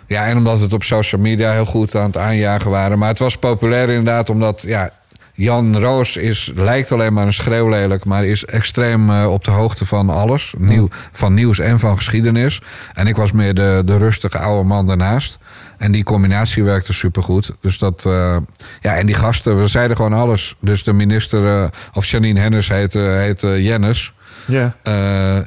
[0.07, 2.99] Ja, en omdat het op social media heel goed aan het aanjagen waren.
[2.99, 4.61] Maar het was populair inderdaad omdat...
[4.61, 4.89] Ja,
[5.35, 8.05] Jan Roos is, lijkt alleen maar een schreeuwlelijk...
[8.05, 10.53] maar is extreem eh, op de hoogte van alles.
[10.57, 12.61] Nieuw, van nieuws en van geschiedenis.
[12.93, 15.37] En ik was meer de, de rustige oude man daarnaast.
[15.77, 17.51] En die combinatie werkte supergoed.
[17.61, 18.05] Dus dat...
[18.05, 18.37] eh,
[18.81, 20.55] ja, en die gasten, we zeiden gewoon alles.
[20.59, 21.63] Dus de minister...
[21.63, 24.13] eh, of Janine Hennis heet, eh, heet eh, Jennis...
[24.45, 24.73] Ja.
[24.83, 24.93] Eh,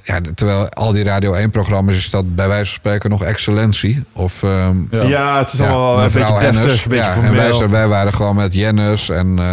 [0.02, 4.04] ja, terwijl al die Radio 1-programma's is dat bij wijze van spreken nog excellentie.
[4.12, 5.02] Of, ehm, Ja.
[5.02, 7.54] Ja, het is allemaal wel een beetje deftig, een beetje ja, en wij, formeel.
[7.54, 9.08] zijn- wij waren gewoon met Jennis.
[9.08, 9.52] En eh,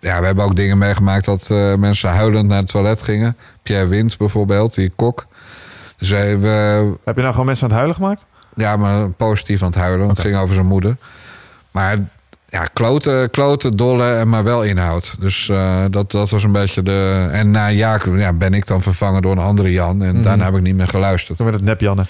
[0.00, 3.36] ja, we hebben ook dingen meegemaakt dat eh, mensen huilend naar het toilet gingen.
[3.62, 5.26] Pierre Wind bijvoorbeeld, die kok.
[5.98, 8.24] Dus we, Heb je nou gewoon mensen aan het huilen gemaakt?
[8.54, 10.06] ja, maar positief aan het huilen.
[10.06, 10.96] Want het ging over zijn moeder.
[11.70, 11.96] Maar
[12.48, 15.16] ja, kloten, kloten, dolle, en maar wel inhoud.
[15.18, 17.28] Dus eh, dat, dat was een beetje de...
[17.32, 20.02] En na jaar ja, ben ik dan vervangen door een andere Jan.
[20.02, 20.22] En Mhm.
[20.22, 21.36] daarna heb ik niet meer geluisterd.
[21.36, 22.06] Toen werd het nep Janne.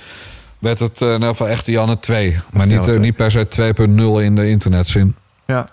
[0.58, 2.36] Werd het eh, in ieder geval echte Janne 2.
[2.52, 5.16] Maar niet, eh, niet per se 2.0 in de internetzin.
[5.46, 5.68] Ja.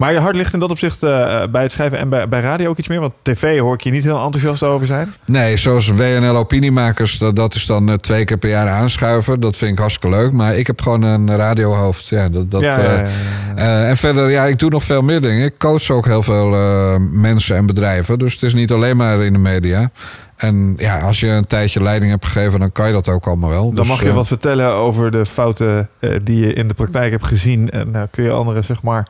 [0.00, 2.70] Maar je hart ligt in dat opzicht eh, bij het schrijven en bij, bij radio
[2.70, 3.00] ook iets meer.
[3.00, 5.14] Want tv hoor ik je niet heel enthousiast over zijn.
[5.24, 9.40] Nee, zoals WNL Opiniemakers, dat, dat is dan eh, twee keer per jaar aanschuiven.
[9.40, 10.32] Dat vind ik hartstikke leuk.
[10.32, 12.08] Maar ik heb gewoon een radiohoofd.
[12.08, 13.54] Ja, dat, dat, ja, eh, ja, ja, ja.
[13.54, 15.44] Eh, en verder, ja, ik doe nog veel meer dingen.
[15.44, 18.18] Ik coach ook heel veel eh, mensen en bedrijven.
[18.18, 19.90] Dus het is niet alleen maar in de media.
[20.36, 23.50] En ja, als je een tijdje leiding hebt gegeven, dan kan je dat ook allemaal
[23.50, 23.64] wel.
[23.64, 26.74] Dan Dus, mag je eh, wat vertellen over de fouten eh, die je in de
[26.74, 27.70] praktijk hebt gezien.
[27.70, 29.06] En nou kun je anderen zeg maar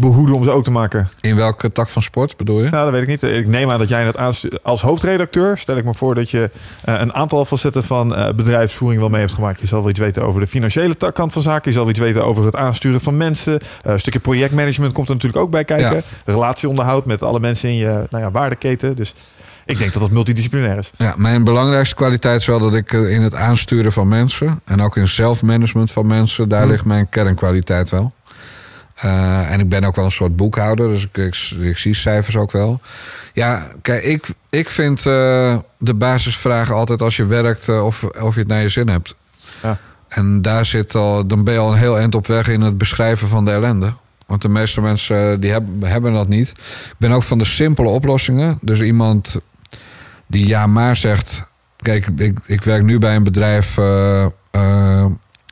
[0.00, 1.08] behoeden om ze ook te maken.
[1.20, 2.70] In welke tak van sport bedoel je?
[2.70, 3.22] Nou, dat weet ik niet.
[3.22, 6.30] Ik neem aan dat jij in het aanstu- als hoofdredacteur, stel ik me voor dat
[6.30, 6.50] je
[6.84, 9.60] eh, een aantal facetten van eh, bedrijfsvoering wel mee hebt gemaakt.
[9.60, 11.62] Je zal wel iets weten over de financiële tak- kant van zaken.
[11.64, 13.58] Je zal wel iets weten over het aansturen van mensen.
[13.60, 16.02] Eh, een stukje projectmanagement komt er natuurlijk ook bij kijken.
[16.24, 18.96] Relatieonderhoud met alle mensen in je nou ja, waardeketen.
[18.96, 19.14] Dus
[19.64, 20.90] ik denk dat dat multidisciplinair is.
[20.96, 24.96] Ja, mijn belangrijkste kwaliteit is wel dat ik in het aansturen van mensen en ook
[24.96, 26.70] in zelfmanagement van mensen, daar Hmm.
[26.70, 28.12] ligt mijn kernkwaliteit wel.
[29.00, 32.36] Eh, en ik ben ook wel een soort boekhouder, dus ik, ik, ik zie cijfers
[32.36, 32.80] ook wel.
[33.32, 38.34] Ja, kijk, ik, ik vind eh, de basisvragen altijd als je werkt eh, of, of
[38.34, 39.14] je het naar je zin hebt.
[39.62, 39.78] Ja.
[40.08, 42.78] En daar zit al, dan ben je al een heel eind op weg in het
[42.78, 43.92] beschrijven van de ellende.
[44.26, 46.48] Want de meeste mensen die hebben, hebben dat niet.
[46.48, 48.58] Ik ben ook van de simpele oplossingen.
[48.60, 49.40] Dus iemand
[50.26, 51.44] die ja maar zegt.
[51.76, 53.78] Kijk, ik, ik werk nu bij een bedrijf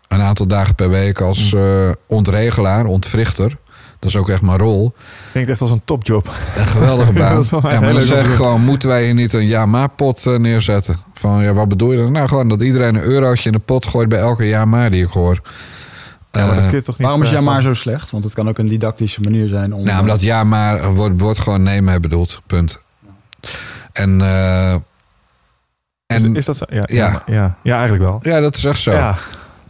[0.09, 3.56] een aantal dagen per week als eh, ontregelaar, ontwrichter.
[3.98, 4.94] Dat is ook echt mijn rol.
[5.32, 6.30] Klinkt echt als een topjob.
[6.56, 7.34] Een geweldige baan.
[7.34, 10.26] Dat ja, echt maar dan zeg gewoon, moeten wij hier niet een ja maar pot
[10.26, 10.96] eh, neerzetten?
[11.12, 12.12] Van ja, wat bedoel je dan?
[12.12, 15.04] Nou, gewoon dat iedereen een eurotje in de pot gooit bij elke ja maar die
[15.04, 15.40] ik hoor.
[16.32, 17.06] Ja, maar dat Eh, kun je toch niet...
[17.06, 18.11] Waarom is ja maar zo slecht?
[18.11, 19.84] Want het kan ook een didactische manier zijn om...
[19.84, 22.40] Nou, omdat ja, maar wordt, wordt gewoon nee mee bedoeld.
[22.46, 22.80] Punt.
[23.92, 24.74] En, eh,
[26.06, 26.64] Is, en is dat zo?
[26.68, 26.84] Ja, ja.
[26.86, 27.22] Ja.
[27.26, 28.18] Ja, ja, ja, eigenlijk wel.
[28.22, 28.92] ja, dat is echt zo.
[28.92, 29.16] Ja,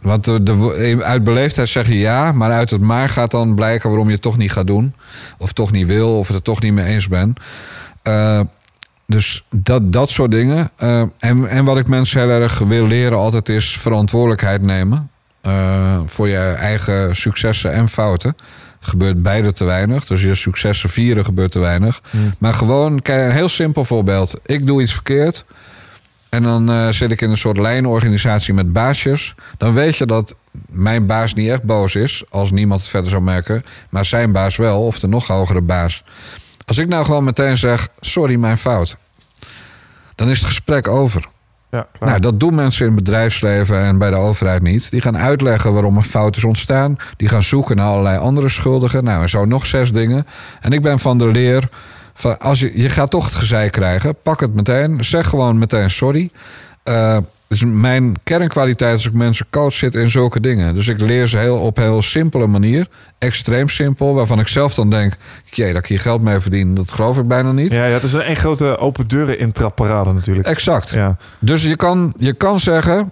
[0.01, 3.89] want de, de- uit beleefdheid zeg je ja, maar uit het maar gaat dan blijken
[3.89, 4.93] waarom je het toch niet gaat doen.
[5.37, 7.39] Of toch niet wil, of het er toch niet mee eens bent.
[8.01, 8.39] Eh,
[9.07, 10.69] dus dat, dat soort dingen.
[10.75, 15.09] Eh, en, en wat ik mensen heel erg wil leren altijd is verantwoordelijkheid nemen.
[15.41, 18.35] eh, voor je eigen successen en fouten.
[18.79, 20.05] Gebeurt beide te weinig.
[20.05, 22.01] Dus je successen vieren gebeurt te weinig.
[22.39, 24.39] Maar gewoon, kijk, een heel simpel voorbeeld.
[24.45, 25.45] Ik doe iets verkeerd.
[26.29, 29.35] En dan eh, zit ik in een soort lijnorganisatie met baasjes.
[29.57, 30.35] Dan weet je dat
[30.69, 32.23] mijn baas niet echt boos is.
[32.29, 33.63] Als niemand het verder zou merken.
[33.89, 34.85] Maar zijn baas wel.
[34.85, 36.03] Of de nog hogere baas.
[36.65, 38.97] Als ik nou gewoon meteen zeg: Sorry, mijn fout.
[40.15, 41.27] Dan is het gesprek over.
[41.71, 42.09] Ja, klaar.
[42.09, 44.91] Nou, dat doen mensen in het bedrijfsleven en bij de overheid niet.
[44.91, 46.97] Die gaan uitleggen waarom een fout is ontstaan.
[47.17, 49.03] Die gaan zoeken naar allerlei andere schuldigen.
[49.03, 50.27] Nou, en zo nog zes dingen.
[50.59, 51.69] En ik ben van de leer.
[52.19, 55.03] Van als je, je gaat toch het gezeik krijgen, pak het meteen.
[55.03, 56.29] Zeg gewoon meteen sorry.
[56.83, 57.17] Eh,
[57.47, 60.75] dus mijn kernkwaliteit als ik mensen coach zit in zulke dingen.
[60.75, 62.87] Dus ik leer ze heel, op een heel simpele manier.
[63.17, 64.13] Extreem simpel.
[64.13, 65.13] Waarvan ik zelf dan denk...
[65.43, 67.73] Jee, dat ik hier geld mee verdien, dat geloof ik bijna niet.
[67.73, 70.47] ja, ja, het is een grote open deuren intrapparade natuurlijk.
[70.47, 70.89] Exact.
[70.89, 71.17] Ja.
[71.39, 73.11] Dus je kan, je kan zeggen,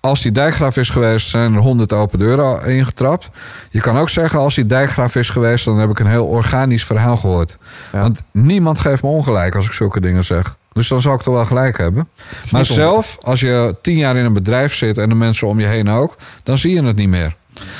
[0.00, 3.30] als die dijkgraaf is geweest, zijn er honderd open deuren ingetrapt.
[3.70, 6.84] Je kan ook zeggen, als die dijkgraaf is geweest, dan heb ik een heel organisch
[6.84, 7.56] verhaal gehoord.
[7.92, 8.00] Ja.
[8.00, 10.56] Want niemand geeft me ongelijk als ik zulke dingen zeg.
[10.72, 12.08] Dus dan zou ik toch wel gelijk hebben.
[12.50, 15.66] Maar zelf, als je tien jaar in een bedrijf zit en de mensen om je
[15.66, 17.36] heen ook, dan zie je het niet meer.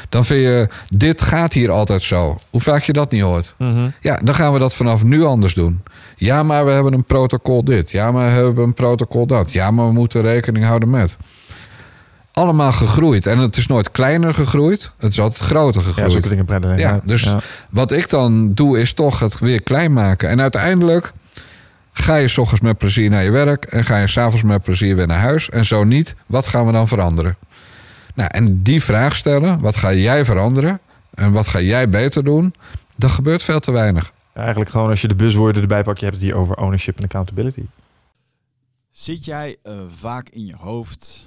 [0.08, 2.40] Dan vind je, dit gaat hier altijd zo.
[2.50, 3.54] Hoe vaak je dat niet hoort.
[3.58, 3.88] Mhm.
[4.00, 5.82] Ja, dan gaan we dat vanaf nu anders doen.
[6.16, 7.90] Ja, maar we hebben een protocol dit.
[7.90, 9.52] Ja, maar we hebben een protocol dat.
[9.52, 11.16] Ja, maar we moeten rekening houden met.
[12.38, 13.26] Allemaal gegroeid.
[13.26, 14.92] En het is nooit kleiner gegroeid.
[14.98, 16.12] Het is altijd groter Ja, gegroeid.
[16.12, 17.06] zulke dingen breiden alleen Ja, uit.
[17.06, 17.40] dus Ja.
[17.70, 20.28] wat ik dan doe, is toch het weer klein maken.
[20.28, 21.12] En uiteindelijk
[21.92, 23.64] ga je 's ochtends met plezier naar je werk...
[23.64, 25.50] en ga je s'avonds met plezier weer naar huis.
[25.50, 27.36] En zo niet, wat gaan we dan veranderen?
[28.14, 30.80] Nou, en die vraag stellen, wat ga jij veranderen...
[31.14, 32.54] en wat ga jij beter doen...
[32.96, 34.12] dat gebeurt veel te weinig.
[34.34, 36.96] Ja, Eigenlijk gewoon als je de buswoorden erbij pakt, je hebt het hier over ownership
[36.98, 37.62] en accountability.
[38.90, 41.26] Zit jij eh, vaak in je hoofd?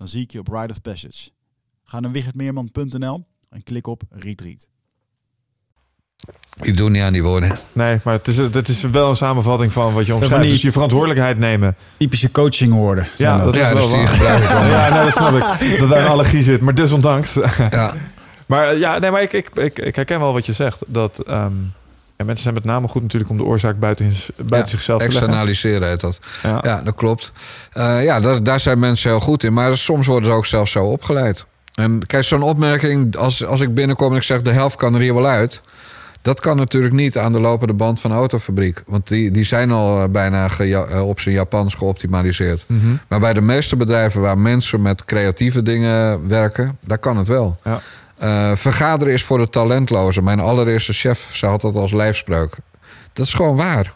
[0.00, 1.30] Dan zie ik je op Ride of Passage.
[1.84, 4.68] Ga naar wichertmeerman.nl en klik op Retreat.
[6.60, 7.58] Ik doe niet aan die woorden.
[7.72, 10.50] Nee, maar het is, het is wel een samenvatting van wat je omschrijft.
[10.50, 11.76] Dus je verantwoordelijkheid nemen.
[11.96, 13.08] Typische coachingwoorden.
[13.16, 14.68] Ja, dat is Ja, wel dus waar.
[14.68, 15.78] Ja, nee, dat snap ik.
[15.78, 16.60] Dat daar een allergie zit.
[16.60, 17.34] Maar desondanks.
[17.70, 17.94] Ja,
[18.46, 20.82] Maar ja, nee, maar ik, ik, ik, ik herken wel wat je zegt.
[20.86, 21.52] Dat ehm,
[22.24, 25.22] mensen zijn met name goed natuurlijk om de oorzaak buiten, buiten Ja, zichzelf te leggen.
[25.22, 26.18] externaliseren heet dat.
[26.42, 26.58] Ja.
[26.62, 27.32] Ja, dat klopt.
[27.72, 29.52] Eh, ja, daar, daar zijn mensen heel goed in.
[29.52, 31.46] Maar soms worden ze ook zelfs zo opgeleid.
[31.74, 35.00] En kijk, zo'n opmerking, als, als ik binnenkom en ik zeg de helft kan er
[35.00, 35.60] hier wel uit.
[36.22, 38.82] Dat kan natuurlijk niet aan de lopende band van een autofabriek.
[38.86, 42.64] Want die, die zijn al eh, bijna eh, op zijn Japans geoptimaliseerd.
[42.66, 42.86] Mhm.
[43.08, 47.58] Maar bij de meeste bedrijven waar mensen met creatieve dingen werken, daar kan het wel.
[47.64, 47.80] Ja.
[48.20, 50.24] Eh, vergaderen is voor de talentlozen.
[50.24, 52.56] Mijn allereerste chef, ze had dat als lijfspreuk.
[53.12, 53.92] Dat is gewoon waar.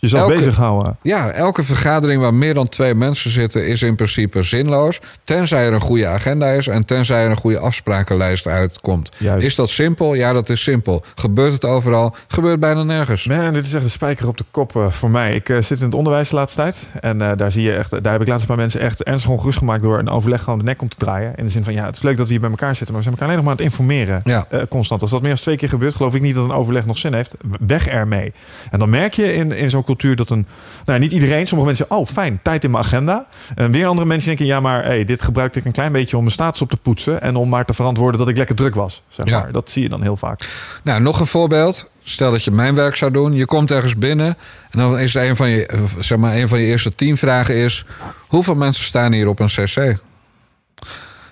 [0.00, 0.96] Jezelf Elke- bezighouden.
[1.02, 5.00] Ja, elke vergadering waar meer dan twee mensen zitten is in principe zinloos.
[5.22, 9.10] Tenzij er een goede agenda is en tenzij er een goede afsprakenlijst uitkomt.
[9.16, 9.46] Juist.
[9.46, 10.14] Is dat simpel?
[10.14, 11.04] Ja, dat is simpel.
[11.14, 12.14] Gebeurt het overal?
[12.28, 13.24] Gebeurt bijna nergens.
[13.24, 15.34] Man, dit is echt een spijker op de kop eh, voor mij.
[15.34, 16.86] Ik eh, zit in het onderwijs de laatste tijd.
[17.00, 19.30] En eh, daar zie je echt, daar heb ik laatst een paar mensen echt ernstig
[19.30, 21.32] ongerust gemaakt door een overleg gewoon de nek om te draaien.
[21.36, 23.04] In de zin van ja, het is leuk dat we hier bij elkaar zitten, maar
[23.04, 24.20] we zijn elkaar alleen nog maar aan het informeren.
[24.24, 24.66] Ja.
[24.68, 25.02] Constant.
[25.02, 27.14] Als dat meer dan twee keer gebeurt, geloof ik niet dat een overleg nog zin
[27.14, 27.34] heeft.
[27.66, 28.32] Weg ermee.
[28.70, 30.46] En dan merk je in, in zo'n cultuur dat een.
[30.84, 31.46] Nou, niet iedereen.
[31.46, 33.26] Sommige mensen oh fijn, tijd in mijn agenda.
[33.54, 36.22] En weer andere mensen denken, ja, maar hey, dit gebruikte ik een klein beetje om
[36.22, 37.22] mijn status op te poetsen.
[37.22, 39.02] En om maar te verantwoorden dat ik lekker druk was.
[39.08, 39.40] Zeg Ja.
[39.40, 39.52] maar.
[39.52, 40.48] Dat zie je dan heel vaak.
[40.84, 41.90] Nou, nog een voorbeeld.
[42.02, 43.32] Stel dat je mijn werk zou doen.
[43.32, 44.36] Je komt ergens binnen.
[44.70, 45.68] En dan is een van je,
[45.98, 47.84] zeg maar, een van je eerste tien vragen is...
[48.26, 49.96] Hoeveel mensen staan hier op een cc?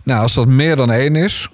[0.04, 1.48] Nou, als dat meer dan één is...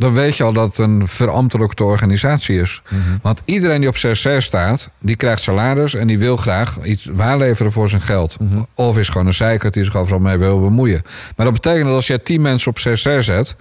[0.00, 2.82] dan weet je al dat het een verambtelijke organisatie is.
[3.22, 4.90] Want iedereen die op cc staat...
[5.00, 8.36] die krijgt salaris en die wil graag iets waarleveren voor zijn geld.
[8.74, 11.02] Of is gewoon een zeikert die zich overal mee wil bemoeien.
[11.36, 13.56] Maar dat betekent dat als je tien mensen op cc zet...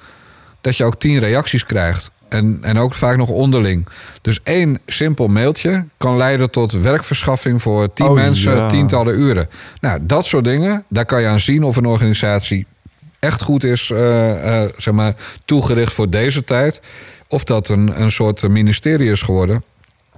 [0.61, 2.11] dat je ook tien reacties krijgt.
[2.29, 3.87] En, en ook vaak nog onderling.
[4.21, 8.67] Dus één simpel mailtje kan leiden tot werkverschaffing voor tien Oh, mensen, ja.
[8.67, 9.49] tientallen uren.
[9.81, 12.67] Nou, dat soort dingen, daar kan je aan zien of een organisatie
[13.19, 15.13] echt goed is, eh, eh, zeg maar,
[15.45, 16.81] toegericht voor deze tijd.
[17.27, 19.63] Of dat een, een soort ministerie is geworden.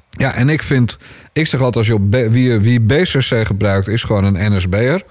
[0.09, 0.97] Ja, en ik vind,
[1.33, 5.01] ik zeg altijd, als je op B- wie, wie BCC gebruikt, is gewoon een NSB'er.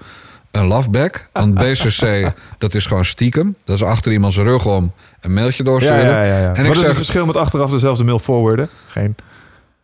[0.51, 1.27] Een loveback.
[1.31, 3.55] Want BCC, dat is gewoon stiekem.
[3.65, 6.05] Dat is achter iemands rug om een mailtje doorsturen.
[6.05, 6.53] ja, ja, ja.
[6.53, 8.69] En Wat ik is zeg, het verschil met achteraf dezelfde mail forwarden?
[8.87, 9.15] Geen.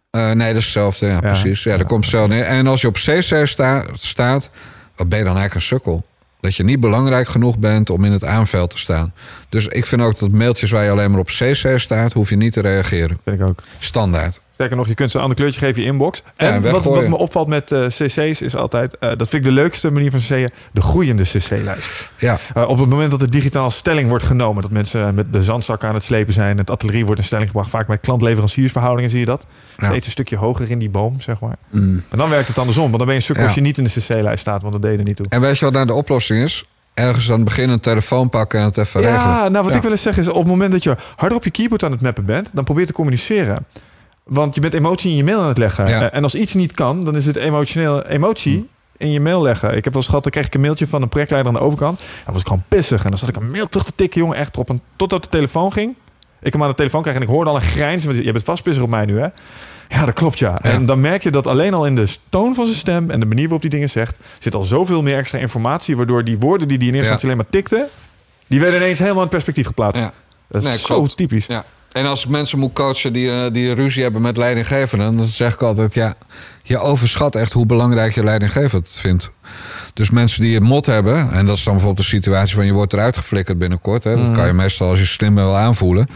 [0.10, 1.06] eh, nee, dat is hetzelfde.
[1.06, 1.64] Ja, precies.
[1.64, 2.44] Ja, daar komt het zo neer.
[2.44, 4.50] En als je op CC sta, staat,
[4.96, 6.06] wat ben je dan eigenlijk een sukkel?
[6.40, 9.14] Dat je niet belangrijk genoeg bent om in het aanveld te staan.
[9.50, 12.36] Dus ik vind ook dat mailtjes waar je alleen maar op CC staat, hoef je
[12.36, 13.20] niet te reageren.
[13.24, 13.64] Vind ik ook.
[13.80, 14.42] Standaard.
[14.58, 16.24] Sterker nog, je kunt ze een ander kleurtje geven je inbox.
[16.38, 18.98] Ja, En wat, me opvalt met eh, cc's is altijd...
[18.98, 20.52] eh, dat vind ik de leukste manier van cc'en.
[20.72, 22.12] De groeiende cc-lijst.
[22.18, 24.62] Ja, Eh, op het moment dat er digitaal stelling wordt genomen...
[24.62, 26.58] dat mensen met de zandzak aan het slepen zijn...
[26.58, 27.70] het atelier wordt in stelling gebracht.
[27.70, 29.46] Vaak bij klant-leveranciersverhoudingen zie je dat.
[29.78, 29.88] Ja.
[29.88, 31.56] Steeds een stukje hoger in die boom, zeg maar.
[31.70, 32.04] Mm.
[32.10, 32.84] En dan werkt het andersom.
[32.86, 34.62] Want dan ben je een stuk als je niet in de cc-lijst staat.
[34.62, 35.26] Want dat deed er niet toe.
[35.30, 36.64] En weet je wat nou de oplossing is?
[36.94, 39.22] Ergens aan het begin een telefoon pakken en het even regelen.
[39.22, 39.76] Ja, nou wat Ja.
[39.78, 40.30] ik wil eens zeggen is...
[40.30, 42.50] op het moment dat je harder op je keyboard aan het mappen bent...
[42.54, 43.66] dan probeer te communiceren.
[44.28, 45.88] Want je bent emotie in je mail aan het leggen.
[45.88, 46.02] Ja.
[46.10, 49.68] Eh, En als iets niet kan, dan is het emotioneel emotie in je mail leggen.
[49.76, 51.66] Ik heb wel eens gehad, dan kreeg ik een mailtje van een projectleider aan de
[51.66, 52.00] overkant.
[52.00, 53.04] Dan was ik gewoon pissig.
[53.04, 54.82] En dan zat ik een mail terug te tikken, jongen, echt op een...
[54.96, 55.96] Totdat de telefoon ging.
[56.42, 58.06] Ik hem aan de telefoon kreeg en ik hoorde al een grijns.
[58.06, 59.28] Want je bent vast pissig op mij nu, hè?
[59.90, 60.60] Ja, dat klopt, ja.
[60.62, 63.10] En dan merk je dat alleen al in de toon van zijn stem...
[63.10, 64.18] en de manier waarop hij dingen zegt...
[64.40, 65.98] zit al zoveel meer extra informatie...
[65.98, 67.14] waardoor die woorden die hij in eerste Ja.
[67.14, 67.88] instantie alleen maar tikte...
[68.48, 70.02] die werden ineens helemaal in perspectief geplaatst.
[70.02, 70.12] Ja.
[70.48, 71.18] Dat is Nee, zo klopt.
[71.18, 71.46] typisch.
[71.46, 71.66] Ja.
[71.98, 75.54] En als ik mensen moet coachen die, eh, die ruzie hebben met leidinggevenden, dan zeg
[75.54, 76.14] ik altijd: ja,
[76.64, 79.32] je overschat echt hoe belangrijk je leidinggevend het vindt.
[79.94, 82.72] Dus mensen die een mot hebben, en dat is dan bijvoorbeeld de situatie van je
[82.72, 84.04] wordt eruit geflikkerd binnenkort.
[84.04, 86.08] Hè, dat kan je meestal als je slim bent wel aanvoelen.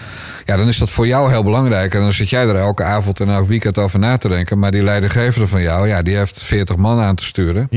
[0.46, 1.94] Ja, dan is dat voor jou heel belangrijk.
[1.94, 4.60] En dan zit jij er elke avond en elk weekend over na te denken.
[4.60, 7.68] Maar die leidinggevende van jou, ja, die heeft 40 man aan te sturen.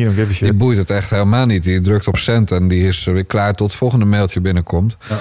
[0.46, 1.62] Die boeit het echt helemaal niet.
[1.62, 4.96] Die drukt op cent en die is weer klaar tot het volgende mailtje binnenkomt.
[5.08, 5.20] Ja.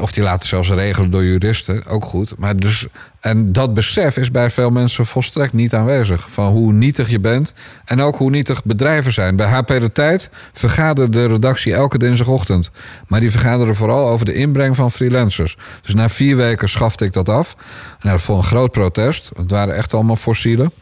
[0.00, 2.38] Of die laten zelfs regelen door juristen, ook goed.
[2.38, 2.86] Maar dus,
[3.20, 6.26] en dat besef is bij veel mensen volstrekt niet aanwezig.
[6.30, 7.54] Van hoe nietig je bent
[7.84, 9.36] en ook hoe nietig bedrijven zijn.
[9.36, 12.70] Bij HP De Tijd vergaderde de redactie elke dinsdagochtend.
[13.06, 15.56] Maar die vergaderde vooral over de inbreng van freelancers.
[15.82, 17.56] Dus na vier weken schafte ik dat af.
[18.00, 19.30] En dat vond een groot protest.
[19.36, 20.72] Het waren echt allemaal fossielen.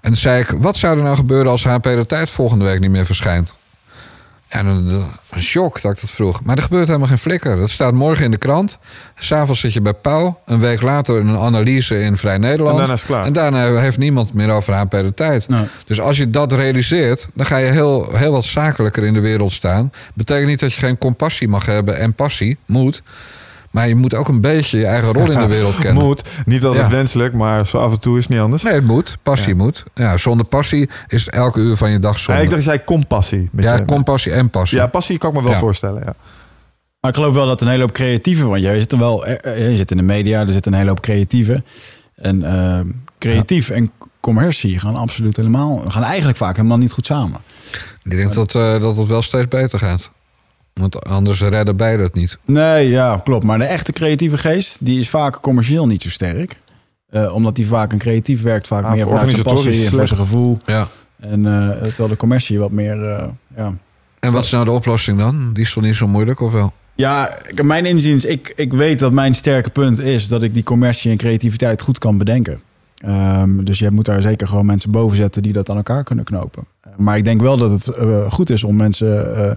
[0.00, 2.90] En zei ik, wat zou er nou gebeuren als HP De Tijd volgende week niet
[2.90, 3.54] meer verschijnt?
[4.62, 6.42] Dan- een shock dat ik dat vroeg.
[6.42, 7.56] Maar er gebeurt helemaal geen flikker.
[7.56, 8.78] Dat staat morgen in de krant.
[9.18, 10.40] S'avonds zit je bij Pauw.
[10.46, 12.70] Een week later een analyse in Vrij Nederland.
[12.70, 13.24] En daarna is het klaar.
[13.24, 15.48] En daarna heeft niemand meer over HP de tijd.
[15.48, 15.64] Nee.
[15.86, 19.52] Dus als je dat realiseert, dan ga je heel, heel wat zakelijker in de wereld
[19.52, 19.92] staan.
[20.14, 23.02] Betekent niet dat je geen compassie mag hebben en passie, moet.
[23.74, 26.02] Maar je moet ook een beetje je eigen rol in de wereld kennen.
[26.04, 26.22] Moet.
[26.46, 26.90] Niet altijd Ja.
[26.90, 28.62] wenselijk, maar zo af en toe is het niet anders.
[28.62, 29.16] Nee, het moet.
[29.22, 29.54] Passie Ja.
[29.62, 29.84] moet.
[29.94, 32.42] Ja, zonder passie is elke uur van je dag Ja, zonde.
[32.42, 33.50] ik dacht, je zei compassie.
[33.56, 34.78] Ja, je- compassie en passie.
[34.78, 35.58] ja, passie kan ik me wel Ja.
[35.58, 36.02] voorstellen.
[36.04, 36.14] Ja.
[37.00, 39.52] Maar ik geloof wel dat een hele hoop creatieven, want jij zit er wel, eh,
[39.58, 41.64] eh, je zit in de media, er zitten een hele hoop creatieven.
[42.14, 42.80] En eh,
[43.18, 43.90] creatief en
[44.20, 47.40] commercie gaan absoluut helemaal, gaan eigenlijk vaak helemaal niet goed samen.
[48.02, 50.10] Ik denk dat, eh, dat het wel steeds beter gaat.
[50.80, 52.38] Want anders redden beide het niet.
[52.44, 53.44] Nee, ja, klopt.
[53.44, 56.60] Maar de echte creatieve geest, die is vaak commercieel niet zo sterk.
[57.10, 59.98] Eh, omdat die vaak een creatief werkt, vaak Ah, meer voor vanuit zijn organisatorisch passie
[59.98, 60.58] en voor zijn gevoel.
[60.66, 60.88] Ja.
[61.20, 63.72] En eh, terwijl de commercie wat meer, eh, ja...
[64.20, 65.52] En wat is nou de oplossing dan?
[65.52, 66.72] Die is toch niet zo moeilijk, of wel?
[66.94, 71.10] Ja, mijn inziens, ik, ik weet dat mijn sterke punt is dat ik die commercie
[71.10, 72.60] en creativiteit goed kan bedenken.
[72.96, 76.24] Ehm, dus je moet daar zeker gewoon mensen boven zetten die dat aan elkaar kunnen
[76.24, 76.64] knopen.
[76.96, 79.50] Maar ik denk wel dat het uh, goed is om mensen uh,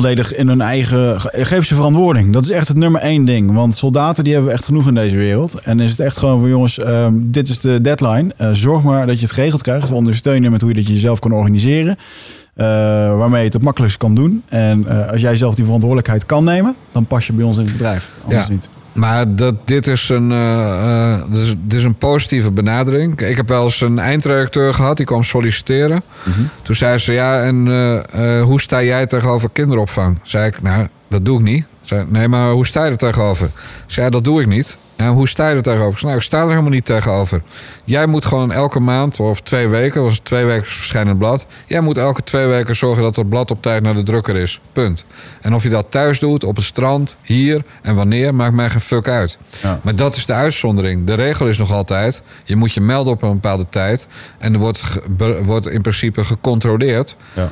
[0.00, 1.20] volledig in hun eigen.
[1.20, 2.32] Geef ze verantwoording.
[2.32, 3.52] Dat is echt het nummer één ding.
[3.54, 5.54] Want soldaten die hebben echt genoeg in deze wereld.
[5.64, 8.32] En is het echt gewoon van jongens, um, dit is de deadline.
[8.52, 9.88] zorg maar dat je het geregeld krijgt.
[9.88, 11.96] We ondersteunen met hoe je dat jezelf kan organiseren.
[12.54, 14.42] waarmee je het het makkelijkst kan doen.
[14.48, 17.72] En als jij zelf die verantwoordelijkheid kan nemen, dan pas je bij ons in het
[17.72, 18.10] bedrijf.
[18.24, 18.52] Anders Ja.
[18.52, 18.68] niet.
[18.96, 23.20] Maar dat, dit, is een, eh, eh, dit, is, dit is een positieve benadering.
[23.20, 26.02] Ik heb wel eens een eindredacteur gehad, die kwam solliciteren.
[26.62, 27.68] Toen zei ze, ja, en
[28.12, 30.18] eh, hoe sta jij tegenover kinderopvang?
[30.22, 31.66] Zei ik, nou, dat doe ik niet.
[31.80, 33.50] Zei, nee, maar hoe sta je er tegenover?
[33.86, 34.78] Zei, dat doe ik niet.
[34.96, 36.04] Ja, hoe sta je er tegenover?
[36.04, 37.42] Nou, ik sta er helemaal niet tegenover.
[37.84, 41.46] Jij moet gewoon elke maand of twee weken, was twee weken verschijnend blad.
[41.66, 44.60] Jij moet elke twee weken zorgen dat het blad op tijd naar de drukker is.
[44.72, 45.04] Punt.
[45.40, 48.80] En of je dat thuis doet, op het strand, hier en wanneer, maakt mij geen
[48.80, 49.38] fuck uit.
[49.62, 49.80] Ja.
[49.82, 51.06] Maar dat is de uitzondering.
[51.06, 54.06] De regel is nog altijd, je moet je melden op een bepaalde tijd.
[54.38, 55.00] En er wordt,
[55.42, 57.50] wordt in principe gecontroleerd Ja.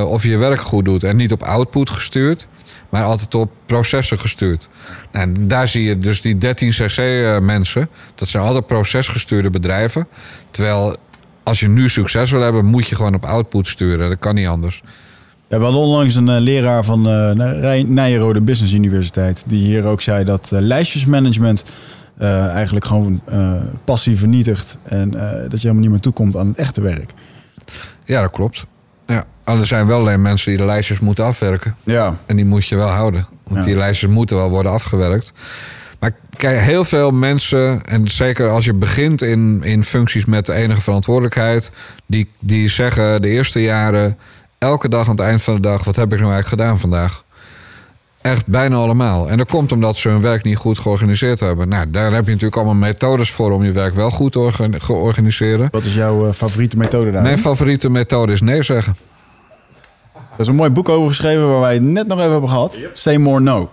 [0.00, 1.04] eh, of je je werk goed doet.
[1.04, 2.46] En niet op output gestuurd,
[2.88, 4.68] maar altijd op processen gestuurd.
[5.12, 7.88] Nou, daar zie je dus die 13 CC-mensen.
[8.14, 10.08] Dat zijn altijd procesgestuurde bedrijven.
[10.50, 10.96] Terwijl
[11.42, 14.08] als je nu succes wil hebben, moet je gewoon op output sturen.
[14.08, 14.82] Dat kan niet anders.
[15.48, 19.44] Ja, we hadden onlangs een eh, leraar van uh, Nijrode Business Universiteit...
[19.46, 21.64] die hier ook zei dat eh, lijstjesmanagement
[22.18, 23.52] eh, eigenlijk gewoon eh,
[23.84, 24.78] passie vernietigt...
[24.82, 27.12] en eh, dat je helemaal niet meer toekomt aan het echte werk.
[28.04, 28.66] Ja, dat klopt.
[29.56, 31.76] Er zijn wel alleen mensen die de lijstjes moeten afwerken.
[31.84, 33.26] Ja, En die moet je wel houden.
[33.44, 33.64] Want Ja.
[33.66, 35.32] die lijstjes moeten wel worden afgewerkt.
[36.00, 40.80] Maar kijk, heel veel mensen, en zeker als je begint in, in functies met enige
[40.80, 41.70] verantwoordelijkheid,
[42.06, 44.18] die, die zeggen de eerste jaren,
[44.58, 47.24] elke dag aan het eind van de dag, wat heb ik nou eigenlijk gedaan vandaag?
[48.22, 49.30] Echt bijna allemaal.
[49.30, 51.68] En dat komt omdat ze hun werk niet goed georganiseerd hebben.
[51.68, 54.68] Nou, daar heb je natuurlijk allemaal methodes voor om je werk wel goed te orga-
[54.78, 55.68] georganiseren.
[55.70, 57.22] wat is jouw eh, favoriete methode daar?
[57.22, 58.96] Mijn favoriete methode is nee zeggen.
[60.38, 62.78] Er is een mooi boek over geschreven waar wij het net nog even hebben gehad.
[62.92, 63.70] Say more no.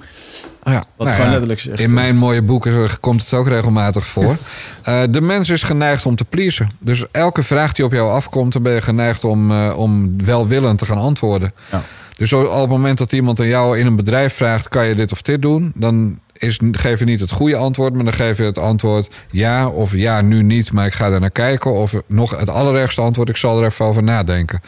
[0.64, 4.38] Ja, Wat gewoon letterlijk zegt, In eh, mijn mooie boeken komt het ook regelmatig voor.
[4.82, 6.70] Eh, de mens is geneigd om te pleasen.
[6.80, 10.78] Dus elke vraag die op jou afkomt, dan ben je geneigd om, eh, om welwillend
[10.78, 11.54] te gaan antwoorden.
[11.72, 11.82] Ja.
[12.18, 15.12] Dus op het moment dat iemand aan jou in een bedrijf vraagt: kan je dit
[15.12, 15.72] of dit doen?
[15.76, 19.68] Dan is, geef je niet het goede antwoord, maar dan geef je het antwoord ja
[19.68, 21.74] of ja, nu niet, maar ik ga er naar kijken.
[21.74, 24.62] Of nog het allerergste antwoord: ik zal er even over nadenken.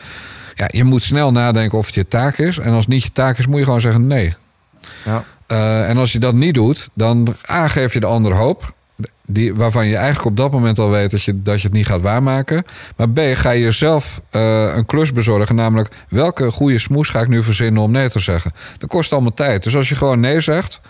[0.57, 2.57] Ja, je moet snel nadenken of het je taak is.
[2.57, 4.35] En als het niet je taak is, moet je gewoon zeggen nee.
[5.05, 5.23] Ja.
[5.47, 8.75] Uh, en als je dat niet doet, dan A, geef je de ander hoop.
[9.25, 11.85] Die, waarvan je eigenlijk op dat moment al weet dat je, dat je het niet
[11.85, 12.65] gaat waarmaken.
[12.95, 15.55] Maar B, ga je jezelf uh, een klus bezorgen.
[15.55, 18.51] Namelijk, welke goede smoes ga ik nu verzinnen om nee te zeggen?
[18.77, 19.63] Dat kost allemaal tijd.
[19.63, 20.81] Dus als je gewoon nee zegt.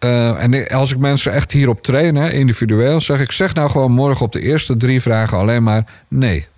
[0.00, 3.92] Uh, en als ik mensen echt hierop train, hè, individueel, zeg ik: zeg nou gewoon
[3.92, 6.48] morgen op de eerste drie vragen alleen maar nee.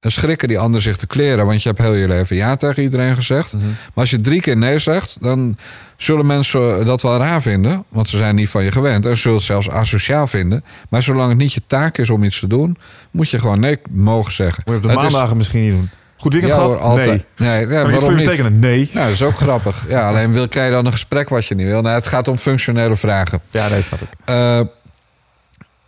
[0.00, 2.82] Dan schrikken die anderen zich te kleren, want je hebt heel je leven ja tegen
[2.82, 3.52] iedereen gezegd.
[3.52, 3.68] Mm -hmm.
[3.68, 5.56] Maar als je drie keer nee zegt, dan
[5.96, 9.06] zullen mensen dat wel raar vinden, want ze zijn niet van je gewend.
[9.06, 10.64] En zullen het zelfs asociaal vinden.
[10.88, 12.76] Maar zolang het niet je taak is om iets te doen,
[13.10, 14.62] moet je gewoon nee mogen zeggen.
[14.66, 15.36] Moet je op de het maandagen is...
[15.36, 15.90] misschien niet doen.
[16.16, 16.80] Goed weekend ja, gehad?
[16.80, 17.24] Altijd.
[17.36, 17.48] Nee.
[17.48, 18.50] nee ja, maar waarom niet?
[18.50, 18.90] Nee.
[18.92, 19.84] Nou, dat is ook grappig.
[19.88, 21.80] Ja, alleen wil jij dan een gesprek wat je niet wil?
[21.82, 23.40] Nou, het gaat om functionele vragen.
[23.50, 24.08] Ja, nee, snap ik.
[24.26, 24.60] Uh,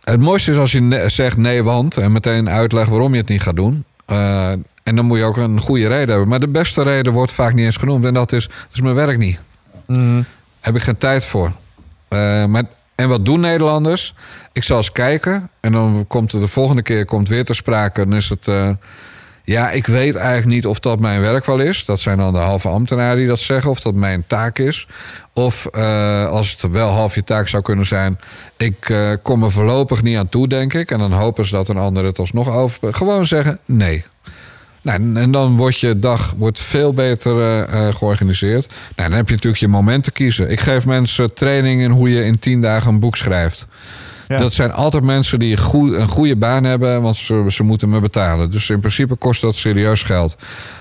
[0.01, 3.41] het mooiste is als je zegt nee, want en meteen uitlegt waarom je het niet
[3.41, 3.85] gaat doen.
[4.11, 4.51] Uh,
[4.83, 6.27] en dan moet je ook een goede reden hebben.
[6.27, 8.05] Maar de beste reden wordt vaak niet eens genoemd.
[8.05, 9.39] En dat is, dat is mijn werk niet.
[9.87, 10.25] Mm.
[10.59, 11.51] Heb ik geen tijd voor.
[12.09, 12.63] Uh, maar,
[12.95, 14.15] en wat doen Nederlanders?
[14.51, 15.49] Ik zal eens kijken.
[15.59, 18.05] En dan komt de volgende keer komt weer ter sprake.
[18.05, 18.47] Dan is het...
[18.47, 18.69] Uh,
[19.51, 21.85] ja, ik weet eigenlijk niet of dat mijn werk wel is.
[21.85, 23.69] Dat zijn dan de halve ambtenaren die dat zeggen.
[23.69, 24.87] Of dat mijn taak is.
[25.33, 28.19] Of uh, als het wel half je taak zou kunnen zijn.
[28.57, 30.91] Ik uh, kom er voorlopig niet aan toe, denk ik.
[30.91, 32.93] En dan hopen ze dat een ander het alsnog over.
[32.93, 34.03] Gewoon zeggen nee.
[34.81, 37.35] Nou, en dan wordt je dag wordt veel beter
[37.69, 38.67] uh, georganiseerd.
[38.95, 40.49] Nou, dan heb je natuurlijk je momenten kiezen.
[40.49, 43.67] Ik geef mensen training in hoe je in tien dagen een boek schrijft.
[44.37, 48.51] Dat zijn altijd mensen die een goede baan hebben, want ze, ze moeten me betalen.
[48.51, 50.35] Dus in principe kost dat serieus geld.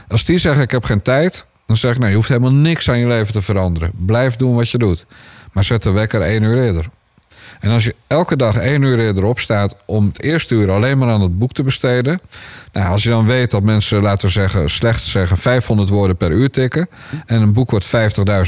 [0.08, 2.90] Als die zeggen: Ik heb geen tijd, dan zeg ik: Nou, je hoeft helemaal niks
[2.90, 3.90] aan je leven te veranderen.
[4.06, 5.06] Blijf doen wat je doet.
[5.52, 6.88] Maar zet de wekker één uur eerder.
[7.60, 11.08] En als je elke dag één uur eerder opstaat om het eerste uur alleen maar
[11.08, 12.20] aan het boek te besteden.
[12.72, 16.30] Nou, als je dan weet dat mensen, laten we zeggen, slecht zeggen 500 woorden per
[16.30, 16.88] uur tikken.
[17.26, 17.86] En een boek wordt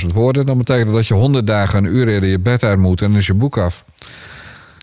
[0.02, 0.46] 50.000 woorden.
[0.46, 3.14] Dan betekent dat dat je 100 dagen een uur eerder je bed uit moet en
[3.14, 3.84] is je boek af.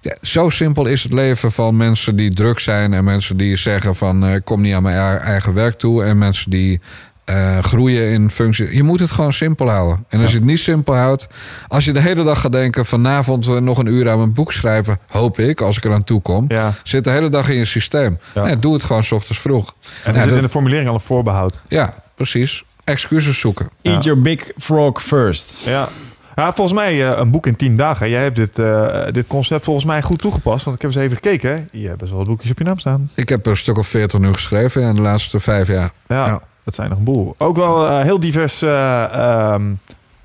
[0.01, 3.95] Ja, zo simpel is het leven van mensen die druk zijn en mensen die zeggen
[3.95, 6.81] van ik uh, kom niet aan mijn eigen werk toe en mensen die
[7.25, 8.75] eh, groeien in functie.
[8.75, 10.05] Je moet het gewoon simpel houden.
[10.09, 11.27] En als je het niet simpel houdt,
[11.67, 14.51] als je de hele dag gaat denken: vanavond eh, nog een uur aan mijn boek
[14.51, 16.73] schrijven, hoop ik, als ik eraan toe kom, Ja.
[16.83, 18.19] zit de hele dag in je systeem.
[18.35, 18.43] Ja.
[18.43, 19.73] Nee, doe het gewoon 's ochtends vroeg.
[20.03, 21.59] En er Ja, zit dat- in de formulering al een voorbehoud.
[21.67, 22.63] Ja, precies.
[22.83, 23.69] Excuses zoeken.
[23.81, 25.63] Eat your big frog first.
[25.65, 25.87] Ja.
[26.35, 28.09] Ja, volgens mij eh, een boek in tien dagen.
[28.09, 30.63] Jij hebt dit, eh, dit concept volgens mij goed toegepast.
[30.65, 31.49] Want ik heb eens even gekeken.
[31.55, 31.79] hè.
[31.79, 33.09] Je hebt best wel wat boekjes op je naam staan.
[33.15, 35.91] Ik heb er een stuk of 40 nu geschreven in de laatste vijf jaar.
[36.07, 36.41] Ja, Ja.
[36.63, 37.35] dat zijn nog een boel.
[37.37, 39.63] Ook wel eh, heel divers, eh, ehm,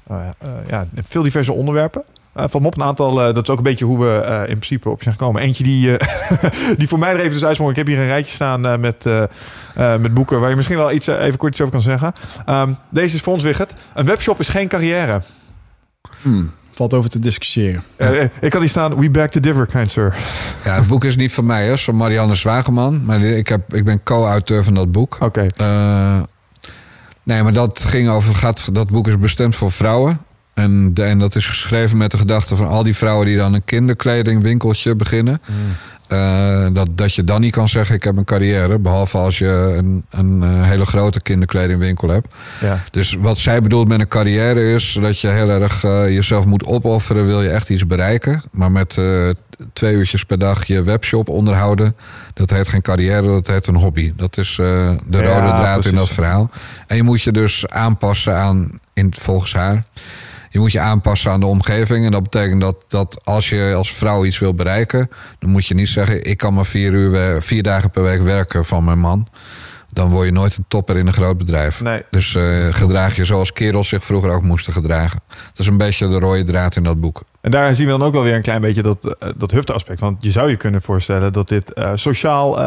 [0.08, 0.22] nou
[0.68, 2.02] ja, veel diverse onderwerpen.
[2.32, 5.02] Eh van op een aantal, dat is ook een beetje hoe we in principe op
[5.02, 5.42] zijn gekomen.
[5.42, 5.96] Eentje die,
[6.78, 7.70] die voor mij er even dus uitsprong.
[7.70, 9.04] Ik heb hier een rijtje staan met,
[9.74, 12.12] met boeken waar je misschien wel iets, even kort iets over kan zeggen.
[12.46, 13.72] Ehm, deze is voor ons, Wigert.
[13.94, 15.20] Een webshop is geen carrière.
[16.24, 17.82] Hmm, Valt over te discussiëren.
[17.96, 20.14] Eh, eh, ik had hier staan, we back to differ, kind sir.
[20.64, 23.04] Ja, het boek is niet van mij, is van Marianne Zwageman.
[23.04, 25.16] Maar ik, heb, ik ben co-auteur van dat boek.
[25.20, 25.46] Oké.
[25.56, 26.22] Eh,
[27.22, 28.34] nee, maar dat ging over.
[28.34, 30.18] Gaat, dat boek is bestemd voor vrouwen.
[30.54, 33.54] En, de- en dat is geschreven met de gedachte van al die vrouwen die dan
[33.54, 35.40] een kinderkledingwinkeltje beginnen.
[36.06, 38.78] Eh, dat, dat je dan niet kan zeggen: Ik heb een carrière.
[38.78, 42.26] Behalve als je een, een eh, hele grote kinderkledingwinkel hebt.
[42.60, 42.82] Ja.
[42.90, 46.64] Dus wat zij bedoelt met een carrière is dat je heel erg eh, jezelf moet
[46.64, 47.26] opofferen.
[47.26, 48.42] Wil je echt iets bereiken.
[48.52, 48.98] Maar met
[49.72, 51.96] twee uurtjes per dag je webshop onderhouden.
[52.34, 54.12] Dat heet geen carrière, dat heet een hobby.
[54.16, 55.90] Dat is de Ja, rode draad precies.
[55.90, 56.50] in dat verhaal.
[56.86, 59.84] En je moet je dus aanpassen aan, in, volgens haar.
[60.54, 62.04] Je moet je aanpassen aan de omgeving.
[62.04, 65.08] En dat betekent dat, dat als je als vrouw iets wil bereiken,
[65.38, 68.64] dan moet je niet zeggen: ik kan maar vier, uur, vier dagen per week werken
[68.64, 69.28] van mijn man.
[69.92, 71.80] Dan word je nooit een topper in een groot bedrijf.
[71.80, 72.02] Nee.
[72.10, 75.20] Dus eh, gedraag je zoals kerels zich vroeger ook moesten gedragen.
[75.28, 77.22] Dat is een beetje de rode draad in dat boek.
[77.40, 80.00] En daar zien we dan ook wel weer een klein beetje dat, eh, dat hufte-aspect.
[80.00, 82.58] Want je zou je kunnen voorstellen dat dit eh, sociaal...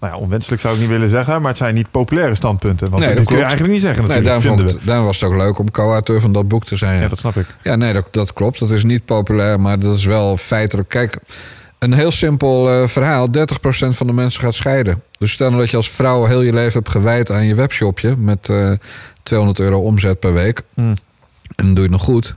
[0.00, 2.90] nou ja, onwenselijk zou ik niet willen zeggen, maar het zijn niet populaire standpunten.
[2.90, 5.58] Want Nee, dat kun je eigenlijk niet zeggen Nee, daarom, vond, was het ook leuk
[5.58, 6.96] om co-auteur van dat boek te zijn.
[6.96, 7.46] Ja, Ja, dat snap ik.
[7.62, 8.58] Ja, nee, dat, dat klopt.
[8.58, 10.88] Dat is niet populair, maar dat is wel feitelijk.
[10.88, 11.18] Kijk,
[11.78, 13.28] een heel simpel eh, verhaal.
[13.28, 13.30] 30%
[13.88, 15.02] van de mensen gaat scheiden.
[15.18, 18.16] Dus stel nou dat je als vrouw heel je leven hebt gewijd aan je webshopje...
[18.16, 18.72] met eh
[19.26, 20.62] 200 euro omzet per week.
[20.74, 20.94] Hmm.
[21.54, 22.34] En dan doe je het nog goed.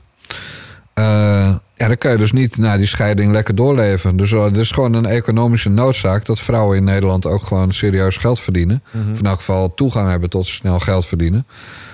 [0.94, 4.18] Eh, ja, dan kan je dus niet na die scheiding lekker doorleven.
[4.18, 6.26] Dus eh, het is gewoon een economische noodzaak...
[6.26, 8.84] dat vrouwen in Nederland ook gewoon serieus geld verdienen.
[8.92, 9.12] Mhm.
[9.12, 11.48] Of in elk geval toegang hebben tot snel geld verdienen.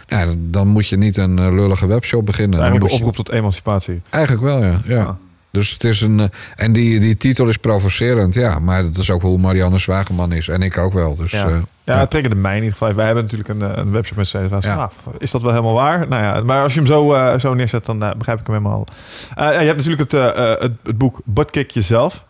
[0.07, 2.59] Ja, dan moet je niet een eh, lullige webshop beginnen.
[2.59, 4.01] Eigenlijk een oproep tot emancipatie.
[4.09, 4.81] Eigenlijk wel, ja.
[4.85, 4.95] ja.
[4.95, 5.17] Ja.
[5.55, 6.19] Dus het is een.
[6.19, 8.59] eh, En die, die titel is provocerend, ja.
[8.59, 10.47] Maar dat is ook hoe Marianne Zwageman is.
[10.47, 11.15] En ik ook wel.
[11.15, 11.47] Dus, Ja.
[11.47, 12.93] eh, Ja, het triggerde mij in ieder geval.
[12.93, 14.63] Wij hebben natuurlijk een, eh, een webshop met CSV.
[14.63, 14.75] Ja.
[14.75, 16.07] Nou, is dat wel helemaal waar?
[16.07, 18.87] Nou ja, maar als je hem zo, zo neerzet, dan begrijp ik hem helemaal.
[19.35, 22.25] Eh, je hebt natuurlijk het, het, het boek Buttkick Jezelf.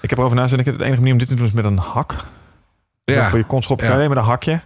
[0.00, 0.60] Ik heb erover nagedacht.
[0.60, 2.14] Ik heb het enige manier om dit te doen is met een hak.
[3.04, 3.28] ja.
[3.28, 4.00] Voor je konschop Ja.
[4.00, 4.60] je met een hakje.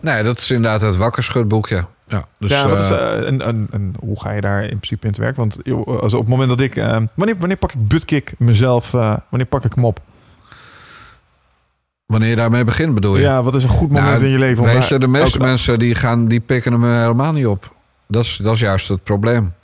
[0.00, 1.68] Nee, dat is inderdaad het wakkerschutboek,
[2.10, 2.24] ja.
[2.38, 5.12] Dus, ja, is, eh, eh, een, een, een, hoe ga je daar in principe in
[5.12, 5.36] te werk?
[5.36, 6.76] Want als op het moment dat ik...
[6.76, 8.90] eh, wanneer, wanneer pak ik buttkick mezelf?
[8.90, 10.00] wanneer pak ik hem op?
[12.06, 13.22] wanneer je daarmee begint, bedoel je?
[13.22, 14.62] Ja, wat is een goed moment Nou, in je leven?
[14.64, 17.74] om Weet je, de meeste mensen die, gaan, die pikken hem helemaal niet op.
[18.06, 19.54] Dat is, dat is juist het probleem.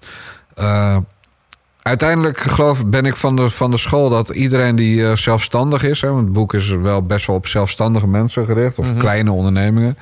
[1.83, 6.01] Uiteindelijk geloof, ben ik van de, van de school dat iedereen die zelfstandig is...
[6.01, 8.79] Hè, want het boek is wel best wel op zelfstandige mensen gericht...
[8.79, 8.99] of Mhm.
[8.99, 9.97] kleine ondernemingen.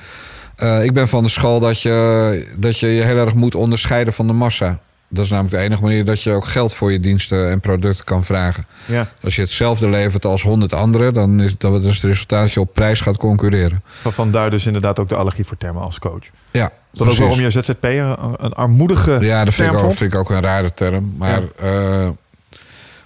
[0.55, 4.13] Eh, ik ben van de school dat je, dat je je heel erg moet onderscheiden
[4.13, 4.79] van de massa.
[5.09, 8.05] Dat is namelijk de enige manier dat je ook geld voor je diensten en producten
[8.05, 8.65] kan vragen.
[8.85, 11.13] Ja, Als je hetzelfde levert als honderd anderen...
[11.13, 13.83] dan is dat is het resultaat dat je op prijs gaat concurreren.
[14.01, 16.23] van- vandaar dus inderdaad ook de allergie voor termen als coach.
[16.51, 19.75] Ja, Is dat ook waarom je ZZP'er een, een armoedige Ja, dat vind term ik,
[19.75, 19.97] ook, vond?
[19.97, 21.13] vind ik ook een rare term.
[21.17, 22.09] Maar eh,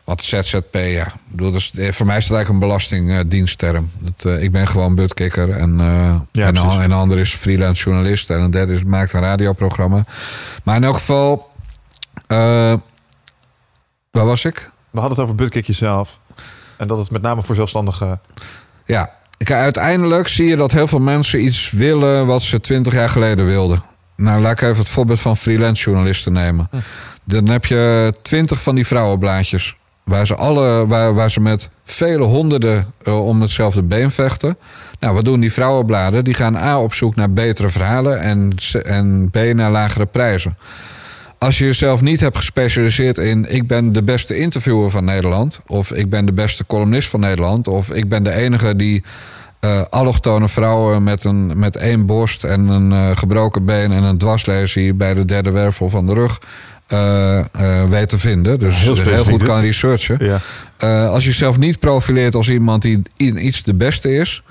[0.10, 1.06] wat ZZP, ja.
[1.06, 3.91] Ik bedoel, eh, voor mij is dat eigenlijk een belastingdienstterm.
[3.99, 5.49] Dat, eh, ik ben gewoon butkikker.
[5.49, 5.77] En,
[6.31, 8.30] Ja, en, een, en een ander is freelance journalist.
[8.30, 10.06] En een derde is, maakt een radioprogramma.
[10.64, 11.52] Maar in elk geval...
[12.27, 14.72] waar was ik?
[14.90, 16.19] We hadden het over buttkick jezelf.
[16.77, 18.22] En dat het met name voor zelfstandigen...
[18.86, 23.10] Ja, Kijk, uiteindelijk zie je dat heel veel mensen iets willen wat ze twintig jaar
[23.10, 23.84] geleden wilden.
[24.15, 26.68] Nou, laat ik even het voorbeeld van freelance journalisten nemen.
[26.72, 26.77] Hm.
[27.23, 29.77] Dan heb je twintig van die vrouwenblaadjes.
[30.10, 34.57] Waar ze, alle, waar, waar ze met vele honderden eh, om hetzelfde been vechten.
[34.99, 36.23] Nou, wat doen die vrouwenbladen?
[36.23, 40.57] Die gaan A op zoek naar betere verhalen en, en B naar lagere prijzen.
[41.38, 43.53] Als je jezelf niet hebt gespecialiseerd in...
[43.53, 45.61] ik ben de beste interviewer van Nederland...
[45.68, 47.68] of ik ben de beste columnist van Nederland...
[47.68, 49.03] of ik ben de enige die
[49.60, 52.44] eh allochtone vrouwen met, een, met één borst...
[52.44, 54.94] en een eh, gebroken been en een dwarslesie...
[54.94, 56.40] bij de derde wervel van de rug
[57.90, 58.60] weet te vinden.
[58.60, 60.26] Dus Heel heel, goed kan researchen.
[60.26, 60.40] Ja.
[60.78, 64.44] Eh, als je jezelf niet profileert als iemand die in iets de beste is...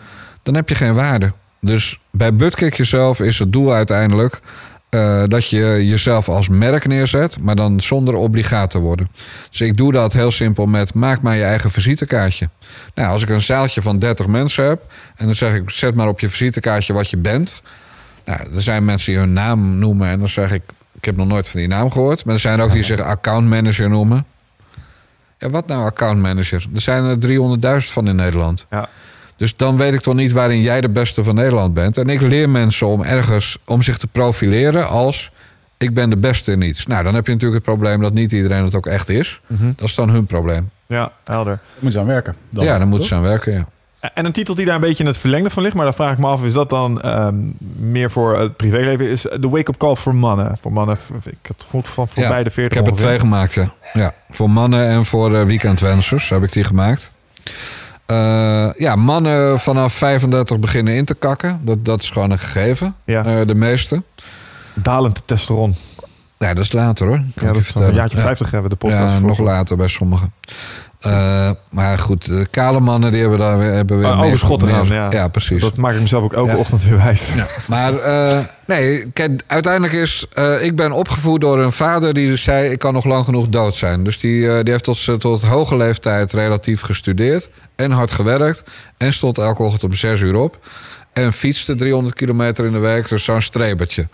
[0.42, 1.32] dan heb je geen waarde.
[1.60, 4.40] Dus bij Buttkick jezelf is het doel uiteindelijk
[4.88, 9.10] eh, dat je jezelf als merk neerzet, maar dan zonder obligaat te worden.
[9.50, 12.48] Dus ik doe dat heel simpel met maak maar je eigen visitekaartje.
[12.94, 14.82] Nou, als ik een zaaltje van 30 mensen heb
[15.16, 17.62] en dan zeg ik zet maar op je visitekaartje wat je bent.
[18.24, 20.62] Nou, er zijn mensen die hun naam noemen en dan zeg ik
[20.98, 23.88] ik heb nog nooit van die naam gehoord, maar er zijn ook die zich accountmanager
[23.88, 24.26] noemen.
[25.38, 26.66] Ja, wat nou accountmanager?
[26.74, 27.18] Er zijn er
[27.82, 28.66] 300.000 van in Nederland.
[28.70, 28.88] Ja.
[29.36, 31.98] Dus dan weet ik toch niet waarin jij de beste van Nederland bent.
[31.98, 35.30] En ik leer mensen om ergens om zich te profileren als
[35.76, 36.86] ik ben de beste in iets.
[36.86, 39.40] Nou, dan heb je natuurlijk het probleem dat niet iedereen het ook echt is.
[39.46, 39.72] Mhm.
[39.76, 40.70] Dat is dan hun probleem.
[40.86, 41.58] Ja, helder.
[41.72, 42.34] Moeten ze aan werken.
[42.50, 43.52] Dan, ja, dan moeten ze aan werken.
[43.52, 43.68] Ja.
[44.00, 46.12] En een titel die daar een beetje in het verlengde van ligt, maar dan vraag
[46.12, 47.34] ik me af, is dat dan ehm,
[47.76, 49.08] meer voor het privéleven?
[49.08, 50.58] Is de wake-up call voor mannen?
[50.60, 53.52] Voor mannen, ik het goed van voor Ja, beide Ik 40 heb er twee gemaakt,
[53.52, 53.72] ja.
[53.92, 54.12] ja.
[54.30, 57.10] Voor mannen en voor uh, weekendwensers heb ik die gemaakt.
[58.06, 61.60] Eh, ja, mannen vanaf 35 beginnen in te kakken.
[61.62, 62.94] Dat, dat is gewoon een gegeven.
[63.04, 63.24] Ja.
[63.24, 64.02] Eh, de meeste.
[64.74, 65.74] Dalend testosteron.
[66.38, 67.16] Ja, dat is later hoor.
[67.16, 68.22] Kan Ja, ik dat is een jaartje Ja.
[68.22, 70.32] 50 hebben we de podcast Ja, nog later bij sommigen.
[71.00, 74.98] Eh, maar goed, de kale mannen die hebben daar weer, hebben weer meer- overschotten meer-
[75.00, 75.28] dan, ja.
[75.28, 75.60] precies.
[75.60, 76.56] Dat maak ik mezelf ook elke Ja.
[76.56, 77.28] ochtend weer wijs.
[77.36, 80.26] Ja, maar eh, nee, kijk, uiteindelijk is...
[80.34, 82.70] eh, ik ben opgevoed door een vader die dus zei...
[82.70, 84.04] ik kan nog lang genoeg dood zijn.
[84.04, 87.48] Dus die, die heeft tot, tot hoge leeftijd relatief gestudeerd...
[87.76, 88.62] en hard gewerkt.
[88.96, 90.58] En stond elke ochtend om zes uur op.
[91.24, 93.08] En fietste 300 kilometer in de week.
[93.08, 94.08] Dus zo'n strebertje.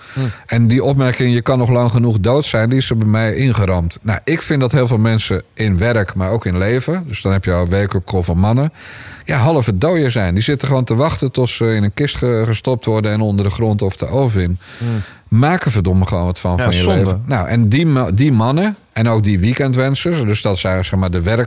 [0.46, 2.68] En die opmerking, je kan nog lang genoeg dood zijn...
[2.68, 3.98] die is er bij mij ingeramd.
[4.02, 7.04] Nou, ik vind dat heel veel mensen in werk, maar ook in leven...
[7.08, 8.72] dus dan heb je al wake-up call van mannen...
[9.24, 10.34] ja, halve dooien zijn.
[10.34, 13.12] Die zitten gewoon te wachten tot ze in een kist ge- gestopt worden...
[13.12, 14.58] en onder de grond of de oven in.
[15.28, 16.98] Maak er verdomme gewoon wat van, Ja, van je zonde.
[17.02, 17.22] leven.
[17.26, 20.22] Nou, en die, die mannen en ook die weekendwensers...
[20.22, 21.46] dus dat is eigenlijk zeg maar, de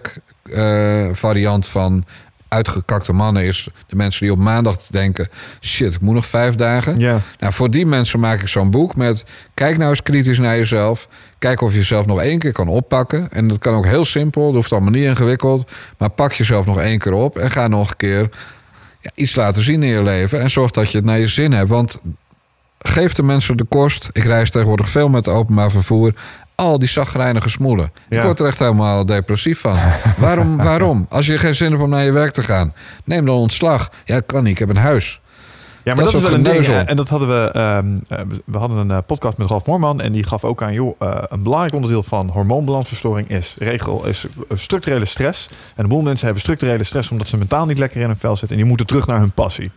[0.50, 2.06] werkvariant van
[2.48, 3.44] uitgekakte mannen...
[3.44, 5.30] is de mensen die op maandag denken...
[5.62, 7.00] shit, ik moet nog vijf dagen.
[7.00, 7.22] Ja.
[7.40, 9.26] Nou, voor die mensen maak ik zo'n boek met...
[9.54, 11.08] kijk nou eens kritisch naar jezelf.
[11.40, 13.32] Kijk of je jezelf nog één keer kan oppakken.
[13.32, 15.72] En dat kan ook heel simpel, dat hoeft allemaal niet ingewikkeld.
[15.98, 18.30] Maar pak jezelf nog één keer op en ga nog een keer
[19.00, 20.42] ja, iets laten zien in je leven.
[20.42, 21.70] En zorg dat je het naar je zin hebt.
[21.70, 22.02] Want
[22.80, 24.10] geef de mensen de kost.
[24.14, 26.14] Ik reis tegenwoordig veel met openbaar vervoer.
[26.58, 27.92] Al die zagrijnige smoelen.
[28.10, 28.18] Ja.
[28.18, 29.76] Ik word er echt helemaal depressief van.
[30.18, 31.06] waarom, waarom?
[31.10, 32.74] Als je geen zin hebt om naar je werk te gaan,
[33.04, 33.92] neem dan ontslag.
[34.06, 34.52] Ja, kan niet.
[34.52, 35.20] Ik heb een huis.
[35.84, 36.66] Ja, maar Dat dat, is wel een ding.
[36.68, 37.52] En dat hadden we.
[37.52, 40.02] ehm, eh, we hadden een eh, podcast met Ralf Moorman.
[40.02, 44.26] En die gaf ook aan, joh, eh, een belangrijk onderdeel van hormoonbalansverstoring is regel, is
[44.54, 45.50] structurele stress.
[45.76, 48.36] En een boel mensen hebben structurele stress omdat ze mentaal niet lekker in hun vel
[48.36, 48.50] zitten.
[48.50, 49.72] En die moeten terug naar hun passie.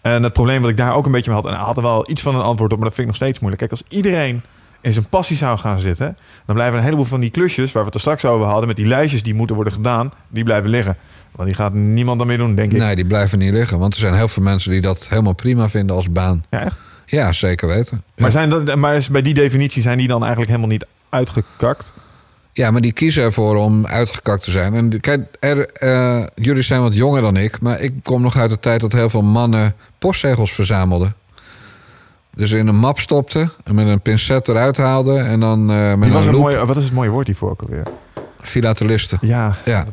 [0.00, 1.82] En het probleem wat ik daar ook een beetje mee had, en hij had er
[1.82, 3.68] wel iets van een antwoord op, maar dat vind ik nog steeds moeilijk.
[3.68, 4.42] Kijk, als iedereen
[4.80, 6.16] in zijn passie zou gaan zitten,
[6.46, 8.76] dan blijven een heleboel van die klusjes waar we het er straks over hadden, met
[8.76, 10.96] die lijstjes die moeten worden gedaan, die blijven liggen.
[11.32, 12.78] Want die gaat niemand dan meer doen, denk ik.
[12.78, 13.78] Nee, die blijven niet liggen.
[13.78, 16.44] Want er zijn heel veel mensen die dat helemaal prima vinden als baan.
[16.50, 16.76] Ja, echt?
[17.06, 18.02] Ja, zeker weten.
[18.16, 21.92] Maar, zijn dat, maar is bij die definitie zijn die dan eigenlijk helemaal niet uitgekakt?
[22.52, 24.74] Ja, maar die kiezen ervoor om uitgekakt te zijn.
[24.74, 28.50] En kijk, er, eh, jullie zijn wat jonger dan ik, maar ik kom nog uit
[28.50, 31.14] de tijd dat heel veel mannen postzegels verzamelden.
[32.36, 36.12] Dus in een map stopten en met een pincet eruit haalden en dan eh met
[36.12, 37.86] was een loop mooie, wat is het mooie woord hiervoor ook alweer?
[38.46, 39.18] filatelisten.
[39.20, 39.86] Ja, ja.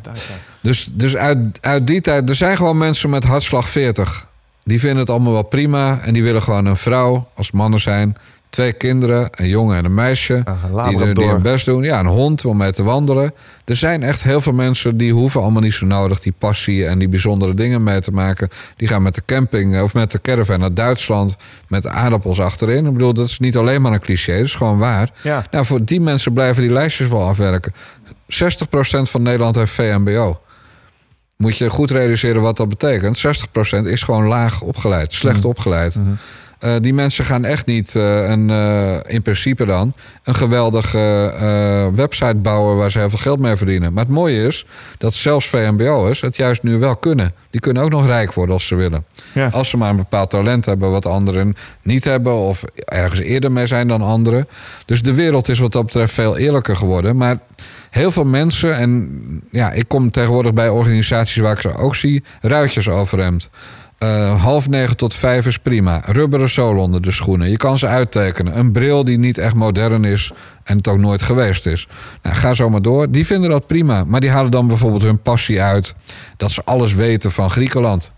[0.62, 4.28] Dus, dus uit, uit die tijd, er zijn gewoon mensen met hartslag 40.
[4.64, 8.18] Die vinden het allemaal wel prima en die willen gewoon een vrouw, als mannen zijn,
[8.54, 10.42] twee kinderen, een jongen en een meisje.
[10.46, 11.08] Ah, die, Labrador.
[11.08, 11.84] de- die hun best doen.
[11.84, 13.34] Ja, een hond om mee te wandelen.
[13.66, 17.00] Er zijn echt heel veel mensen die hoeven allemaal niet zo nodig die passie en
[17.00, 18.50] die bijzondere dingen mee te maken.
[18.78, 21.36] Die gaan met de camping eh, of met de caravan naar Duitsland
[21.68, 22.86] met aardappels achterin.
[22.86, 25.10] Ik bedoel, dat is niet alleen maar een cliché, dat is gewoon waar.
[25.22, 25.44] Ja.
[25.52, 27.74] Nou, voor die mensen blijven die lijstjes wel afwerken.
[28.28, 30.40] 60% van Nederland heeft VMBO.
[31.38, 33.18] Moet je goed realiseren wat dat betekent.
[33.18, 35.48] 60% is gewoon laag opgeleid, slecht Mhm.
[35.48, 35.96] opgeleid.
[35.96, 36.12] Mhm.
[36.64, 42.36] Eh, die mensen gaan echt niet eh, een, eh, in principe dan een geweldige website
[42.36, 43.94] bouwen waar ze heel veel geld mee verdienen.
[43.94, 44.66] Maar het mooie is
[44.98, 47.34] dat zelfs VMBO'ers het juist nu wel kunnen.
[47.50, 49.06] Die kunnen ook nog rijk worden als ze willen.
[49.34, 49.48] Ja.
[49.52, 53.68] Als ze maar een bepaald talent hebben wat anderen niet hebben of ergens eerder mee
[53.68, 54.48] zijn dan anderen.
[54.86, 57.18] Dus de wereld is wat dat betreft veel eerlijker geworden.
[57.18, 57.38] Maar
[57.90, 59.22] heel veel mensen, en
[59.52, 63.50] ja, ik kom tegenwoordig bij organisaties waar ik ze ook zie, ruitjes overhemd.
[63.98, 66.02] Eh, half negen tot vijf is prima.
[66.06, 67.50] Rubberen zool onder de schoenen.
[67.50, 68.58] Je kan ze uittekenen.
[68.58, 70.32] Een bril die niet echt modern is
[70.64, 71.88] en het ook nooit geweest is.
[72.22, 73.12] Nou, ga zo maar door.
[73.12, 74.04] Die vinden dat prima.
[74.04, 75.96] Maar die halen dan bijvoorbeeld hun passie uit
[76.38, 78.13] dat ze alles weten van Griekenland.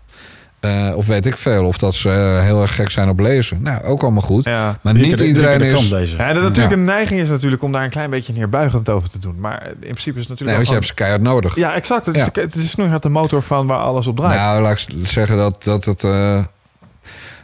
[0.66, 1.64] Eh, of weet ik veel.
[1.64, 3.62] Of dat ze eh, heel erg gek zijn op lezen.
[3.62, 4.44] Nou, ook allemaal goed.
[4.44, 4.78] Ja.
[4.82, 5.70] Maar niet de- iedereen de is...
[5.72, 6.18] krant lezen.
[6.18, 6.76] Ja, dat natuurlijk Ja.
[6.80, 9.40] een neiging is natuurlijk om daar een klein beetje neerbuigend over te doen.
[9.40, 11.54] Maar in principe is het Nee, natuurlijk want je hebt ze keihard nodig.
[11.56, 12.06] Ja, exact.
[12.06, 12.28] Het is, Ja.
[12.32, 14.38] de- het is nu de motor van waar alles op draait.
[14.38, 16.04] Nou, laat ik zeggen dat, dat het...
[16.04, 16.44] eh,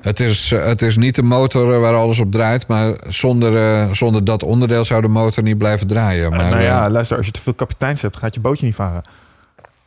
[0.00, 4.24] Het is, het is niet de motor waar alles op draait, maar zonder, eh, zonder
[4.24, 6.30] dat onderdeel zou de motor niet blijven draaien.
[6.30, 9.02] Maar, nou ja, luister, als je te veel kapiteins hebt, gaat je bootje niet varen.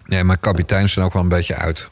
[0.06, 1.90] nee, maar kapiteins zijn ook wel een beetje uit.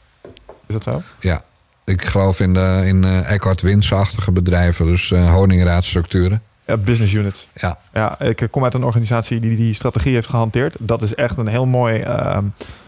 [0.66, 1.02] Is dat zo?
[1.20, 1.42] Ja,
[1.84, 6.42] ik geloof in, de, in eh, Eckhart Wins-achtige bedrijven, dus eh honingraadstructuren.
[6.66, 7.48] Ja, business units.
[7.54, 10.76] Ja, Ja, ik kom uit een organisatie die die strategie heeft gehanteerd.
[10.78, 12.44] Dat is echt een heel mooi, ehm,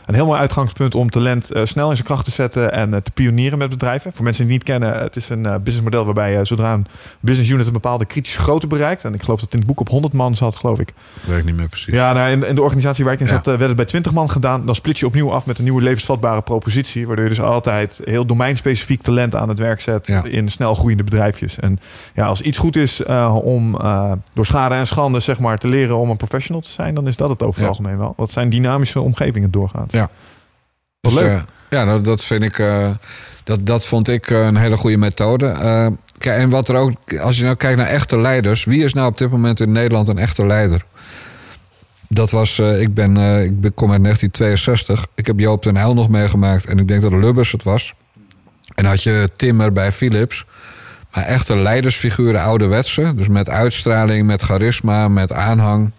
[0.07, 3.01] een heel mooi uitgangspunt om talent eh, snel in zijn kracht te zetten en eh,
[3.01, 4.13] te pionieren met bedrijven.
[4.15, 6.87] Voor mensen die het niet kennen, het is een eh, businessmodel waarbij eh, zodra een
[7.21, 9.81] business unit een bepaalde kritische grootte bereikt, en ik geloof dat het in het boek
[9.81, 10.93] op 100 man zat, geloof ik.
[11.25, 11.95] weet ik niet meer precies.
[11.95, 13.33] Ja, nou, in, in de organisatie waar ik in Ja.
[13.33, 14.67] zat, eh, werd het bij 20 man gedaan.
[14.67, 17.07] Dan split je opnieuw af met een nieuwe levensvatbare propositie.
[17.07, 20.25] Waardoor je dus altijd heel domeinspecifiek talent aan het werk zet Ja.
[20.25, 21.59] in snel groeiende bedrijfjes.
[21.59, 21.79] En
[22.15, 25.69] ja, als iets goed is eh, om eh, door schade en schande zeg maar, te
[25.69, 27.69] leren om een professional te zijn, dan is dat het over het Ja.
[27.69, 28.15] algemeen wel.
[28.17, 29.93] Wat zijn dynamische omgevingen doorgaat.
[29.97, 30.11] Ja.
[31.01, 31.31] Wat Dus, leuk.
[31.31, 32.59] eh, ja, nou, dat vind ik.
[32.59, 32.91] eh,
[33.45, 35.47] dat, dat vond ik eh, een hele goede methode.
[35.47, 35.87] Eh,
[36.19, 39.09] kijk, en wat er ook, als je nou kijkt naar echte leiders, wie is nou
[39.09, 40.85] op dit moment in Nederland een echte leider?
[42.09, 45.07] Dat was, eh, ik, ben, eh, ik kom uit 1962.
[45.15, 46.65] Ik heb Joop den Uyl nog meegemaakt.
[46.65, 47.95] En ik denk dat Lubbers het was.
[48.75, 50.45] En had je Timmer bij Philips.
[51.13, 53.15] Maar echte leidersfiguren, ouderwetse.
[53.15, 55.93] Dus met uitstraling, met charisma, met aanhang.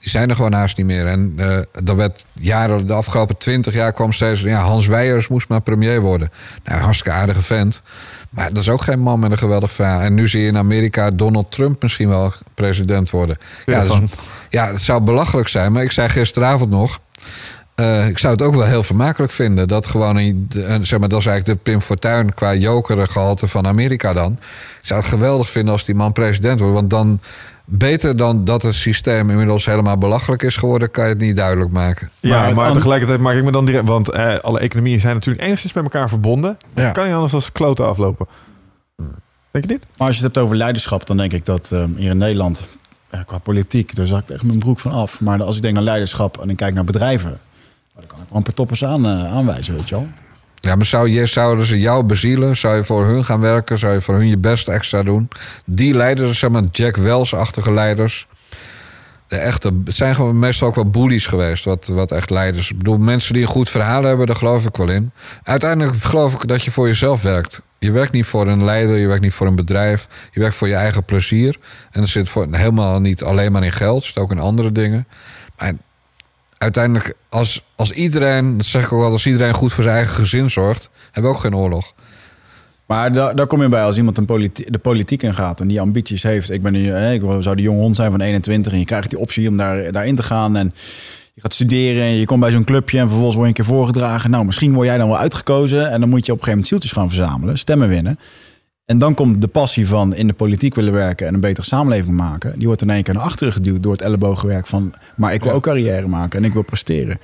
[0.00, 1.06] Die zijn er gewoon haast niet meer.
[1.06, 4.40] En eh dan werd jaren, de afgelopen twintig jaar kwam steeds...
[4.40, 6.30] Ja, Hans Weijers moest maar premier worden.
[6.64, 7.82] Nou, hartstikke aardige vent.
[8.30, 10.00] Maar dat is ook geen man met een geweldig verhaal.
[10.00, 13.38] En nu zie je in Amerika Donald Trump misschien wel president worden.
[13.66, 14.10] Ja, dat is-
[14.50, 15.72] ja, het zou belachelijk zijn.
[15.72, 17.00] Maar ik zei gisteravond nog...
[17.74, 19.68] eh, ik zou het ook wel heel vermakelijk vinden.
[19.68, 20.48] Dat gewoon een,
[20.86, 24.32] zeg maar, dat is eigenlijk de Pim Fortuyn qua jokergehalte van Amerika dan.
[24.80, 26.74] Ik zou het geweldig vinden als die man president wordt.
[26.74, 27.20] Want dan
[27.68, 31.70] beter dan dat het systeem inmiddels helemaal belachelijk is geworden, kan je het niet duidelijk
[31.70, 32.10] maken.
[32.20, 33.88] Ja, Maar tegelijkertijd maak ik me dan direct...
[33.88, 36.56] Want eh, alle economieën zijn natuurlijk enigszins met elkaar verbonden.
[36.74, 36.90] Ja.
[36.90, 38.26] Kan niet anders als kloten aflopen.
[39.50, 39.86] Denk je niet?
[39.96, 42.66] Maar als je het hebt over leiderschap, dan denk ik dat eh, hier in Nederland,
[43.10, 45.20] eh, qua politiek, daar zak ik echt mijn broek van af.
[45.20, 47.38] Maar als ik denk naar leiderschap en ik kijk naar bedrijven,
[47.94, 50.06] dan kan ik wel een paar toppers aan, eh, aanwijzen, weet je wel.
[50.60, 52.56] Ja, maar zou je, zouden ze jou bezielen?
[52.56, 53.78] Zou je voor hun gaan werken?
[53.78, 55.28] Zou je voor hun je best extra doen?
[55.64, 58.26] Die leiders, zeg maar Jack Wells-achtige leiders.
[59.28, 61.64] De echte, het zijn gewoon meestal ook wel bullies geweest.
[61.64, 62.70] Wat, wat echt leiders.
[62.70, 65.12] Ik bedoel, mensen die een goed verhaal hebben, daar geloof ik wel in.
[65.42, 67.60] Uiteindelijk geloof ik dat je voor jezelf werkt.
[67.78, 70.08] Je werkt niet voor een leider, je werkt niet voor een bedrijf.
[70.30, 71.58] Je werkt voor je eigen plezier.
[71.90, 74.72] En dat zit voor, helemaal niet alleen maar in geld, het zit ook in andere
[74.72, 75.06] dingen.
[75.56, 75.72] Maar
[76.58, 80.14] uiteindelijk, als, als iedereen, dat zeg ik ook wel, als iedereen goed voor zijn eigen
[80.14, 81.94] gezin zorgt, hebben we ook geen oorlog.
[82.86, 84.16] Maar daar, daar kom je bij als iemand
[84.56, 86.50] de politiek ingaat en die ambities heeft.
[86.50, 89.10] Ik, ben nu, hè, ik zou de jonge hond zijn van 21 en je krijgt
[89.10, 90.56] die optie om daar, daarin te gaan.
[90.56, 90.74] En
[91.34, 93.74] je gaat studeren en je komt bij zo'n clubje en vervolgens word je een keer
[93.74, 94.30] voorgedragen.
[94.30, 96.66] Nou, misschien word jij dan wel uitgekozen en dan moet je op een gegeven moment
[96.66, 98.18] zieltjes gaan verzamelen, stemmen winnen.
[98.86, 102.16] En dan komt de passie van in de politiek willen werken en een betere samenleving
[102.16, 102.58] maken.
[102.58, 104.92] Die wordt in één keer naar achteren geduwd door het ellebogenwerk van...
[105.16, 107.18] maar ik wil ook carrière maken en ik wil presteren.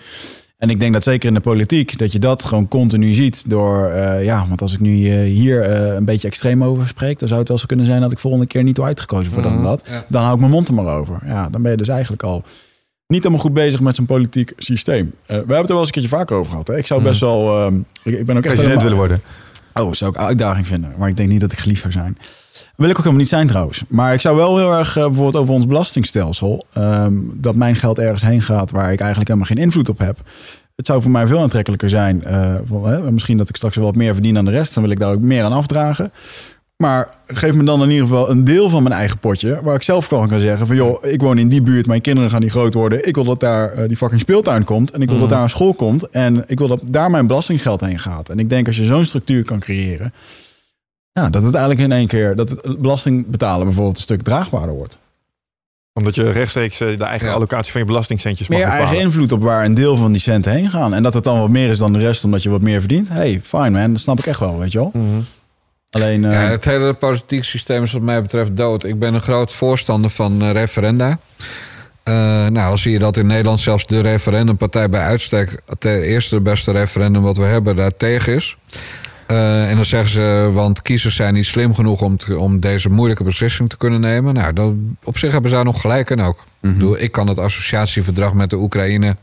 [0.58, 3.88] En ik denk dat zeker in de politiek, dat je dat gewoon continu ziet door...
[3.88, 7.18] eh, ja, want als ik nu eh, hier eh, een beetje extreem over spreek...
[7.18, 9.52] dan zou het wel zo kunnen zijn dat ik volgende keer niet uitgekozen voor dat
[9.52, 9.84] en dat.
[9.88, 10.04] Ja.
[10.08, 11.18] Dan hou ik mijn mond er maar over.
[11.26, 12.42] Ja, dan ben je dus eigenlijk al
[13.06, 15.12] niet helemaal goed bezig met zo'n politiek systeem.
[15.26, 16.66] We hebben het er wel eens een keertje vaker over gehad.
[16.66, 16.76] Hè?
[16.76, 17.58] Ik zou best wel...
[17.58, 19.22] ehm, ik, ik ben ook echt President willen worden.
[19.74, 20.94] Oh, zou ik uitdaging vinden.
[20.98, 22.18] Maar ik denk niet dat ik geliefd zou zijn.
[22.76, 23.84] Wil ik ook helemaal niet zijn trouwens.
[23.88, 26.66] Maar ik zou wel heel erg eh, bijvoorbeeld over ons belastingstelsel...
[26.72, 30.18] ehm, dat mijn geld ergens heen gaat waar ik eigenlijk helemaal geen invloed op heb.
[30.76, 32.24] Het zou voor mij veel aantrekkelijker zijn.
[32.24, 34.74] eh, hè, misschien dat ik straks wel wat meer verdien dan de rest.
[34.74, 36.12] Dan wil ik daar ook meer aan afdragen.
[36.76, 39.60] Maar geef me dan in ieder geval een deel van mijn eigen potje...
[39.62, 40.76] waar ik zelf gewoon kan zeggen van...
[40.76, 43.06] joh, ik woon in die buurt, mijn kinderen gaan niet groot worden.
[43.08, 44.90] Ik wil dat daar eh, die fucking speeltuin komt.
[44.90, 46.08] En ik wil dat daar een school komt.
[46.08, 48.28] En ik wil dat daar mijn belastinggeld heen gaat.
[48.28, 50.12] En ik denk als je zo'n structuur kan creëren...
[51.12, 52.36] Ja, dat het eigenlijk in één keer...
[52.36, 54.98] dat het belasting betalen bijvoorbeeld een stuk draagbaarder wordt.
[55.92, 57.34] Omdat je rechtstreeks eh, de eigen Ja.
[57.34, 58.86] allocatie van je belastingcentjes mag Meer bepalen.
[58.88, 60.94] eigen invloed op waar een deel van die centen heen gaan.
[60.94, 63.08] En dat het dan wat meer is dan de rest omdat je wat meer verdient.
[63.08, 64.90] Hey, fine man, dat snap ik echt wel, weet je wel.
[64.94, 65.20] Mhm.
[65.92, 66.24] Alleen...
[66.24, 68.84] eh, Ja, het hele politieke systeem is wat mij betreft dood.
[68.84, 71.18] Ik ben een groot voorstander van eh, referenda.
[72.02, 75.62] Eh, nou, zie je dat in Nederland zelfs de referendumpartij bij uitstek...
[75.66, 78.56] het eerste beste referendum wat we hebben, daar tegen is.
[79.26, 82.90] Eh, en dan zeggen ze, want kiezers zijn niet slim genoeg om, te- om deze
[82.90, 84.34] moeilijke beslissing te kunnen nemen.
[84.34, 86.38] Nou, dan, op zich hebben ze daar nog gelijk in ook.
[86.38, 89.16] Ik, bedoel, ik kan het associatieverdrag met de Oekraïne...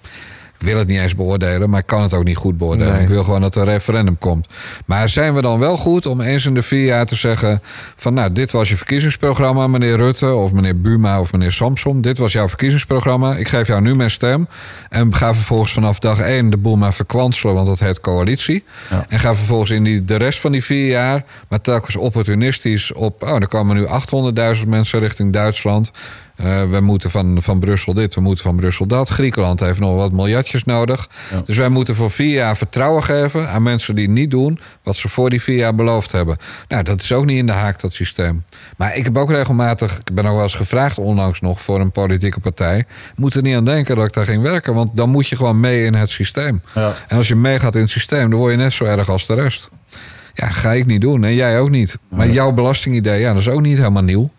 [0.60, 2.94] Ik wil het niet eens beoordelen, maar ik kan het ook niet goed beoordelen.
[2.94, 3.02] Nee.
[3.02, 4.48] Ik wil gewoon dat er een referendum komt.
[4.86, 7.62] Maar zijn we dan wel goed om eens in de vier jaar te zeggen...
[7.96, 10.34] van nou, dit was je verkiezingsprogramma, meneer Rutte...
[10.34, 12.02] of meneer Buma of meneer Samson.
[12.02, 13.36] Dit was jouw verkiezingsprogramma.
[13.36, 14.48] Ik geef jou nu mijn stem.
[14.90, 17.56] En ga vervolgens vanaf dag één de boel maar verkwanselen...
[17.56, 18.64] want dat heet coalitie.
[18.90, 19.06] Ja.
[19.10, 21.26] En ga vervolgens in die, de rest van die vier jaar...
[21.50, 23.24] maar telkens opportunistisch op...
[23.24, 23.88] oh, er komen nu
[24.58, 25.92] 800.000 mensen richting Duitsland...
[26.40, 29.10] Eh, we moeten van, van Brussel dit, we moeten van Brussel dat.
[29.10, 31.10] Griekenland heeft nog wat miljardjes nodig.
[31.32, 31.42] Ja.
[31.46, 35.08] Dus wij moeten voor vier jaar vertrouwen geven aan mensen die niet doen wat ze
[35.08, 36.38] voor die vier jaar beloofd hebben.
[36.68, 38.44] Nou, dat is ook niet in de haak, dat systeem.
[38.78, 41.92] Maar ik heb ook regelmatig, ik ben ook wel eens gevraagd onlangs nog voor een
[41.92, 42.78] politieke partij.
[42.80, 42.86] Ik
[43.16, 45.60] moet er niet aan denken dat ik daar ging werken, want dan moet je gewoon
[45.60, 46.62] mee in het systeem.
[46.76, 46.96] Ja.
[47.08, 49.34] En als je meegaat in het systeem, dan word je net zo erg als de
[49.34, 49.70] rest.
[50.34, 51.98] Ja, ga ik niet doen en jij ook niet.
[52.10, 54.30] Maar jouw belastingidee, ja, dat is ook niet helemaal nieuw.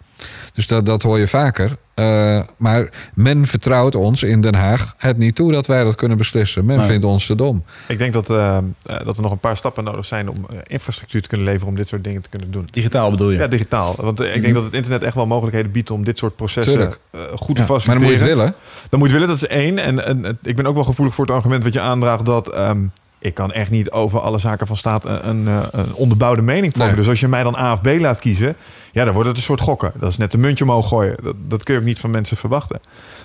[0.54, 1.76] Dus dat, dat hoor je vaker.
[1.94, 6.16] Eh, maar men vertrouwt ons in Den Haag het niet toe dat wij dat kunnen
[6.18, 6.64] beslissen.
[6.64, 6.86] Men Nee.
[6.86, 7.64] vindt ons te dom.
[7.88, 8.62] Ik denk dat, eh, eh,
[9.04, 11.88] dat er nog een paar stappen nodig zijn om infrastructuur te kunnen leveren om dit
[11.88, 12.68] soort dingen te kunnen doen.
[12.70, 13.38] Digitaal bedoel je?
[13.38, 13.94] Ja, digitaal.
[13.98, 16.98] Want ik denk dat het internet echt wel mogelijkheden biedt om dit soort processen Tuurlijk.
[17.34, 17.86] goed te Ja, maar faciliteren.
[18.00, 18.54] dan moet je het willen.
[18.88, 19.78] Dan moet je willen, dat is één.
[19.78, 22.48] En, en en ik ben ook wel gevoelig voor het argument wat je aandraagt dat
[22.48, 22.78] ehm,
[23.20, 26.72] ik kan echt niet over alle zaken van staat een, een, eh, een onderbouwde mening
[26.72, 26.88] vormen.
[26.88, 26.96] Nee.
[26.96, 28.56] Dus als je mij dan A of B laat kiezen,
[28.92, 29.92] ja, dan wordt het een soort gokken.
[29.94, 31.16] Dat is net een muntje omhoog gooien.
[31.22, 32.80] Dat, dat kun je ook niet van mensen verwachten.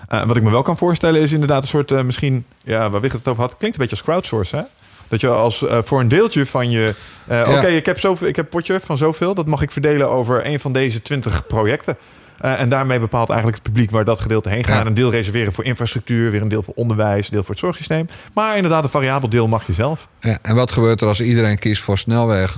[0.07, 3.01] Eh, wat ik me wel kan voorstellen is inderdaad een soort, eh, misschien, ja, waar
[3.01, 4.59] Wigert het over had, klinkt een beetje als crowdsourcen.
[4.59, 4.65] Hè?
[5.07, 6.95] Dat je als voor een deeltje van je.
[7.27, 7.57] Ja.
[7.57, 9.33] Oké, ik heb zoveel, ik heb een potje van zoveel.
[9.35, 11.97] Dat mag ik verdelen over een van deze 20 projecten.
[12.39, 14.81] Eh, en daarmee bepaalt eigenlijk het publiek waar dat gedeelte heen gaat.
[14.81, 14.85] Ja.
[14.85, 18.07] Een deel reserveren voor infrastructuur, weer een deel voor onderwijs, een deel voor het zorgsysteem.
[18.33, 20.07] Maar inderdaad, een variabel deel mag je zelf.
[20.19, 22.57] Ja, en wat gebeurt er als iedereen kiest voor snelweg?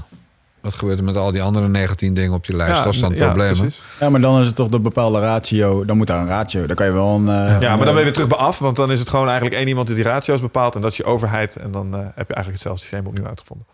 [0.61, 2.83] Wat gebeurt er met al die andere 19 dingen op die lijst?
[2.83, 3.53] dat is dan het ja, probleem.
[3.55, 3.81] precies.
[3.99, 5.85] Ja, maar dan is het toch de bepaalde ratio.
[5.85, 6.65] Dan moet daar een ratio.
[6.65, 7.27] Dan kan je wel een.
[7.29, 8.59] eh, Ja, maar dan ben je weer terug bij af.
[8.59, 10.75] Want dan is het gewoon eigenlijk één iemand die die ratio's bepaalt.
[10.75, 11.55] En dat is je overheid.
[11.55, 13.65] En dan eh, heb je eigenlijk hetzelfde systeem opnieuw uitgevonden.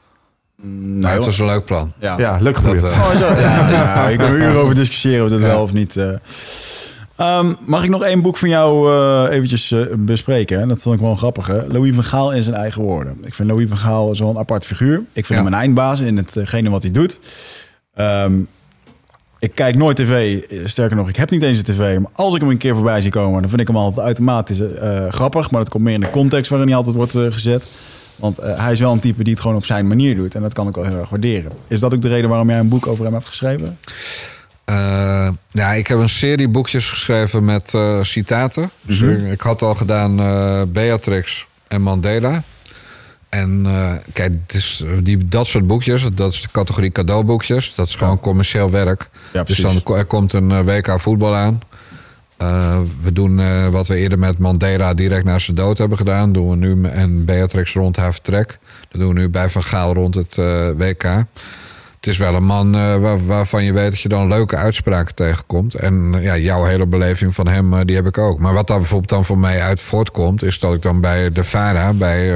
[0.63, 1.91] Mm, Maar nee, het is een leuk plan.
[1.99, 2.17] ja.
[2.17, 2.63] Ja, leuk.
[2.63, 3.25] Dat, eh, Oh, zo.
[3.39, 5.45] Ja, ja, je kan er uren over discussiëren of dat Ja.
[5.45, 5.97] wel of niet.
[5.97, 6.09] eh.
[7.15, 10.59] Ehm, mag ik nog één boek van jou eh, eventjes bespreken?
[10.59, 10.67] hè?
[10.67, 11.65] Dat vond ik wel een grappige.
[11.69, 13.17] Louis van Gaal in zijn eigen woorden.
[13.23, 14.97] Ik vind Louis van Gaal zo'n apart figuur.
[15.13, 15.35] Ik vind Ja.
[15.35, 17.19] hem een eindbaas in hetgene wat hij doet.
[17.93, 18.33] Ehm,
[19.39, 20.41] ik kijk nooit tv.
[20.65, 21.97] Sterker nog, ik heb niet eens een tv.
[21.99, 23.39] Maar als ik hem een keer voorbij zie komen...
[23.41, 25.51] dan vind ik hem altijd automatisch eh, grappig.
[25.51, 27.67] Maar dat komt meer in de context waarin hij altijd wordt gezet.
[28.23, 30.35] Want eh, hij is wel een type die het gewoon op zijn manier doet.
[30.35, 31.51] En dat kan ik wel heel erg waarderen.
[31.67, 33.77] Is dat ook de reden waarom jij een boek over hem hebt geschreven?
[34.65, 38.69] Eh, ja, ik heb een serie boekjes geschreven met eh, citaten.
[38.81, 39.11] Dus Mhm.
[39.25, 40.15] ik, ik had al gedaan
[40.71, 42.43] Beatrix en Mandela.
[43.29, 43.67] En
[44.13, 47.73] kijk, is, die, dat soort boekjes, dat is de categorie cadeauboekjes.
[47.75, 49.09] Dat is gewoon commercieel werk.
[49.33, 51.61] Ja, Dus dan er komt een WK voetbal aan.
[52.37, 56.31] Eh, we doen eh, wat we eerder met Mandela direct na zijn dood hebben gedaan.
[56.31, 58.59] Doen we nu en Beatrix rond haar vertrek.
[58.89, 61.03] Dat doen we nu bij Van Gaal rond het eh, WK.
[61.95, 65.75] Het is wel een man waar- waarvan je weet dat je dan leuke uitspraken tegenkomt.
[65.75, 68.39] En ja, jouw hele beleving van hem, die heb ik ook.
[68.39, 70.43] Maar wat daar bijvoorbeeld dan voor mij uit voortkomt...
[70.43, 72.33] is dat ik dan bij de VARA, bij,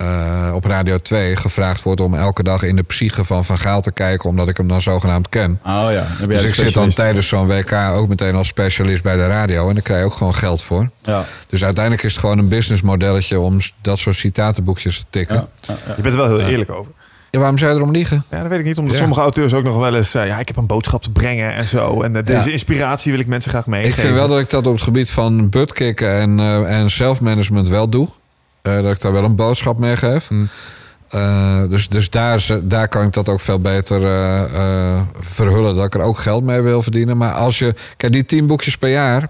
[0.00, 1.36] eh, op Radio 2...
[1.36, 4.28] gevraagd word om elke dag in de psyche van Van Gaal te kijken...
[4.28, 5.60] omdat ik hem dan zogenaamd ken.
[5.66, 8.48] Oh ja, dan ben jij Dus ik zit dan tijdens zo'n WK ook meteen als
[8.48, 9.68] specialist bij de radio.
[9.68, 10.88] En daar krijg je ook gewoon geld voor.
[11.02, 15.34] Ja, Dus uiteindelijk is het gewoon een businessmodelletje om dat soort citatenboekjes te tikken.
[15.36, 15.74] ja, Ja.
[15.74, 15.94] ja, ja.
[15.96, 16.46] Je bent er wel heel Ja.
[16.48, 16.92] eerlijk over.
[17.30, 18.24] waarom zou je erom liegen?
[18.30, 18.78] Ja, dat weet ik niet.
[18.78, 19.00] Omdat Ja.
[19.00, 20.14] sommige auteurs ook nog wel eens...
[20.14, 22.02] eh, ja, ik heb een boodschap te brengen en zo.
[22.02, 22.52] En eh, deze Ja.
[22.52, 23.96] inspiratie wil ik mensen graag meegeven.
[23.98, 27.68] Ik vind wel dat ik dat op het gebied van buttkicken en, eh en zelfmanagement
[27.68, 28.08] wel doe.
[28.62, 30.28] Eh, dat ik daar wel een boodschap mee geef.
[30.28, 30.48] Hmm.
[31.08, 35.76] Eh, dus dus daar, daar kan ik dat ook veel beter eh, verhullen.
[35.76, 37.16] Dat ik er ook geld mee wil verdienen.
[37.16, 37.74] Maar als je...
[37.96, 39.28] Kijk, die tien boekjes per jaar...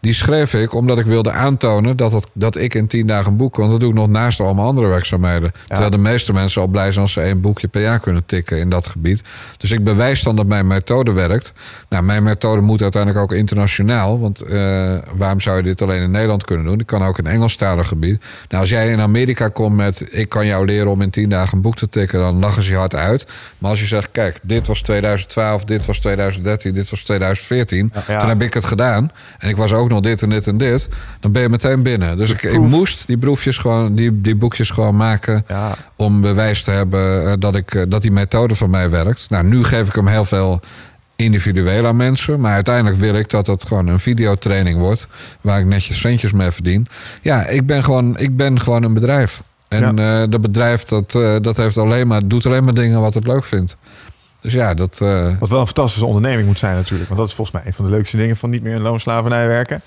[0.00, 3.36] Die schreef ik omdat ik wilde aantonen dat, het, dat ik in tien dagen een
[3.36, 3.56] boek...
[3.56, 5.52] want dat doe ik nog naast allemaal andere werkzaamheden.
[5.66, 8.58] Terwijl de meeste mensen al blij zijn als ze één boekje per jaar kunnen tikken
[8.58, 9.22] in dat gebied.
[9.56, 11.52] Dus ik bewijs dan dat mijn methode werkt.
[11.88, 14.20] Nou, mijn methode moet uiteindelijk ook internationaal.
[14.20, 16.80] Want eh, waarom zou je dit alleen in Nederland kunnen doen?
[16.80, 18.24] Ik kan ook in Engelstalig gebied.
[18.48, 20.06] Nou, als jij in Amerika komt met...
[20.10, 22.18] ik kan jou leren om in tien dagen een boek te tikken...
[22.18, 23.26] dan lachen ze je hard uit.
[23.58, 27.92] Maar als je zegt, kijk, dit was 2012, dit was 2013, dit was 2014...
[28.06, 28.18] Ja.
[28.18, 29.10] toen heb ik het gedaan.
[29.38, 30.88] En ik was ook nog dit en dit en dit.
[31.20, 32.18] Dan ben je meteen binnen.
[32.18, 36.62] Dus ik, ik moest die, proefjes gewoon, die, die boekjes gewoon maken Ja, om bewijs
[36.62, 39.30] te hebben eh, dat, ik, eh, dat die methode van mij werkt.
[39.30, 40.60] Nou, nu geef ik hem heel veel
[41.16, 42.40] individueel aan mensen.
[42.40, 45.08] Maar uiteindelijk wil ik dat het gewoon een videotraining wordt.
[45.40, 46.86] Waar ik netjes centjes mee verdien.
[47.22, 49.42] Ja, ik ben gewoon, ik ben gewoon een bedrijf.
[49.68, 51.12] En eh, dat bedrijf dat,
[51.42, 53.76] dat heeft alleen maar, doet alleen maar dingen wat het leuk vindt.
[54.40, 55.00] Dus ja, dat...
[55.00, 57.08] eh, wat wel een fantastische onderneming moet zijn natuurlijk.
[57.08, 59.46] Want dat is volgens mij een van de leukste dingen van niet meer in loonslavernij
[59.46, 59.80] werken.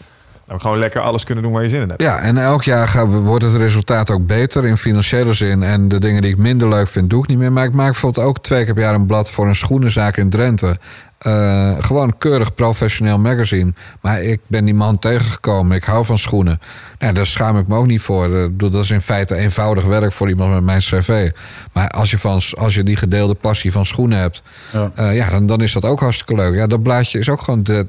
[0.48, 2.02] Dan gewoon lekker alles kunnen doen waar je zin in hebt.
[2.02, 5.64] Ja, en elk jaar gaan we, wordt het resultaat ook beter in financiële zin.
[5.64, 7.52] En de dingen die ik minder leuk vind, doe ik niet meer.
[7.52, 10.30] Maar ik maak bijvoorbeeld ook twee keer per jaar een blad voor een schoenenzaak in
[10.30, 10.78] Drenthe.
[11.22, 13.74] Eh, gewoon keurig professioneel magazine.
[14.02, 15.76] Maar ik ben die man tegengekomen.
[15.78, 16.60] Ik hou van schoenen.
[17.00, 18.36] Nou, daar schaam ik me ook niet voor.
[18.38, 21.32] Eh, Dat is in feite eenvoudig werk voor iemand met mijn cv.
[21.74, 24.42] Maar als je, van, als je die gedeelde passie van schoenen hebt...
[24.74, 24.92] Ja.
[24.96, 26.56] eh, ja, dan, dan is dat ook hartstikke leuk.
[26.56, 27.86] Ja, dat blaadje is ook gewoon de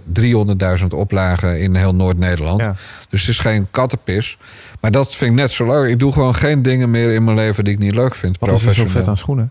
[0.80, 2.60] 300.000 oplagen in heel Noord-Nederland.
[2.60, 2.74] Ja.
[3.08, 4.38] Dus het is geen kattenpis.
[4.80, 5.90] Maar dat vind ik net zo leuk.
[5.90, 8.36] Ik doe gewoon geen dingen meer in mijn leven die ik niet leuk vind.
[8.38, 9.50] Wat is er zo vet aan schoenen?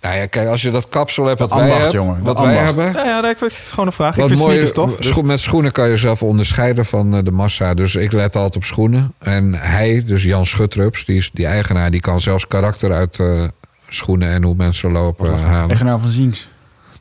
[0.00, 2.58] Nou ja, kijk, als je dat kapsel hebt wat wij, ambacht, hebben, jongen, wat wij
[2.58, 2.76] ambacht.
[2.76, 3.04] hebben...
[3.04, 4.14] Ja, ja nee, ik weet, het is gewoon een vraag.
[4.14, 4.96] ik Wat vind mooie, sneakers tof.
[4.96, 7.74] dus- scho- met schoenen kan je zelf onderscheiden van eh, de massa.
[7.74, 9.14] Dus ik let altijd op schoenen.
[9.18, 13.44] En hij, dus Jan Schutrups, die is die eigenaar, die kan zelfs karakter uit eh,
[13.88, 15.68] schoenen en hoe mensen lopen eh, halen.
[15.68, 16.48] Eigenaar van Ziens.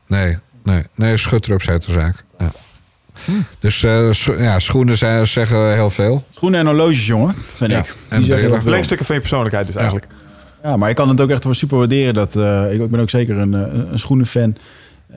[0.07, 2.23] Nee, nee, nee, Schutrups heet de zaak.
[2.39, 2.51] Ja.
[3.59, 6.25] Dus eh, scho- ja, schoenen zijn, zeggen heel veel.
[6.31, 7.85] Schoenen en horloges, jongen, vind Ja, ik.
[7.85, 8.41] en Die zeggen brillen.
[8.41, 8.95] heel veel.
[9.05, 10.07] Van je persoonlijkheid dus eigenlijk.
[10.63, 12.13] Ja, maar ik kan het ook echt wel super waarderen.
[12.13, 14.55] Dat, eh, ik ben ook zeker een, eh, een schoenenfan.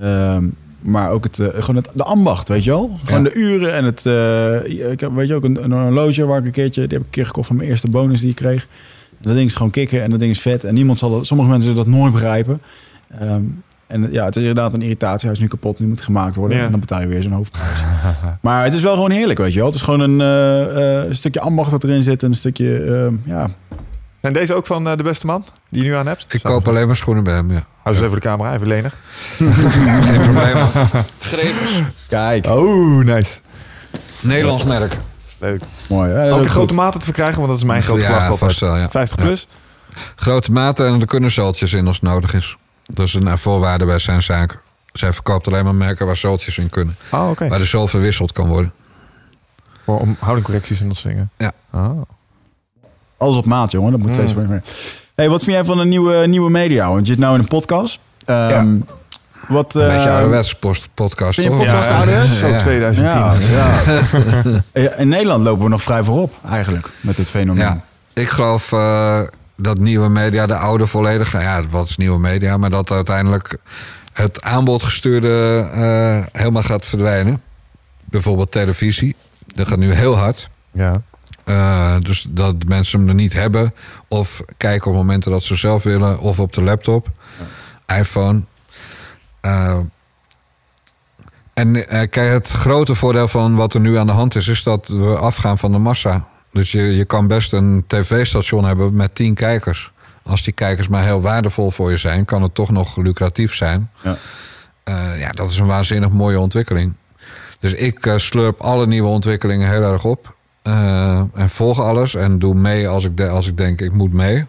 [0.00, 0.44] Ehm,
[0.80, 2.98] maar ook het, eh, gewoon het, de ambacht, weet je wel?
[3.04, 3.28] Gewoon Ja.
[3.28, 4.04] de uren en het...
[4.90, 6.80] ik heb, weet je ook, een, een horloge waar ik een keertje...
[6.86, 8.66] Die heb ik een keer gekocht van mijn eerste bonus die ik kreeg.
[9.20, 10.64] Dat ding is gewoon kicken en dat ding is vet.
[10.64, 11.26] En niemand zal dat...
[11.26, 12.60] Sommige mensen zullen dat nooit begrijpen.
[13.20, 13.42] Ehm,
[13.86, 15.26] en ja, het is inderdaad een irritatie.
[15.26, 16.58] Hij is nu kapot, die moet gemaakt worden.
[16.58, 16.64] Ja.
[16.64, 17.78] En dan betaal je weer zo'n hoofdprijs.
[18.42, 19.66] maar het is wel gewoon heerlijk, weet je wel.
[19.66, 20.18] Het is gewoon een,
[21.08, 22.22] een stukje ambacht dat erin zit.
[22.22, 23.48] En een stukje, ehm, ja,
[24.20, 26.26] Zijn deze ook van eh, de beste man die je nu aan hebt?
[26.34, 27.64] Ik koop alleen maar schoenen bij hem, ja.
[27.82, 28.94] Hou ze even voor de camera, even lenig.
[30.08, 30.56] Geen probleem.
[31.18, 31.70] Grevens.
[32.08, 32.46] kijk.
[32.46, 33.38] Oh, nice.
[34.20, 34.96] Nederlands merk.
[35.38, 35.60] Leuk.
[35.88, 36.10] Mooi.
[36.10, 36.32] hè?
[36.34, 38.58] Ook een grote maten te verkrijgen, want dat is mijn grote klacht ja, altijd.
[38.58, 38.90] wel, ja.
[38.90, 39.24] 50 Ja.
[39.24, 39.46] plus?
[40.16, 42.56] Grote maten en er kunnen zooltjes in als het nodig is.
[42.86, 44.58] Dat is een eh, voorwaarde bij zijn zaak.
[44.92, 46.96] Zij verkoopt alleen maar merken waar zooltjes in kunnen.
[47.10, 47.48] Oh, oké.
[47.48, 48.72] Waar de zool verwisseld kan worden.
[49.84, 51.30] Voor om houdingcorrecties en dat soort dingen.
[51.36, 51.52] Ja.
[51.72, 52.02] Oh.
[53.20, 53.90] Alles op maat, jongen.
[53.92, 54.46] Dat moet steeds Mm.
[54.48, 54.62] meer.
[55.14, 56.88] Hey, wat vind jij van een nieuwe, nieuwe media?
[56.88, 57.98] Want je zit nou in een podcast.
[58.24, 58.76] Ehm,
[59.48, 60.54] Wat, Een beetje eh, ouderwets
[60.94, 61.56] podcast, vind je toch?
[61.58, 62.38] podcast ja, ouderwets?
[62.38, 62.58] Zo Ja.
[62.58, 63.48] 2010.
[63.50, 63.70] Ja,
[64.72, 64.90] ja.
[64.98, 67.62] In Nederland lopen we nog vrij voorop, eigenlijk, met dit fenomeen.
[67.64, 67.80] Ja.
[68.12, 69.20] Ik geloof eh,
[69.56, 71.38] dat nieuwe media, de oude volledige...
[71.38, 72.56] Ja, wat is nieuwe media?
[72.56, 73.58] Maar dat uiteindelijk
[74.12, 77.42] het aanbodgestuurde eh, helemaal gaat verdwijnen.
[78.04, 79.16] Bijvoorbeeld televisie.
[79.46, 80.48] Dat gaat nu heel hard.
[80.72, 81.02] Ja.
[81.50, 83.74] Eh, dus dat mensen hem er niet hebben.
[84.08, 86.20] Of kijken op momenten dat ze zelf willen.
[86.20, 87.08] Of op de laptop.
[87.86, 88.44] iPhone.
[89.40, 89.78] Eh,
[91.54, 94.48] en eh, kijk, het grote voordeel van wat er nu aan de hand is...
[94.48, 96.26] is dat we afgaan van de massa.
[96.52, 99.90] Dus je, je kan best een tv-station hebben met tien kijkers.
[100.22, 102.24] Als die kijkers maar heel waardevol voor je zijn...
[102.24, 103.90] kan het toch nog lucratief zijn.
[104.02, 104.16] Ja.
[105.16, 106.94] Ja, dat is een waanzinnig mooie ontwikkeling.
[107.60, 110.34] Dus ik slurp alle nieuwe ontwikkelingen heel erg op.
[110.70, 114.12] Eh, en volg alles en doe mee als ik, de, als ik denk ik moet
[114.12, 114.44] mee.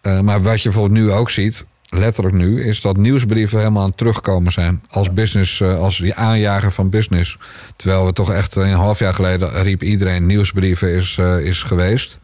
[0.00, 3.88] Eh, maar wat je bijvoorbeeld nu ook ziet, letterlijk nu, is dat nieuwsbrieven helemaal aan
[3.88, 4.82] het terugkomen zijn.
[4.90, 7.38] Als business, eh, als die aanjager van business.
[7.76, 12.18] Terwijl we toch echt een half jaar geleden riep iedereen nieuwsbrieven is, is geweest.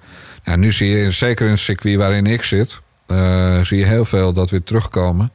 [0.44, 2.80] Ja, nu zie je, zeker in het circuit waarin ik zit,
[3.62, 5.32] zie je heel veel dat weer terugkomen.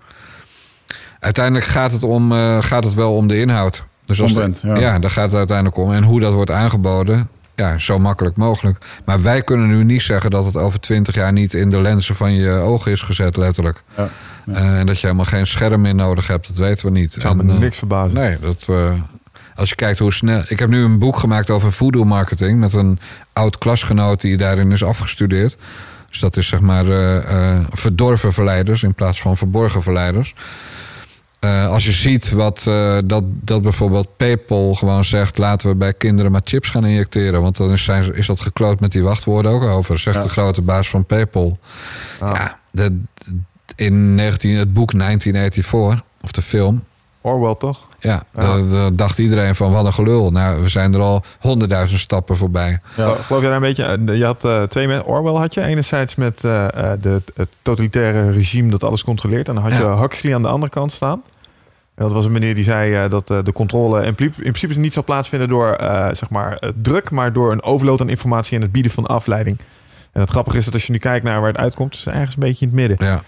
[1.20, 3.86] Uiteindelijk gaat het, om, gaat het wel om de inhoud.
[4.06, 4.78] Dus als de- Content, ja.
[4.92, 5.94] ja, daar gaat het uiteindelijk om.
[5.94, 8.86] En hoe dat wordt aangeboden, ja, zo makkelijk mogelijk.
[9.06, 12.16] Maar wij kunnen nu niet zeggen dat het over twintig jaar niet in de lenzen
[12.16, 13.84] van je ogen is gezet, letterlijk.
[13.98, 14.10] Ja,
[14.46, 14.54] ja.
[14.54, 17.14] Eh, en dat je helemaal geen scherm meer nodig hebt, dat weten we niet.
[17.14, 18.16] Het zou me En, eh, niks verbazen.
[18.20, 18.92] Nee, dat, eh,
[19.56, 20.44] als je kijkt hoe snel...
[20.48, 22.60] Ik heb nu een boek gemaakt over voodoo marketing...
[22.60, 23.00] met een
[23.34, 25.58] oud klasgenoot die daarin is afgestudeerd.
[26.10, 26.86] Dus dat is zeg maar
[27.70, 30.36] verdorven verleiders in plaats van verborgen verleiders.
[31.40, 35.38] Eh, als je ziet wat, eh, dat, dat bijvoorbeeld PayPal gewoon zegt...
[35.38, 37.42] laten we bij kinderen maar chips gaan injecteren.
[37.42, 40.00] Want dan is, zijn, is dat gekloot met die wachtwoorden ook over.
[40.00, 40.24] Zegt Ja.
[40.24, 41.58] de grote baas van PayPal.
[42.20, 42.32] Ah.
[42.34, 43.02] Ja, de,
[43.76, 46.84] in 19, het boek 1984, of de film...
[47.22, 47.87] Orwell toch?
[48.00, 50.32] Ja, daar dacht iedereen van wat een gelul.
[50.32, 52.80] Nou, we zijn er al honderdduizend stappen voorbij.
[52.98, 53.14] Ja.
[53.14, 53.84] Geloof jij daar een beetje?
[53.84, 55.06] eh, Je had eh, twee mensen.
[55.08, 55.64] Orwell had je.
[55.64, 59.48] Enerzijds met eh, eh, de, het totalitaire regime dat alles controleert.
[59.48, 59.84] En dan had je.
[60.00, 61.22] Huxley aan de andere kant staan.
[61.96, 65.04] En dat was een meneer die zei dat de controle in, in principe niet zal
[65.04, 68.92] plaatsvinden door eh, zeg maar, druk, maar door een overload aan informatie en het bieden
[68.92, 69.58] van afleiding.
[70.12, 72.14] En het grappige is dat als je nu kijkt naar waar het uitkomt, is het
[72.14, 73.08] ergens een beetje in het midden.
[73.08, 73.24] Ja,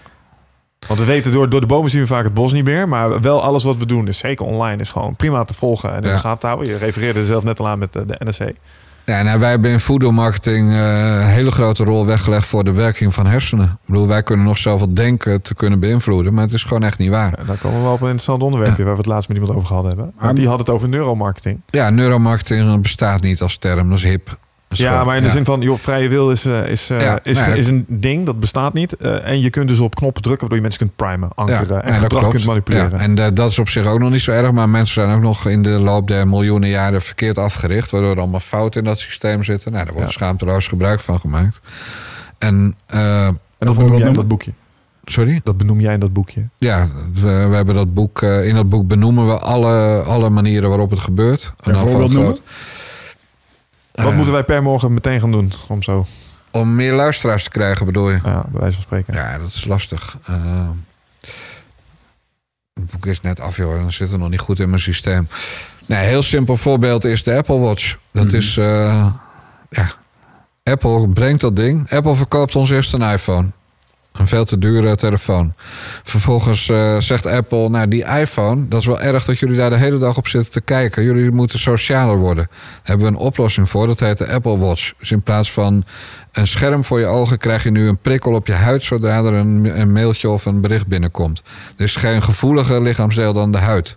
[0.86, 2.88] Want we weten, door, door de bomen zien we vaak het bos niet meer.
[2.88, 6.02] Maar wel alles wat we doen, dus zeker online, is gewoon prima te volgen en
[6.02, 6.14] in Ja.
[6.14, 6.68] de gaten te houden.
[6.68, 8.54] Je refereerde er zelf net al aan met eh, de NRC.
[9.04, 10.76] Ja, nou, wij hebben in voedselmarketing eh,
[11.20, 13.64] een hele grote rol weggelegd voor de werking van hersenen.
[13.64, 16.98] Ik bedoel, wij kunnen nog wat denken te kunnen beïnvloeden, maar het is gewoon echt
[16.98, 17.32] niet waar.
[17.38, 19.54] Ja, daar komen we wel op een interessant onderwerpje waar we het laatst met iemand
[19.56, 20.12] over gehad hebben.
[20.20, 21.60] Maar- die had het over neuromarketing.
[21.70, 24.38] Ja, neuromarketing bestaat niet als term, dat is hip.
[24.78, 27.38] Ja, maar in de zin van, joh, vrije wil is, eh, is, eh, Ja, is,
[27.38, 28.96] nou ja, is een ding, dat bestaat niet.
[28.96, 31.94] Eh, en je kunt dus op knoppen drukken, waardoor je mensen kunt primen, ankeren en
[31.94, 32.34] gedrag klopt.
[32.34, 32.90] kunt manipuleren.
[32.90, 35.22] Ja, en dat is op zich ook nog niet zo erg, maar mensen zijn ook
[35.22, 38.98] nog in de loop der miljoenen jaren verkeerd afgericht, waardoor er allemaal fouten in dat
[38.98, 39.72] systeem zitten.
[39.72, 41.60] Nou, daar wordt schaamteloos gebruik van gemaakt.
[42.38, 44.52] En, en dat benoem jij in dat boekje.
[45.04, 45.40] sorry?
[45.44, 46.48] Dat benoem jij in dat boekje.
[46.56, 50.90] Ja, we, we hebben dat boek, in dat boek benoemen we alle, alle manieren waarop
[50.90, 51.52] het gebeurt.
[51.60, 52.38] Een voorbeeld noemen?
[54.02, 55.52] Wat Eh, moeten wij per morgen meteen gaan doen?
[55.68, 56.06] Om zo,
[56.50, 58.18] Om meer luisteraars te krijgen, bedoel je?
[58.24, 59.14] ja, bij wijze van spreken.
[59.14, 60.16] Ja, dat is lastig.
[60.26, 60.68] Eh,
[62.74, 63.74] het boek is net af, joh.
[63.74, 65.28] Dan zit er nog niet goed in mijn systeem.
[65.86, 67.96] Nee, een heel simpel voorbeeld is de Apple Watch.
[68.12, 68.36] Dat Mhm.
[68.36, 68.56] is...
[68.56, 69.12] eh,
[69.70, 69.92] ja,
[70.62, 71.90] Apple brengt dat ding.
[71.90, 73.50] Apple verkoopt ons eerst een iPhone.
[74.12, 75.54] Een veel te dure telefoon.
[76.02, 79.76] Vervolgens eh, zegt Apple, nou die iPhone, dat is wel erg dat jullie daar de
[79.76, 81.04] hele dag op zitten te kijken.
[81.04, 82.46] Jullie moeten socialer worden.
[82.50, 84.92] Daar hebben we een oplossing voor, dat heet de Apple Watch.
[84.98, 85.84] Dus in plaats van
[86.32, 89.34] een scherm voor je ogen krijg je nu een prikkel op je huid zodra er
[89.34, 91.42] een, een mailtje of een bericht binnenkomt.
[91.76, 93.96] Er is geen gevoeliger lichaamsdeel dan de huid.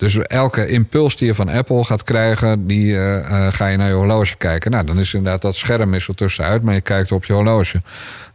[0.00, 3.88] Dus elke impuls die je van Apple gaat krijgen, die eh, eh, ga je naar
[3.88, 4.70] je horloge kijken.
[4.70, 7.82] Nou, dan is inderdaad dat scherm is er tussenuit, maar je kijkt op je horloge.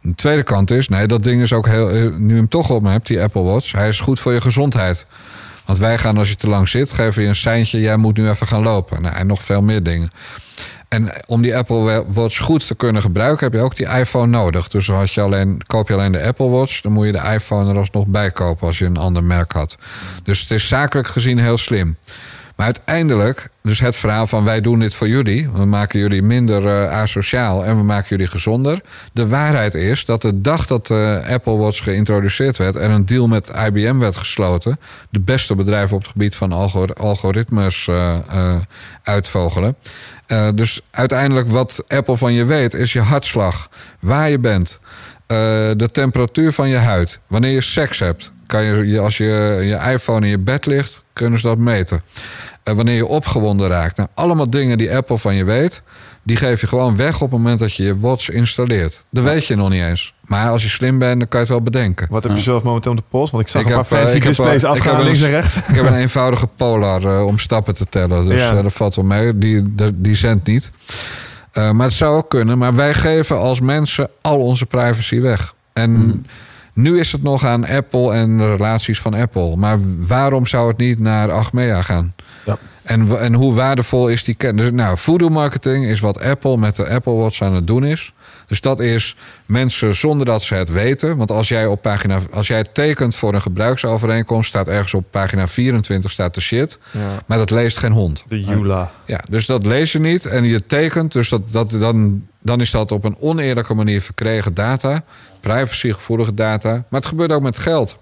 [0.02, 1.90] De tweede kant is, nee, dat ding is ook heel.
[1.90, 4.40] eh, Nu hem toch op me hebt, die Apple Watch, hij is goed voor je
[4.40, 5.06] gezondheid.
[5.64, 8.28] Want wij gaan als je te lang zit, geven je een seintje, jij moet nu
[8.28, 9.02] even gaan lopen.
[9.02, 10.10] Nou, en nog veel meer dingen.
[10.88, 14.68] En om die Apple Watch goed te kunnen gebruiken, heb je ook die iPhone nodig.
[14.68, 17.70] Dus als je alleen, koop je alleen de Apple Watch, dan moet je de iPhone
[17.70, 19.76] er alsnog bij kopen als je een ander merk had.
[20.22, 21.96] Dus het is zakelijk gezien heel slim.
[22.56, 25.50] Maar uiteindelijk, dus het verhaal van wij doen dit voor jullie.
[25.50, 28.80] We maken jullie minder eh, asociaal en we maken jullie gezonder.
[29.12, 32.76] De waarheid is dat de dag dat de Apple Watch geïntroduceerd werd...
[32.76, 34.78] en een deal met IBM werd gesloten...
[35.10, 38.56] de beste bedrijven op het gebied van algor- algoritmes eh, eh,
[39.02, 39.76] uitvogelen...
[40.26, 43.68] Eh, dus uiteindelijk wat Apple van je weet is je hartslag,
[44.00, 44.78] waar je bent,
[45.26, 45.36] eh,
[45.76, 47.20] de temperatuur van je huid.
[47.26, 49.24] Wanneer je seks hebt, kan je, als je
[49.62, 52.02] je iPhone in je bed ligt, kunnen ze dat meten.
[52.62, 53.96] Eh, wanneer je opgewonden raakt.
[53.96, 55.82] Nou, allemaal dingen die Apple van je weet,
[56.22, 59.04] die geef je gewoon weg op het moment dat je je watch installeert.
[59.10, 60.14] Dat weet je nog niet eens.
[60.26, 62.06] Maar als je slim bent, dan kan je het wel bedenken.
[62.10, 63.30] Wat heb je zelf momenteel op de pols?
[63.30, 64.94] Want ik zag Ik een paar heb, eh, fancy ik heb, displays eh, ik afgaan
[64.96, 65.56] heb links een- en rechts.
[65.56, 68.24] Ik heb een eenvoudige Polar eh, om stappen te tellen.
[68.24, 68.56] Dus Ja.
[68.56, 69.38] eh, dat valt wel mee.
[69.38, 70.70] Die, die, die zendt niet.
[71.52, 72.58] Eh, maar het zou ook kunnen.
[72.58, 75.54] Maar wij geven als mensen al onze privacy weg.
[75.72, 76.22] En Hmm.
[76.72, 79.56] nu is het nog aan Apple en de relaties van Apple.
[79.56, 82.14] Maar waarom zou het niet naar Achmea gaan?
[82.44, 82.58] Ja.
[82.82, 84.70] En, en hoe waardevol is die kennis?
[84.72, 88.12] Nou, voodoo marketing is wat Apple met de Apple Watch aan het doen is.
[88.46, 89.16] Dus dat is
[89.46, 91.16] mensen zonder dat ze het weten.
[91.16, 95.46] Want als jij op pagina, als jij tekent voor een gebruiksovereenkomst, staat ergens op pagina
[95.46, 96.78] 24 staat de shit.
[96.90, 98.24] Ja, Maar dat leest geen hond.
[98.28, 98.90] de Jula.
[99.06, 101.12] Ja, dus dat lees je niet en je tekent.
[101.12, 105.04] Dus dat, dat, dan, dan is dat op een oneerlijke manier verkregen data.
[105.40, 106.70] Privacygevoelige data.
[106.70, 107.96] Maar het gebeurt ook met geld.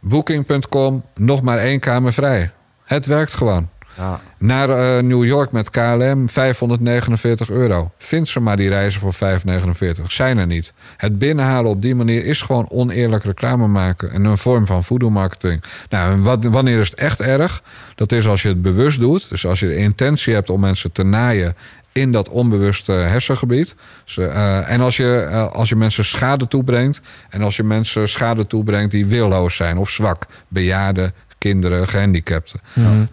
[0.00, 2.50] Booking.com, nog maar één kamer vrij.
[2.84, 3.68] Het werkt gewoon.
[3.96, 4.20] Ja.
[4.38, 7.90] Naar eh, New York met KLM 549 euro.
[7.98, 10.12] Vind ze maar die reizen voor 549.
[10.12, 10.72] Zijn er niet.
[10.96, 14.10] Het binnenhalen op die manier is gewoon oneerlijk reclame maken.
[14.10, 15.62] En een vorm van voodoo-marketing.
[15.88, 17.62] Nou, wat, wanneer is het echt erg?
[17.94, 19.28] Dat is als je het bewust doet.
[19.28, 21.56] Dus als je de intentie hebt om mensen te naaien
[21.92, 23.74] in dat onbewuste hersengebied.
[24.04, 27.00] Dus, eh, en als je, eh, als je mensen schade toebrengt.
[27.28, 30.26] En als je mensen schade toebrengt die willoos zijn of zwak.
[30.48, 32.60] Bejaarden, kinderen, gehandicapten.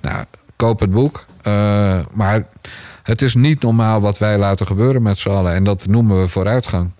[0.01, 0.25] Nou,
[0.59, 1.25] koop het boek.
[1.41, 2.45] Eh, maar
[3.03, 5.53] het is niet normaal wat wij laten gebeuren met z'n allen.
[5.53, 6.91] En dat noemen we vooruitgang.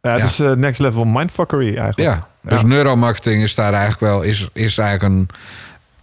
[0.00, 0.24] Ja, het Ja.
[0.26, 1.98] is eh, next level mindfuckery eigenlijk.
[1.98, 2.66] Ja, dus Ja.
[2.66, 4.22] neuromarketing is daar eigenlijk wel...
[4.22, 5.28] is, is eigenlijk een,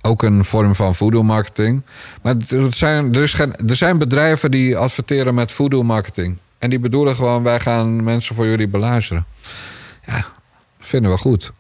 [0.02, 1.82] ook een vorm van voodoo marketing.
[2.22, 6.38] Maar het- het zijn, er, is geen, er zijn bedrijven die adverteren met voodoo marketing.
[6.60, 7.44] En die bedoelen gewoon...
[7.44, 9.26] wij gaan mensen voor jullie beluisteren.
[10.06, 10.26] Ja,
[10.80, 11.52] vinden we goed.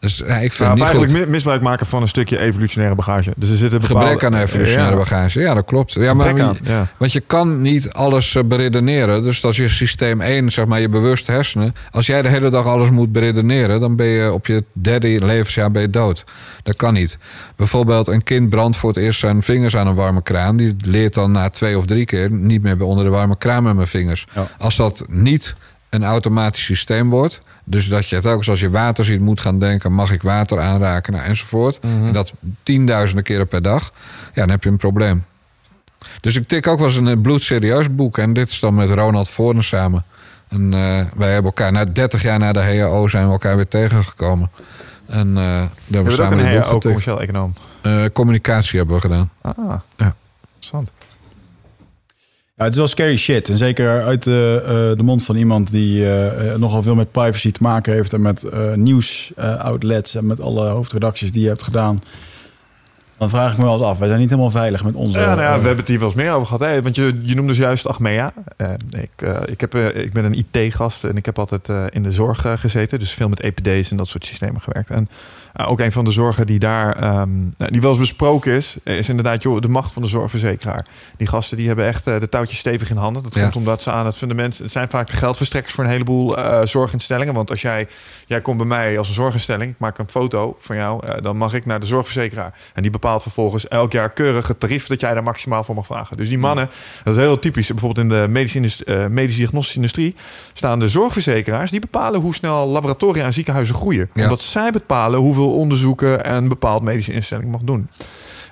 [0.00, 1.24] Dus ja, ik vind Ja, het of niet eigenlijk goed.
[1.26, 3.32] mi- misbruik maken van een stukje evolutionaire bagage.
[3.36, 4.08] Dus er zitten bepaalde...
[4.08, 5.40] Gebrek aan evolutionaire ja, bagage.
[5.40, 5.92] Ja, dat klopt.
[5.92, 6.86] Ja, maar gebrek aan, ja.
[6.96, 9.22] Want je kan niet alles eh, beredeneren.
[9.22, 11.74] Dus als je systeem 1, zeg maar je bewuste hersenen.
[11.90, 13.80] Als jij de hele dag alles moet beredeneren.
[13.80, 16.24] dan ben je op je derde levensjaar ben je dood.
[16.62, 17.18] Dat kan niet.
[17.56, 20.56] Bijvoorbeeld een kind brandt voor het eerst zijn vingers aan een warme kraan.
[20.56, 23.62] Die leert dan na twee of drie keer niet meer bij onder de warme kraan
[23.62, 24.26] met mijn vingers.
[24.34, 24.48] Ja.
[24.58, 25.54] Als dat niet
[25.90, 27.40] een automatisch systeem wordt.
[27.70, 29.92] Dus dat je telkens als je water ziet moet gaan denken...
[29.92, 31.82] mag ik water aanraken nou, enzovoort.
[31.82, 32.06] Mhm.
[32.06, 32.32] En dat
[32.62, 33.92] tienduizenden keren per dag.
[34.26, 35.24] Ja, dan heb je een probleem.
[36.20, 38.18] Dus ik tik ook wel eens een eh, bloedserieus boek.
[38.18, 40.04] En dit is dan met Ronald Voorne samen.
[40.48, 40.80] En eh,
[41.14, 44.50] wij hebben elkaar na 30 jaar na de HAO zijn we elkaar weer tegengekomen.
[45.06, 47.54] En eh daar hebben we we ook samen een HAO commercieel econoom?
[48.12, 49.30] Communicatie hebben we gedaan.
[49.40, 50.14] Ah, Ja.
[50.46, 50.92] interessant.
[52.58, 53.48] Ja, het is wel scary shit.
[53.48, 57.12] En zeker uit de, eh, de mond van iemand die eh, eh, nogal veel met
[57.12, 58.12] privacy te maken heeft.
[58.12, 62.02] En met eh nieuws-outlets en met alle hoofdredacties die je hebt gedaan.
[63.18, 63.98] Dan vraag ik me wel eens af.
[63.98, 65.18] Wij zijn niet helemaal veilig met onze...
[65.18, 66.60] Ja, nou ja, we hebben het hier wel eens meer over gehad.
[66.60, 66.82] Hè?
[66.82, 68.32] Want je, je noemde dus juist Achmea.
[68.90, 72.98] Ik, ik, heb, ik ben een IT-gast en ik heb altijd in de zorg gezeten.
[72.98, 74.90] Dus veel met EPD's en dat soort systemen gewerkt.
[74.90, 75.08] En
[75.58, 78.76] eh, ook een van de zorgen die daar ehm, nou, die wel eens besproken is,
[78.84, 80.86] is inderdaad joh, de macht van de zorgverzekeraar.
[81.16, 83.22] Die gasten die hebben echt eh, de touwtjes stevig in handen.
[83.22, 83.42] Dat Ja.
[83.42, 84.58] komt omdat ze aan het fundament.
[84.58, 87.34] Het zijn vaak de geldverstrekkers voor een heleboel eh, zorginstellingen.
[87.34, 87.88] Want als jij,
[88.26, 91.36] jij komt bij mij als een zorginstelling, ik maak een foto van jou, eh, dan
[91.36, 92.54] mag ik naar de zorgverzekeraar.
[92.74, 95.86] En die bepaalt vervolgens elk jaar keurig het tarief dat jij daar maximaal voor mag
[95.86, 96.16] vragen.
[96.16, 96.70] Dus die mannen,
[97.04, 97.66] dat is heel typisch.
[97.68, 100.14] Bijvoorbeeld in de medische, eh, medische diagnostische industrie
[100.52, 104.10] staan de zorgverzekeraars die bepalen hoe snel laboratoria en ziekenhuizen groeien.
[104.14, 104.22] Ja.
[104.22, 107.88] Omdat zij bepalen hoeveel onderzoeken een bepaald medische instelling mag doen.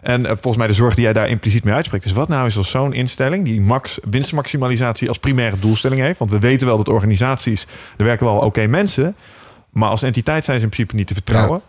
[0.02, 2.04] En eh, volgens mij de zorg die jij daar impliciet mee uitspreekt.
[2.04, 6.18] is wat nou is als zo'n instelling die max, winstmaximalisatie als primaire doelstelling heeft.
[6.18, 7.66] Want we weten wel dat organisaties,
[7.96, 9.16] er werken wel oké mensen.
[9.70, 11.60] Maar als entiteit zijn ze in principe niet te vertrouwen.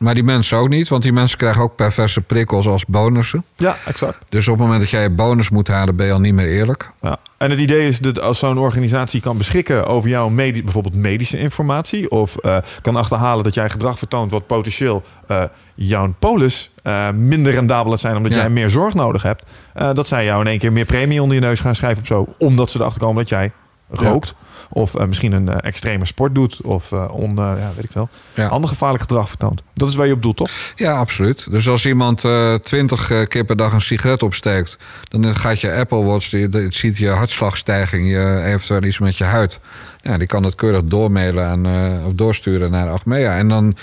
[0.00, 3.44] Maar die mensen ook niet, want die mensen krijgen ook perverse prikkels als bonussen.
[3.56, 4.18] Ja, exact.
[4.28, 6.46] Dus op het moment dat jij je bonus moet halen, ben je al niet meer
[6.46, 6.90] eerlijk.
[7.02, 7.16] Ja.
[7.36, 12.10] En het idee is dat als zo'n organisatie kan beschikken over jouw bijvoorbeeld medische informatie,
[12.10, 15.42] of eh, kan achterhalen dat jij gedrag vertoont wat potentieel eh,
[15.74, 18.38] jouw polis eh, minder rendabel zijn omdat Ja.
[18.38, 19.44] jij meer zorg nodig hebt,
[19.92, 22.26] dat zij jou in één keer meer premie onder je neus gaan schrijven of zo,
[22.38, 23.52] omdat ze erachter komen dat jij
[23.90, 24.34] rookt.
[24.72, 26.60] Of eh, misschien een eh, extreme sport doet.
[26.62, 28.08] Of eh on, ja, weet ik wel.
[28.34, 28.46] Ja.
[28.46, 29.62] Ander gevaarlijk gedrag vertoont.
[29.74, 30.50] Dat is waar je op doelt, toch?
[30.74, 31.50] Ja, absoluut.
[31.50, 32.26] Dus als iemand
[32.62, 34.78] twintig keer per dag een sigaret opsteekt,
[35.08, 39.24] dan gaat je Apple Watch, die, die ziet je hartslagstijging, je eventueel iets met je
[39.24, 39.60] huid.
[40.02, 41.66] Ja, die kan het keurig doormailen en,
[42.04, 43.36] of doorsturen naar Achmea.
[43.36, 43.76] En dan,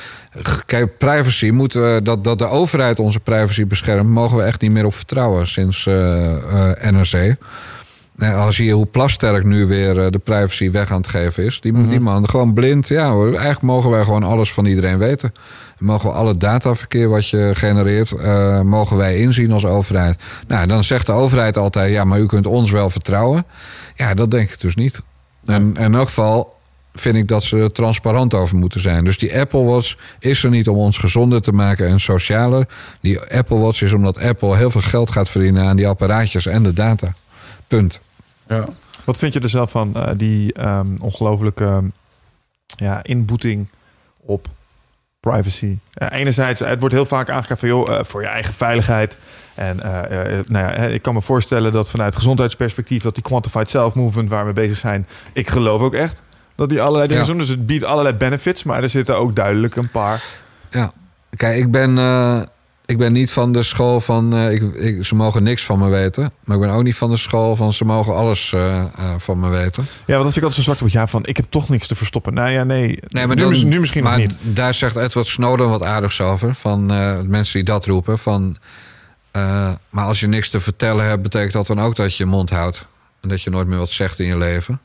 [0.66, 4.86] kijk, privacy, moeten dat, dat de overheid onze privacy beschermt, mogen we echt niet meer
[4.86, 5.86] op vertrouwen sinds
[6.82, 7.36] NRC.
[8.18, 11.62] Eh, Als je hoe Plasterk nu weer eh, de privacy weg aan het geven is.
[11.62, 11.90] Die, Mhm.
[11.90, 12.88] die man gewoon blind.
[12.88, 15.34] Ja, hoor, eigenlijk mogen wij gewoon alles van iedereen weten.
[15.80, 20.20] Mogen we alle dataverkeer wat je genereert, eh, mogen wij inzien als overheid.
[20.48, 23.46] Nou, dan zegt de overheid altijd, ja, maar u kunt ons wel vertrouwen.
[23.96, 25.02] Ja, dat denk ik dus niet.
[25.46, 26.56] En, en in elk geval
[26.94, 29.04] vind ik dat ze er transparant over moeten zijn.
[29.04, 32.68] Dus die Apple Watch is er niet om ons gezonder te maken en socialer.
[33.02, 36.64] Die Apple Watch is omdat Apple heel veel geld gaat verdienen aan die apparaatjes en
[36.64, 37.14] de data.
[37.68, 38.02] Punt.
[38.48, 38.66] ja.
[39.04, 41.84] Wat vind je er zelf van eh, die ehm, ongelofelijke
[42.66, 43.70] ja, inboeting
[44.18, 44.48] op
[45.20, 45.78] privacy?
[45.92, 49.18] Ja, enerzijds, het wordt heel vaak aangegeven van, joh, eh, voor je eigen veiligheid.
[49.56, 53.04] En eh, eh, nou ja, hè, ik kan me voorstellen dat vanuit gezondheidsperspectief...
[53.04, 55.08] dat die quantified self-movement waar we bezig zijn...
[55.34, 56.22] ik geloof ook echt
[56.56, 57.30] dat die allerlei dingen Ja.
[57.30, 57.38] doen.
[57.38, 60.24] Dus het biedt allerlei benefits, maar er zitten ook duidelijk een paar...
[60.70, 60.92] Ja,
[61.36, 62.42] kijk, ik ben, eh,
[62.88, 65.90] ik ben niet van de school van eh, ik, ik, ze mogen niks van me
[65.90, 66.32] weten.
[66.44, 69.40] Maar ik ben ook niet van de school van ze mogen alles eh, eh, van
[69.40, 69.84] me weten.
[70.06, 70.90] Ja, want dat vind ik altijd zo zwak.
[70.90, 72.34] Ja, van ik heb toch niks te verstoppen.
[72.34, 73.00] Nou ja, nee.
[73.08, 74.34] Nee, maar nu, dan- mis- nu misschien maar niet.
[74.42, 76.56] daar zegt Edward Snowden wat aardigs over.
[76.56, 76.86] Van
[77.30, 78.18] mensen die dat roepen.
[78.20, 78.58] Van,
[79.90, 82.50] maar als je niks te vertellen hebt, betekent dat dan ook dat je je mond
[82.50, 82.88] houdt.
[83.22, 84.80] En dat je nooit meer wat zegt in je leven.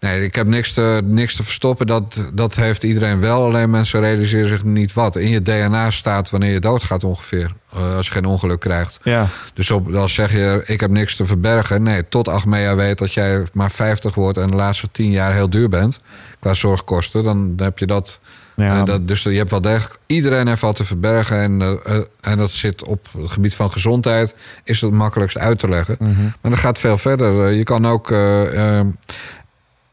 [0.00, 1.86] Nee, ik heb niks te, niks te verstoppen.
[1.86, 3.44] Dat, dat heeft iedereen wel.
[3.44, 5.16] Alleen mensen realiseren zich niet wat.
[5.16, 7.52] In je DNA staat wanneer je doodgaat ongeveer.
[7.72, 8.98] Eh, als je geen ongeluk krijgt.
[9.02, 11.82] Ja, Dus op, dan zeg je, ik heb niks te verbergen.
[11.82, 14.38] Nee, tot Achmea weet dat jij maar 50 wordt...
[14.38, 16.00] en de laatste 10 jaar heel duur bent
[16.40, 17.24] qua zorgkosten.
[17.24, 18.20] Dan heb je dat...
[18.56, 18.82] ja.
[18.82, 19.98] dat dus je hebt wel degelijk...
[20.06, 21.38] Iedereen heeft wat te verbergen.
[21.38, 24.34] En, eh, eh, en dat zit op het gebied van gezondheid...
[24.64, 25.96] is het makkelijkst uit te leggen.
[26.00, 26.22] Mhm.
[26.40, 27.52] Maar dat gaat veel verder.
[27.52, 28.10] Je kan ook...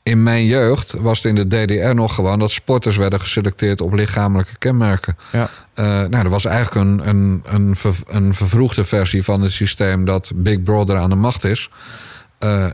[0.03, 2.39] in mijn jeugd was het in de DDR nog gewoon...
[2.39, 5.17] dat sporters werden geselecteerd op lichamelijke kenmerken.
[5.31, 5.49] Ja.
[5.73, 10.05] Eh, nou, dat was eigenlijk een, een, een, ver- een vervroegde versie van het systeem
[10.05, 11.69] dat Big Brother aan de macht is.
[12.37, 12.65] Eh,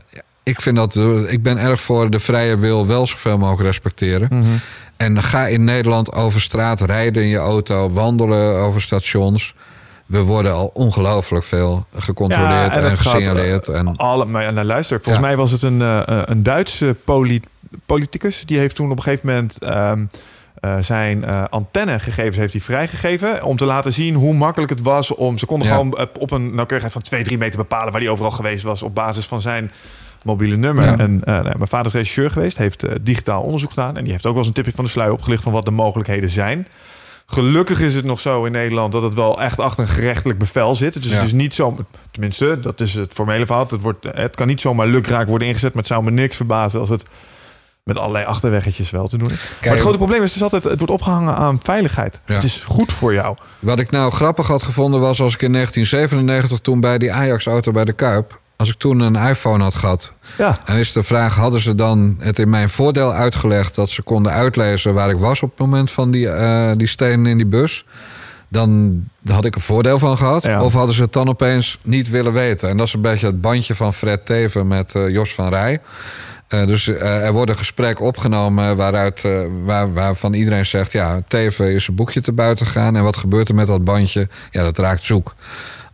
[0.42, 0.96] ik, vind dat,
[1.26, 4.28] ik ben erg voor de vrije wil wel zoveel mogelijk respecteren.
[4.30, 4.46] Mhm.
[4.96, 9.54] En ga in Nederland over straat rijden in je auto, wandelen over stations.
[10.10, 13.68] We worden al ongelooflijk veel gecontroleerd Ja, en en, gaat, gesignaleerd.
[13.68, 15.28] en, Alle, maar nou, luister, volgens Ja.
[15.30, 17.40] mij was het een, eh, eh, een Duitse poli-
[17.86, 18.44] politicus.
[18.46, 20.04] Die heeft toen op een gegeven moment ehm,
[20.60, 23.42] eh, zijn eh, antennegegevens heeft hij vrijgegeven.
[23.44, 25.38] Om te laten zien hoe makkelijk het was om...
[25.38, 25.74] Ze konden Ja.
[25.74, 27.92] gewoon eh, op een nauwkeurigheid van 2, 3 meter bepalen...
[27.92, 29.72] waar hij overal geweest was op basis van zijn
[30.22, 30.84] mobiele nummer.
[30.84, 30.98] Ja.
[30.98, 33.96] En eh, nou, mijn vader is regisseur geweest, heeft eh, digitaal onderzoek gedaan...
[33.96, 35.42] en die heeft ook wel eens een tipje van de sluier opgelicht...
[35.42, 36.66] van wat de mogelijkheden zijn.
[37.32, 40.74] Gelukkig is het nog zo in Nederland dat het wel echt achter een gerechtelijk bevel
[40.74, 41.02] zit.
[41.02, 41.16] Dus Ja.
[41.16, 41.76] het is niet zo,
[42.10, 43.66] tenminste, dat is het formele verhaal.
[43.70, 46.80] Het, wordt, het kan niet zomaar lukraak worden ingezet, maar het zou me niks verbazen
[46.80, 47.02] als het
[47.84, 49.30] met allerlei achterweggetjes wel te doen.
[49.30, 49.50] is.
[49.62, 52.20] maar het grote probleem is dus altijd, het wordt opgehangen aan veiligheid.
[52.26, 52.34] Ja.
[52.34, 53.36] Het is goed voor jou.
[53.58, 57.72] Wat ik nou grappig had gevonden was als ik in 1997 toen bij die Ajax-auto
[57.72, 58.38] bij de Kuip...
[58.60, 60.12] als ik toen een iPhone had gehad...
[60.38, 63.74] Ja, en is de vraag, hadden ze dan het in mijn voordeel uitgelegd...
[63.74, 67.26] dat ze konden uitlezen waar ik was op het moment van die, eh die stenen
[67.26, 67.84] in die bus...
[68.52, 70.42] Dan had ik een voordeel van gehad.
[70.42, 70.62] Ja.
[70.62, 72.68] Of hadden ze het dan opeens niet willen weten.
[72.68, 75.80] En dat is een beetje het bandje van Fred Teven met eh, Jos van Rij.
[76.48, 80.92] Eh, dus er wordt een gesprek opgenomen waaruit, eh, waar, waarvan iedereen zegt...
[80.92, 82.96] ja, Teven is een boekje te buiten gegaan...
[82.96, 84.28] en wat gebeurt er met dat bandje?
[84.50, 85.34] Ja, dat raakt zoek.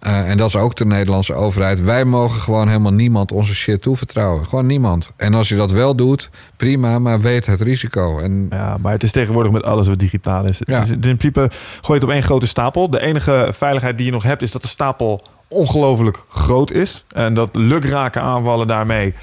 [0.06, 1.82] Eh, en dat is ook de Nederlandse overheid.
[1.82, 4.46] Wij mogen gewoon helemaal niemand onze shit toevertrouwen.
[4.46, 5.12] Gewoon niemand.
[5.16, 8.18] En als je dat wel doet, prima, maar weet het risico.
[8.18, 10.58] En Ja, maar het is tegenwoordig met alles wat digitaal is.
[10.64, 10.74] Ja.
[10.74, 11.50] Het is in principe
[11.80, 12.90] gooi het op één grote stapel.
[12.90, 17.04] De enige veiligheid die je nog hebt is dat de stapel ongelooflijk groot is.
[17.14, 19.14] En dat lukraken aanvallen daarmee.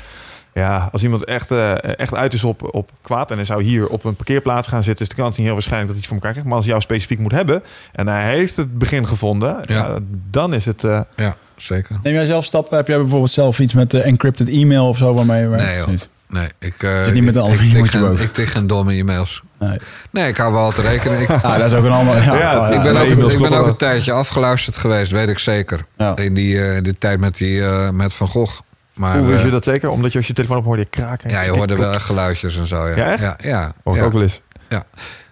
[0.53, 3.87] Ja, als iemand echt, eh, echt uit is op, op kwaad en hij zou hier
[3.87, 6.15] op een parkeerplaats gaan zitten, is de kans niet heel waarschijnlijk dat hij het voor
[6.15, 6.47] elkaar krijgt.
[6.47, 9.97] Maar als hij jou specifiek moet hebben en hij heeft het begin gevonden, ja.
[10.31, 10.83] Dan is het.
[10.83, 11.99] eh, ja, zeker.
[12.03, 12.77] Neem jij zelf stappen?
[12.77, 15.87] Heb jij bijvoorbeeld zelf iets met de encrypted e-mail of zo waarmee je werkt?
[15.87, 15.97] Nee?
[16.29, 18.23] Nee, ik, eh, Zit niet met een ik, ik, boven.
[18.23, 19.41] ik tik geen domme e-mails.
[19.59, 19.77] Nee.
[20.11, 21.21] Nee, ik hou wel te rekenen.
[21.21, 22.15] Ik, Ah, dat is ook een ander.
[22.23, 25.39] Ja, Ja, oh, ik ben, ook, ik ben ook een tijdje afgeluisterd geweest, weet ik
[25.39, 25.85] zeker.
[25.97, 26.15] Ja.
[26.15, 28.59] In die, eh, die tijd met, die, eh, met Van Gogh.
[28.93, 29.89] Maar, hoe wist eh, je dat zeker?
[29.89, 31.29] Omdat je als je telefoon op hoorde je kraken.
[31.29, 32.87] Ja, je hoorde wel echt geluidjes en zo.
[32.87, 33.21] Ja, Ja, echt?
[33.21, 34.05] Ja, ja, Hoor ik ja.
[34.05, 34.41] ook wel eens.
[34.69, 34.83] Ja.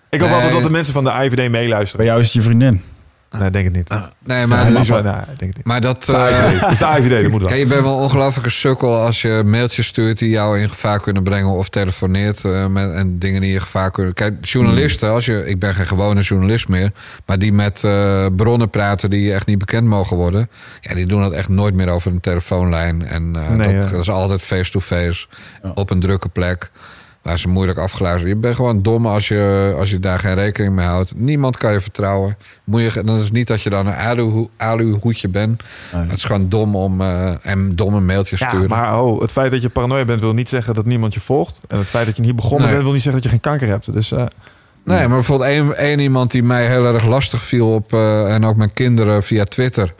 [0.10, 0.36] Ik hoop Nee.
[0.38, 2.06] altijd dat de mensen van de IVD Bij meeluisteren.
[2.06, 2.84] jou is het je vriendin.
[3.40, 3.90] Nee, denk het niet.
[4.24, 5.66] Nee, Ja, maar, dat is wel, nee, ik denk het niet.
[5.66, 5.98] maar dat...
[5.98, 7.22] Is de eh, IVD.
[7.22, 7.50] Dat moet wel.
[7.50, 11.24] Kijk, je bent wel een sukkel als je mailtjes stuurt die jou in gevaar kunnen
[11.24, 14.14] brengen of telefoneert eh, met, en dingen die je in gevaar kunnen.
[14.14, 16.92] Kijk, journalisten, als je, ik ben geen gewone journalist meer,
[17.26, 20.50] maar die met eh, bronnen praten die echt niet bekend mogen worden,
[20.82, 23.06] ja, die doen dat echt nooit meer over een telefoonlijn.
[23.06, 23.90] En eh, Nee, dat, ja.
[23.92, 25.28] dat is altijd face-to-face
[25.64, 25.72] Ja.
[25.76, 26.72] op een drukke plek.
[27.22, 28.28] Waar ze moeilijk afgeluisterd.
[28.30, 31.14] Je bent gewoon dom als je, als je daar geen rekening mee houdt.
[31.16, 32.38] Niemand kan je vertrouwen.
[32.64, 35.64] Moet je, dan is het niet dat je dan een alu, aluhoedje bent.
[35.94, 36.02] Nee.
[36.04, 38.70] Het is gewoon dom om eh en domme mailtjes Ja, sturen.
[38.70, 41.62] maar oh, het feit dat je paranoia bent wil niet zeggen dat niemand je volgt.
[41.68, 42.72] En het feit dat je niet begonnen Nee.
[42.72, 43.94] bent wil niet zeggen dat je geen kanker hebt.
[43.94, 44.24] Dus eh,
[44.84, 47.94] Nee, maar bijvoorbeeld één, één iemand die mij heel erg lastig viel op...
[47.94, 49.94] eh, en ook mijn kinderen via Twitter...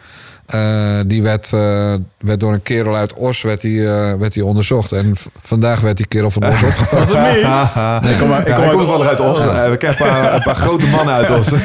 [0.46, 4.46] eh, die werd, eh, werd door een kerel uit Os werd die, eh, werd die
[4.46, 4.92] onderzocht.
[4.92, 6.92] En vandaag werd die kerel van Os opgepakt.
[6.92, 8.00] Was het me?
[8.04, 9.40] nee, ik kom maar- ik kom uit- toevallig uit Os.
[9.44, 11.50] We kennen een paar, een paar grote mannen uit Os.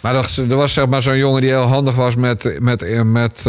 [0.00, 3.44] Maar er, er was zeg maar zo'n jongen die heel handig was met, met, met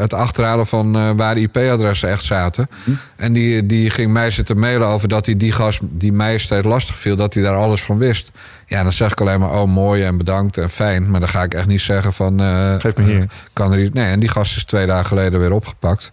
[0.00, 2.68] het achterhalen van waar IP-adressen echt zaten.
[3.16, 6.66] En die, die ging mij zitten mailen over dat hij die gast die mij steeds
[6.66, 8.30] lastig viel, dat hij daar alles van wist.
[8.70, 11.10] Ja, dan zeg ik alleen maar, oh mooi en bedankt en fijn.
[11.10, 12.40] Maar dan ga ik echt niet zeggen van...
[12.40, 13.30] eh, Geef me hier.
[13.52, 13.94] kan er iets...
[13.94, 16.10] Nee, en die gast is twee dagen geleden weer opgepakt.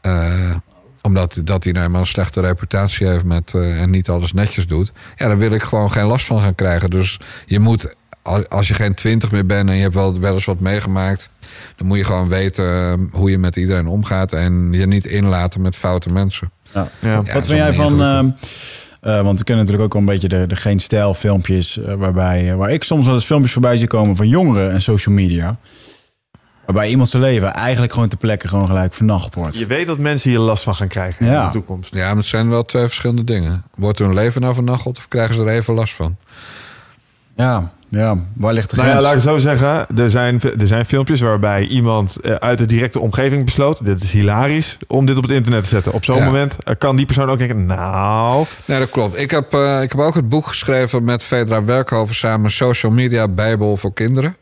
[0.00, 0.50] Eh,
[1.02, 4.66] omdat dat hij nou eenmaal een slechte reputatie heeft met, eh, en niet alles netjes
[4.66, 4.92] doet.
[5.16, 6.90] Ja, daar wil ik gewoon geen last van gaan krijgen.
[6.90, 10.34] Dus je moet, al- als je geen twintig meer bent en je hebt wel, wel
[10.34, 11.28] eens wat meegemaakt...
[11.76, 14.32] dan moet je gewoon weten eh, hoe je met iedereen omgaat...
[14.32, 16.50] en je niet inlaten met foute mensen.
[16.74, 16.88] Ja.
[17.00, 17.10] Ja.
[17.10, 18.34] Ja, Wat vind jij van...
[19.02, 21.78] eh, want we kennen natuurlijk ook wel een beetje de, de geen stijl filmpjes...
[21.78, 24.82] eh, waarbij, eh, waar ik soms wel eens filmpjes voorbij zie komen van jongeren en
[24.82, 25.56] social media...
[26.64, 29.58] waarbij iemand zijn leven eigenlijk gewoon ter plekke gewoon gelijk vernacht wordt.
[29.58, 31.94] Je weet dat mensen hier last van gaan krijgen in de toekomst.
[31.94, 33.64] Ja, maar het zijn wel twee verschillende dingen.
[33.74, 36.16] Wordt hun leven nou vernacheld of krijgen ze er even last van?
[37.36, 39.06] Ja, ja, waar ligt de Nou ja, grens?
[39.06, 39.86] laat ik het zo zeggen.
[39.96, 43.84] Er zijn, er zijn filmpjes waarbij iemand eh, uit de directe omgeving besloot...
[43.84, 45.92] dit is hilarisch om dit op het internet te zetten.
[45.92, 46.24] Op zo'n Ja.
[46.24, 47.66] moment eh, kan die persoon ook denken...
[47.66, 49.20] nou, Nee, dat klopt.
[49.20, 53.28] Ik heb, eh, ik heb ook het boek geschreven met Fedra Werkhoven samen Social Media
[53.28, 54.36] Bijbel voor Kinderen.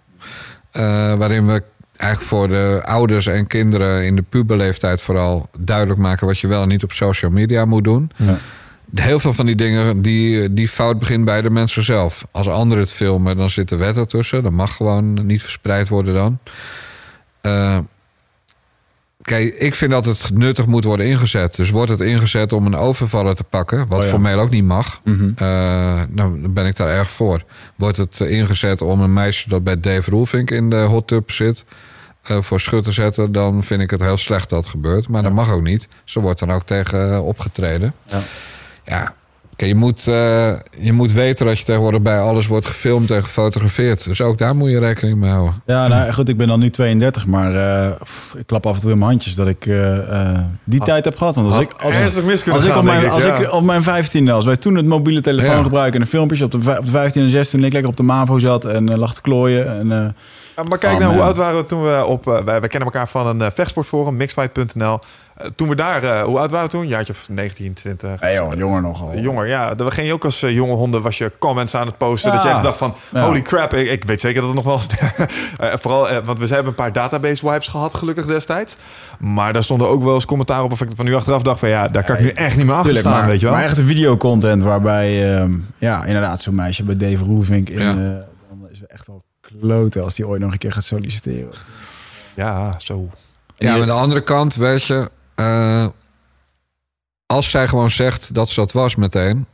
[0.70, 0.82] Eh,
[1.14, 1.62] waarin we
[1.96, 6.62] eigenlijk voor de ouders en kinderen in de puberleeftijd vooral duidelijk maken wat je wel
[6.62, 8.10] en niet op social media moet doen.
[8.16, 8.36] Ja.
[8.94, 12.24] Heel veel van die dingen, die, die fout begint bij de mensen zelf.
[12.30, 14.42] Als anderen het filmen, dan zit de wet ertussen.
[14.42, 16.38] Dat mag gewoon niet verspreid worden dan.
[17.40, 17.78] Eh,
[19.22, 21.56] kijk, ik vind dat het nuttig moet worden ingezet.
[21.56, 23.78] Dus wordt het ingezet om een overvaller te pakken...
[23.88, 24.10] wat Oh ja.
[24.10, 25.00] formeel ook niet mag...
[25.04, 25.30] Mhm.
[25.36, 27.44] eh, dan ben ik daar erg voor.
[27.76, 31.64] Wordt het ingezet om een meisje dat bij Dave Roelvink in de hot tub zit...
[32.22, 35.08] eh, voor schut te zetten, dan vind ik het heel slecht dat het gebeurt.
[35.08, 35.88] Maar dat mag ook niet.
[36.04, 37.94] Ze wordt dan ook tegen opgetreden.
[38.04, 38.20] Ja.
[38.90, 39.14] Ja,
[39.56, 43.22] Kijk, je, moet, eh, je moet weten dat je tegenwoordig bij alles wordt gefilmd en
[43.22, 44.04] gefotografeerd.
[44.04, 45.62] Dus ook daar moet je rekening mee houden.
[45.66, 48.80] Ja, nou goed, ik ben dan nu 32, maar eh, pff, ik klap af en
[48.80, 51.34] toe in mijn handjes dat ik eh, eh, die tijd heb gehad.
[51.34, 53.34] Want als Had ik, als, mis kunnen als ik op mijn, ik, als ja.
[53.36, 55.62] ik op mijn 15e, als wij toen het mobiele telefoon Ja.
[55.62, 57.96] gebruiken en een filmpjes op de, op de 15 en 16, toen ik lekker op
[57.96, 59.78] de MAVO zat en lag te klooien.
[59.78, 60.08] En, eh,
[60.56, 62.24] Ja, maar kijk Oh, nou, hoe oud waren we toen we op...
[62.24, 64.98] wij, wij kennen elkaar van een vechtsportforum, mixfight.nl.
[65.42, 66.02] Eh, toen we daar...
[66.02, 66.88] eh, hoe oud waren we toen?
[66.88, 68.20] Jaartje of 19, 20.
[68.20, 69.16] hey joh, jonger nogal.
[69.18, 69.74] Jonger, ja.
[69.74, 72.32] Dan ging je ook als eh, jonge honden, was je comments aan het posten.
[72.32, 73.24] Dat je echt dacht van, Ja.
[73.26, 74.88] holy crap, ik, ik weet zeker dat het nog wel eens...
[75.58, 78.76] Eh, vooral, want we hebben een paar database wipes gehad, gelukkig destijds.
[79.18, 80.72] Maar daar stonden ook wel eens commentaar op.
[80.72, 82.74] Of ik van nu achteraf dacht van, ja, daar kan ik nu echt niet meer
[82.74, 83.54] achter Tuurlijk, staan, maar, weet je wel.
[83.54, 87.90] maar echte videocontent waarbij, ehm, ja, inderdaad, zo'n meisje bij Dave Roelvink in, Ja.
[87.90, 87.96] eh,
[88.48, 89.24] dan is echt wel
[89.60, 91.50] kloten als die ooit nog een keer gaat solliciteren.
[92.34, 93.08] Ja, zo.
[93.56, 95.10] Ja, maar aan de andere kant, weet je...
[95.40, 95.86] eh,
[97.26, 99.46] als zij gewoon zegt dat ze dat was meteen...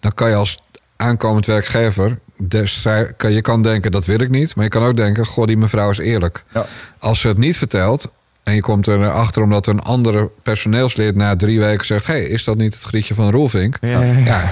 [0.00, 0.58] dan kan je als
[0.96, 2.18] aankomend werkgever...
[2.42, 4.54] Dus zij- kan- je kan denken, dat wil ik niet.
[4.54, 6.44] Maar je kan ook denken, goh, die mevrouw is eerlijk.
[6.54, 6.66] Ja.
[6.98, 8.10] Als ze het niet vertelt...
[8.50, 11.16] en je komt erachter omdat een andere personeelslid...
[11.16, 12.06] na drie weken zegt...
[12.06, 13.76] hey, is dat niet het grietje van Roelvink?
[13.80, 14.24] Ja, ja, ja.
[14.24, 14.42] Ja,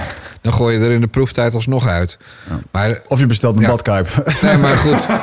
[0.41, 2.17] dan gooi je er in de proeftijd alsnog uit.
[2.49, 2.59] Ja.
[2.71, 3.67] Maar Of je bestelt een Ja.
[3.67, 4.23] badkuip.
[4.41, 5.05] Nee, maar goed.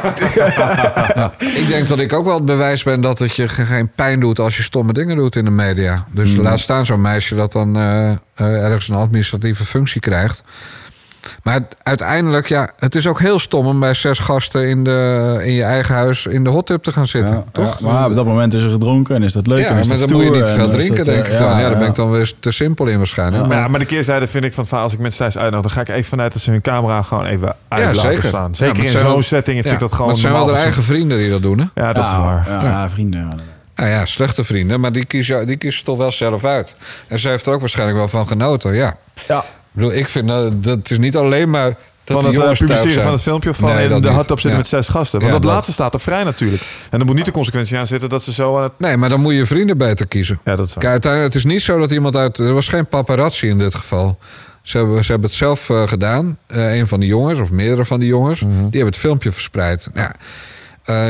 [1.15, 3.89] Ja, ik denk dat ik ook wel het bewijs ben dat het je ge- geen
[3.95, 6.05] pijn doet als je stomme dingen doet in de media.
[6.11, 6.43] Dus Mm.
[6.43, 10.43] laat staan zo'n meisje dat dan eh, eh, ergens een administratieve functie krijgt.
[11.43, 15.53] Maar uiteindelijk, ja, het is ook heel stom om bij zes gasten in, de, in
[15.53, 17.35] je eigen huis in de hot tub te gaan zitten.
[17.35, 17.79] Ja, toch?
[17.81, 19.59] ja, maar op dat moment is er gedronken en is dat leuk.
[19.59, 21.39] Ja, en is maar dat dan moet je niet veel drinken, dat, eh, denk ik
[21.39, 21.49] dan.
[21.61, 23.37] Ja, daar ben ik dan weer te simpel in waarschijnlijk.
[23.43, 23.49] Ja.
[23.49, 25.39] Maar- Maar, ja, maar de keerzijde vind ik van het verhaal, als ik mensen thuis
[25.39, 28.01] uitnodig, dan ga ik even vanuit dat ze hun camera gewoon even uit Ja, laten
[28.13, 28.29] zeker.
[28.29, 28.49] staan.
[28.51, 30.83] Ja, Zeker in zo'n setting vind ja, ik dat gewoon het zijn wel de eigen
[30.83, 31.83] vrienden die dat doen, hè?
[31.83, 32.47] Ja, dat is waar.
[32.49, 33.41] Ja, ja, vrienden.
[33.77, 36.75] Nou ja, slechte vrienden, maar die kiezen, die kiezen toch wel zelf uit.
[37.09, 38.97] En ze heeft er ook waarschijnlijk wel van genoten, ja.
[39.29, 39.45] Ja.
[39.77, 42.61] Ik bedoel, ik vind dat, dat het is niet alleen maar dat van de het
[42.61, 44.57] eh, publiceren van het filmpje of van Nee, in dat de tub zitten Ja.
[44.57, 45.19] met zes gasten.
[45.21, 45.53] Want Ja, dat, dat.
[45.53, 46.63] laatste staat er vrij natuurlijk.
[46.91, 48.73] En er moet niet de consequentie aan zitten dat ze zo aan het...
[48.79, 50.41] Nee, maar dan moet je vrienden beter kiezen.
[50.45, 50.73] Ja, dat is.
[50.73, 52.39] Kijk, uiteindelijk, het is niet zo dat iemand uit...
[52.39, 54.19] Er was geen paparazzi in dit geval.
[54.63, 56.39] Ze hebben, ze hebben het zelf eh, gedaan.
[56.47, 58.41] Eh, een van die jongens, of meerdere van die jongens...
[58.41, 58.53] Mhm.
[58.53, 59.91] die hebben het filmpje verspreid.
[59.95, 60.15] Ja.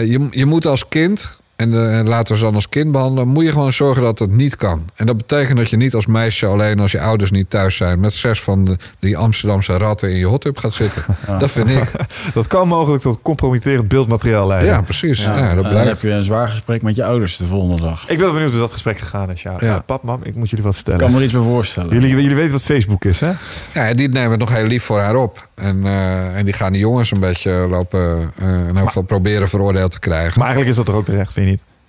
[0.01, 1.38] Je, je moet als kind...
[1.57, 3.28] En, eh, en laten we ze dan als kind behandelen...
[3.28, 4.85] moet je gewoon zorgen dat het niet kan.
[4.95, 6.81] En dat betekent dat je niet als meisje alleen...
[6.81, 8.01] als je ouders niet thuis zijn...
[8.01, 11.05] met zes van de, die Amsterdamse ratten in je hot tub gaat zitten.
[11.39, 11.91] Dat vind ik.
[12.35, 14.70] Dat kan mogelijk tot compromitterend beeldmateriaal leiden.
[14.70, 15.23] Ja, precies.
[15.23, 15.89] Ja, Ja, dat en dan blijkt.
[16.03, 18.09] heb je een zwaar gesprek met je ouders de volgende dag.
[18.09, 19.43] Ik ben benieuwd hoe dat gesprek gegaan is.
[19.43, 19.55] Ja.
[19.59, 19.74] Ja.
[19.74, 21.01] Eh, pap, mam, ik moet jullie wat Ik vertellen.
[21.01, 21.93] kan me er iets bij voorstellen.
[21.95, 23.33] Jullie, jullie weten wat Facebook is, hè?
[23.74, 25.49] Ja, die nemen het nog heel lief voor haar op.
[25.55, 28.33] En, eh, en die gaan die jongens een beetje lopen...
[28.39, 30.33] eh in ieder geval proberen veroordeeld te krijgen.
[30.35, 31.45] Maar eigenlijk is dat toch ook terecht, vind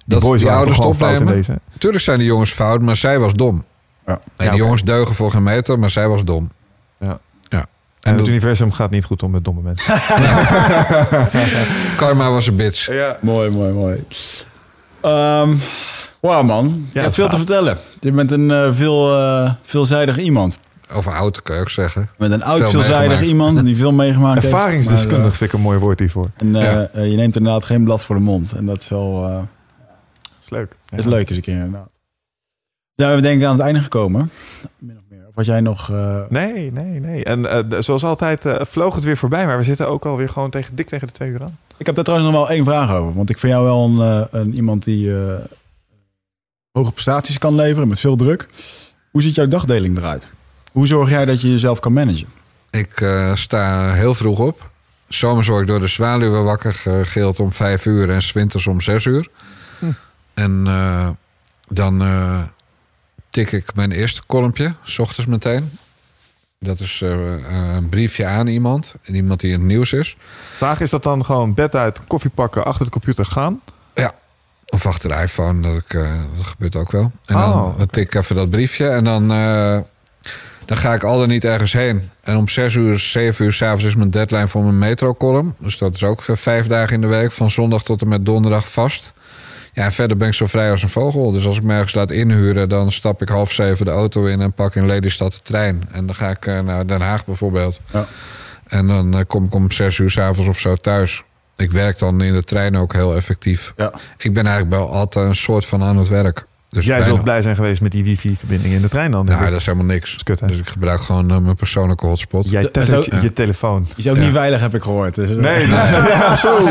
[0.09, 1.25] Dat boys die ouders opnemen?
[1.25, 1.59] deze.
[1.73, 3.63] Natuurlijk zijn die jongens fout, maar zij was dom.
[4.05, 4.19] Ja.
[4.35, 4.55] En Ja, oké.
[4.61, 6.51] jongens deugen voor geen meter, maar zij was dom.
[6.99, 7.19] Ja.
[7.49, 7.59] ja.
[7.59, 7.65] En
[8.01, 9.93] En het dat- universum gaat niet goed om met domme mensen.
[11.97, 12.93] karma was een bitch.
[12.93, 13.17] ja.
[13.21, 14.03] Mooi, mooi, mooi.
[15.01, 15.49] Ehm
[16.19, 17.77] Wauw man, je hebt veel te vertellen.
[17.99, 20.57] Je bent een eh, veel, eh, veelzijdig iemand.
[20.93, 22.09] Over oud kan je ook zeggen.
[22.17, 23.27] Bent een oud Veel veelzijdig meegemaakt.
[23.31, 24.53] iemand die veel meegemaakt heeft.
[24.53, 26.29] Ervaringsdeskundig Maar, vind ik een mooi woord hiervoor.
[26.37, 26.89] eh, en eh, Ja.
[26.93, 28.51] eh, je neemt inderdaad geen blad voor de mond.
[28.51, 29.37] En dat is wel eh,
[30.51, 30.75] is leuk.
[30.97, 31.09] is Ja.
[31.09, 31.99] leuk eens een keer inderdaad.
[32.95, 34.29] Zijn we denk ik aan het einde gekomen.
[34.79, 35.25] Min of meer.
[35.27, 35.91] Of wat jij nog...
[35.91, 37.23] eh, Nee, nee, nee.
[37.23, 39.45] En eh, zoals altijd eh, vloog het weer voorbij.
[39.45, 41.57] Maar we zitten ook alweer gewoon tegen, dik tegen de twee uur aan.
[41.77, 43.13] Ik heb daar trouwens nog wel één vraag over.
[43.13, 43.99] Want ik vind jou wel een,
[44.31, 45.33] eh, een iemand die eh,
[46.71, 48.47] hoge prestaties kan leveren met veel druk.
[49.11, 50.29] Hoe ziet jouw dagdeling eruit?
[50.71, 52.27] Hoe zorg jij dat je jezelf kan managen?
[52.69, 54.69] Ik eh, sta heel vroeg op.
[55.07, 58.81] Zomers word ik door de zwaluwen wakker, gegild om vijf uur en 's winters om
[58.81, 59.29] zes uur.
[60.37, 61.09] En eh,
[61.67, 62.41] dan eh,
[63.29, 65.71] tik ik mijn eerste kolompje, s ochtends meteen.
[66.59, 70.17] Dat is eh, een briefje aan iemand, iemand die in het nieuws is.
[70.55, 73.61] Vraag is dat dan gewoon bed uit, koffie pakken, achter de computer gaan?
[74.69, 75.91] Of achter de iPhone, dat, ik,
[76.35, 77.11] dat gebeurt ook wel.
[77.25, 79.27] En dan, Oh, dan tik ik even dat briefje en dan,
[80.65, 82.09] dan ga ik al dan niet ergens heen.
[82.21, 85.55] En om zes uur, zeven uur s'avonds is mijn deadline voor mijn metro-column.
[85.59, 88.71] Dus dat is ook vijf dagen in de week, van zondag tot en met donderdag
[88.71, 89.13] vast.
[89.77, 91.31] Ja, verder ben ik zo vrij als een vogel.
[91.31, 94.41] Dus als ik me ergens laat inhuren, dan stap ik half zeven de auto in
[94.41, 95.83] en pak in Lelystad de trein.
[95.91, 97.81] En dan ga ik eh, naar Den Haag bijvoorbeeld.
[97.93, 98.05] Ja.
[98.67, 101.23] En dan eh, kom ik om zes uur s'avonds of zo thuis.
[101.55, 103.73] Ik werk dan in de trein ook heel effectief.
[103.75, 103.93] Ja.
[104.17, 106.45] Ik ben eigenlijk wel altijd een soort van aan het werk.
[106.69, 109.25] Dus Jij bijna- zult blij zijn geweest met die wifi-verbinding in de trein dan.
[109.25, 109.49] Nou, ik.
[109.49, 110.15] dat is helemaal niks.
[110.15, 110.47] is kut, hè?
[110.47, 112.49] Dus ik gebruik gewoon eh, mijn persoonlijke hotspot.
[112.49, 113.85] Jij ook- je, je telefoon.
[113.87, 114.21] Je is ook Ja.
[114.23, 115.15] niet veilig, heb ik gehoord.
[115.15, 116.69] Dus, eh, Nee, dat- ja, zo.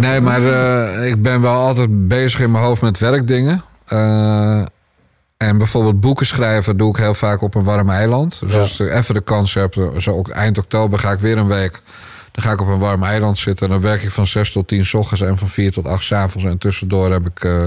[0.00, 3.64] Nee, maar eh, ik ben wel altijd bezig in mijn hoofd met werkdingen.
[3.86, 4.62] Eh,
[5.36, 8.40] En bijvoorbeeld boeken schrijven doe ik heel vaak op een warm eiland.
[8.40, 8.58] Dus Ja.
[8.60, 11.80] als ik even de kans heb, zo ook eind oktober ga ik weer een week.
[12.32, 13.66] Dan ga ik op een warm eiland zitten.
[13.66, 16.04] En dan werk ik van 6 tot 10 s ochtends en van 4 tot 8
[16.04, 16.46] s avonds.
[16.46, 17.64] En tussendoor heb ik, eh,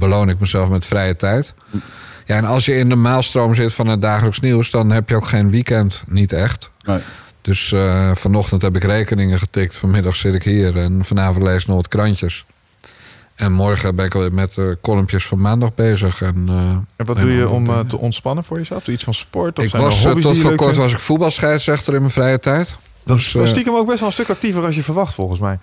[0.00, 1.54] beloon ik mezelf met vrije tijd.
[2.26, 5.16] Ja, en als je in de maalstroom zit van het dagelijks nieuws, dan heb je
[5.16, 6.02] ook geen weekend.
[6.06, 6.70] Niet echt.
[6.84, 6.98] Nee.
[7.42, 9.76] Dus eh, vanochtend heb ik rekeningen getikt.
[9.76, 12.44] Vanmiddag zit ik hier en vanavond lees ik nog wat krantjes.
[13.34, 16.22] En morgen ben ik alweer met de columnjes van maandag bezig.
[16.22, 18.78] En, eh, En wat doe je om eh, te ontspannen voor jezelf?
[18.78, 19.58] Doe je iets van sport?
[19.58, 20.76] Of ik zijn was tot voor kort vindt?
[20.76, 22.76] was ik voetbalscheidsrechter in mijn vrije tijd.
[23.04, 25.58] Dat Dus, is stiekem ook best wel een stuk actiever als je verwacht, volgens mij.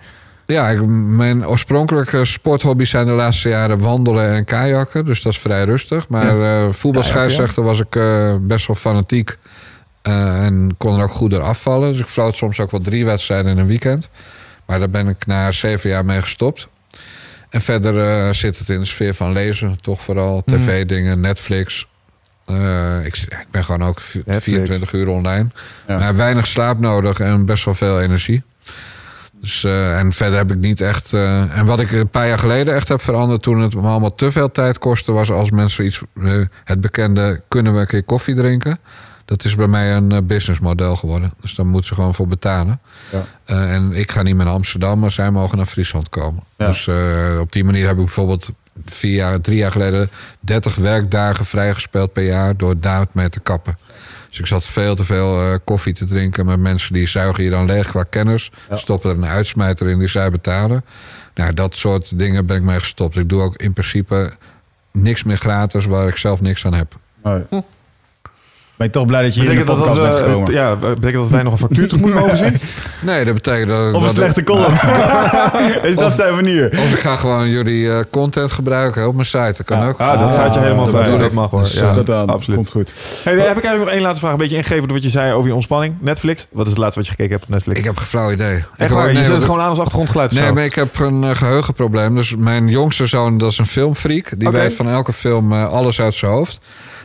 [0.52, 5.04] Ja, ik, mijn oorspronkelijke sporthobby's zijn de laatste jaren wandelen en kajakken.
[5.04, 6.08] Dus dat is vrij rustig.
[6.08, 9.36] Maar eh voetbalscheidsrechter was ik eh, best wel fanatiek.
[10.02, 11.90] eh, en kon er ook goed door afvallen.
[11.92, 14.08] Dus ik floot soms ook wel drie wedstrijden in een weekend.
[14.66, 16.68] Maar daar ben ik na zeven jaar mee gestopt.
[17.50, 19.78] En verder eh, zit het in de sfeer van lezen.
[19.80, 20.56] Toch vooral Mhm.
[20.56, 21.86] tv-dingen, Netflix.
[22.46, 24.42] Eh, ik, ik ben gewoon ook v- Netflix.
[24.44, 25.48] 24 uur online.
[25.88, 25.98] Ja.
[25.98, 28.42] Maar weinig slaap nodig en best wel veel energie.
[29.40, 31.12] Dus, eh, en verder heb ik niet echt.
[31.12, 34.14] eh, en wat ik een paar jaar geleden echt heb veranderd toen het me allemaal
[34.14, 36.02] te veel tijd kostte, was als mensen iets.
[36.22, 36.32] eh,
[36.64, 38.78] het bekende kunnen we een keer koffie drinken.
[39.24, 41.32] Dat is bij mij een businessmodel geworden.
[41.40, 42.80] Dus daar moeten ze gewoon voor betalen.
[43.10, 43.24] Ja.
[43.44, 46.42] En ik ga niet meer naar Amsterdam, maar zij mogen naar Friesland komen.
[46.56, 46.66] Ja.
[46.66, 46.88] Dus
[47.40, 48.50] op die manier heb ik bijvoorbeeld
[48.86, 50.10] vier jaar, drie jaar geleden
[50.40, 53.78] 30 werkdagen vrijgespeeld per jaar door daarmee te kappen.
[54.38, 57.50] Dus ik zat veel te veel eh, koffie te drinken met mensen die zuigen hier
[57.50, 58.50] dan leeg qua kennis.
[58.68, 58.76] Ja.
[58.76, 60.84] Stoppen er een uitsmijter in die zij betalen.
[61.34, 63.16] Nou, dat soort dingen ben ik mee gestopt.
[63.16, 64.32] Ik doe ook in principe
[64.92, 66.96] niks meer gratis waar ik zelf niks aan heb.
[67.22, 67.64] Nee.
[68.78, 70.52] Ben je toch blij dat je hier in de dat, podcast dat, bent gekomen?
[70.52, 72.56] ja, betekent dat wij nog een factuur terug moeten mogen zien?
[73.00, 73.94] Nee, dat betekent dat...
[73.94, 74.72] Of een slechte column.
[75.90, 76.70] Is dat Of- zijn manier?
[76.70, 79.52] Of ik ga gewoon jullie eh, content gebruiken op mijn site.
[79.56, 79.88] Dat kan Ja.
[79.88, 80.00] ook.
[80.00, 81.04] Ah, dat Ah, staat je helemaal vrij.
[81.04, 81.60] bedoel Dat mag hoor.
[81.60, 82.56] Dus, Ja, dat dan, absoluut.
[82.56, 82.92] komt goed.
[83.24, 84.32] Hey, dan heb ik eigenlijk nog één laatste vraag.
[84.32, 85.94] Een beetje ingevend op wat je zei over je ontspanning.
[86.00, 86.46] Netflix.
[86.52, 87.78] Wat is het laatste wat je gekeken hebt op Netflix?
[87.78, 88.56] Ik heb geen flauw idee.
[88.56, 89.06] Ik Echt waar?
[89.08, 90.32] Je nee, zet het gewoon aan als achtergrondgeluid.
[90.32, 92.14] Nee, maar ik heb een eh, geheugenprobleem.
[92.14, 94.32] Dus mijn jongste zoon, dat is een filmfreak.
[94.38, 96.60] Die weet van elke film eh, alles uit zijn hoofd.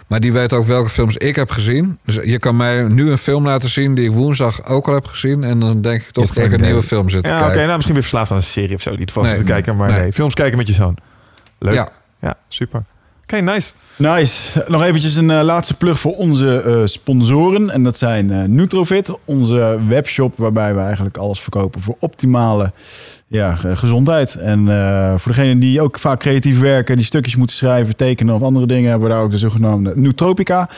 [0.08, 1.98] Maar die weet ook welke films ik heb gezien.
[2.06, 5.06] Dus je kan mij nu een film laten zien die ik woensdag ook al heb
[5.06, 5.44] gezien.
[5.44, 7.44] En dan denk ik toch dat ik een nieuwe film zit te Ja, oké.
[7.46, 7.62] kijken.
[7.64, 8.96] nou, misschien weer verslaafd aan een serie of zo.
[8.96, 10.00] Niet vast Nee, te kijken, maar nee.
[10.02, 10.12] nee.
[10.12, 10.98] Films kijken met je zoon.
[11.60, 11.74] Leuk.
[11.74, 11.90] Ja.
[12.22, 12.84] Ja, super.
[13.24, 13.74] Oké, nice.
[13.96, 14.66] Nice.
[14.68, 17.70] Nog eventjes een eh, laatste plug voor onze eh, sponsoren.
[17.70, 22.72] En dat zijn eh Nutrofit, onze webshop waarbij we eigenlijk alles verkopen voor optimale
[23.34, 24.36] ja, ge- gezondheid.
[24.36, 28.42] En eh, voor degenen die ook vaak creatief werken, die stukjes moeten schrijven, tekenen of
[28.42, 30.70] andere dingen, hebben we daar ook de zogenaamde Nootropica.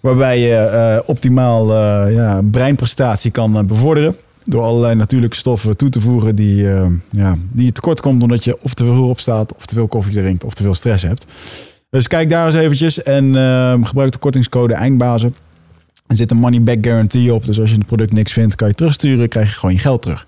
[0.00, 4.16] Waarbij je eh, optimaal eh, ja, breinprestatie kan eh, bevorderen.
[4.44, 8.44] Door allerlei natuurlijke stoffen toe te voegen die, eh, ja, die je tekort komt omdat
[8.44, 11.26] je of te veel opstaat, of te veel koffie drinkt, of te veel stress hebt.
[11.90, 13.24] Dus kijk daar eens eventjes en
[13.86, 15.34] gebruik de kortingscode eindbazen.
[16.06, 17.46] Er zit een money back guarantee op.
[17.46, 19.28] Dus als je het product niks vindt, kan je terugsturen.
[19.28, 20.26] krijg je gewoon je geld terug.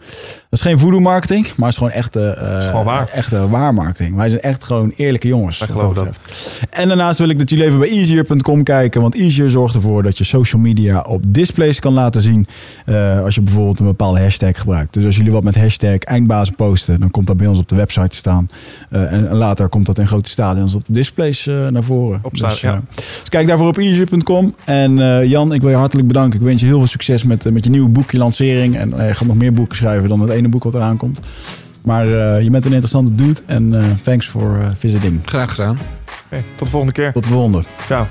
[0.50, 2.34] Dat is geen voodoo marketing, maar het is gewoon echte,
[2.68, 3.08] gewoon waar.
[3.08, 4.16] echte waarmarketing.
[4.16, 5.58] Wij zijn echt gewoon eerlijke jongens.
[5.58, 6.60] Wat geloven dat.
[6.70, 9.00] En daarnaast wil ik dat jullie even bij easier.com kijken.
[9.00, 12.46] Want Easier zorgt ervoor dat je social media op displays kan laten zien.
[12.84, 14.94] eh, als je bijvoorbeeld een bepaalde hashtag gebruikt.
[14.94, 17.76] Dus als jullie wat met hashtag eindbazen posten, dan komt dat bij ons op de
[17.76, 18.48] website te staan.
[18.90, 22.20] Eh, en, later komt dat in grote stadions op de displays naar voren.
[22.32, 22.82] Dus, ja.
[22.94, 24.54] dus kijk daarvoor op easier.com.
[24.64, 24.96] En
[25.28, 26.40] Jan, ik wil je hartelijk bedanken.
[26.40, 28.76] Ik wens je heel veel succes met, met je nieuwe boekje lancering.
[28.76, 31.20] En je gaat nog meer boeken schrijven dan het ene boek wat eraan komt.
[31.86, 33.40] Maar eh, je bent een interessante dude.
[33.46, 35.20] En eh, thanks for eh, visiting.
[35.24, 35.78] Graag gedaan.
[36.30, 37.12] Tot de volgende keer.
[37.12, 37.62] Tot de volgende.
[37.86, 38.06] Ciao.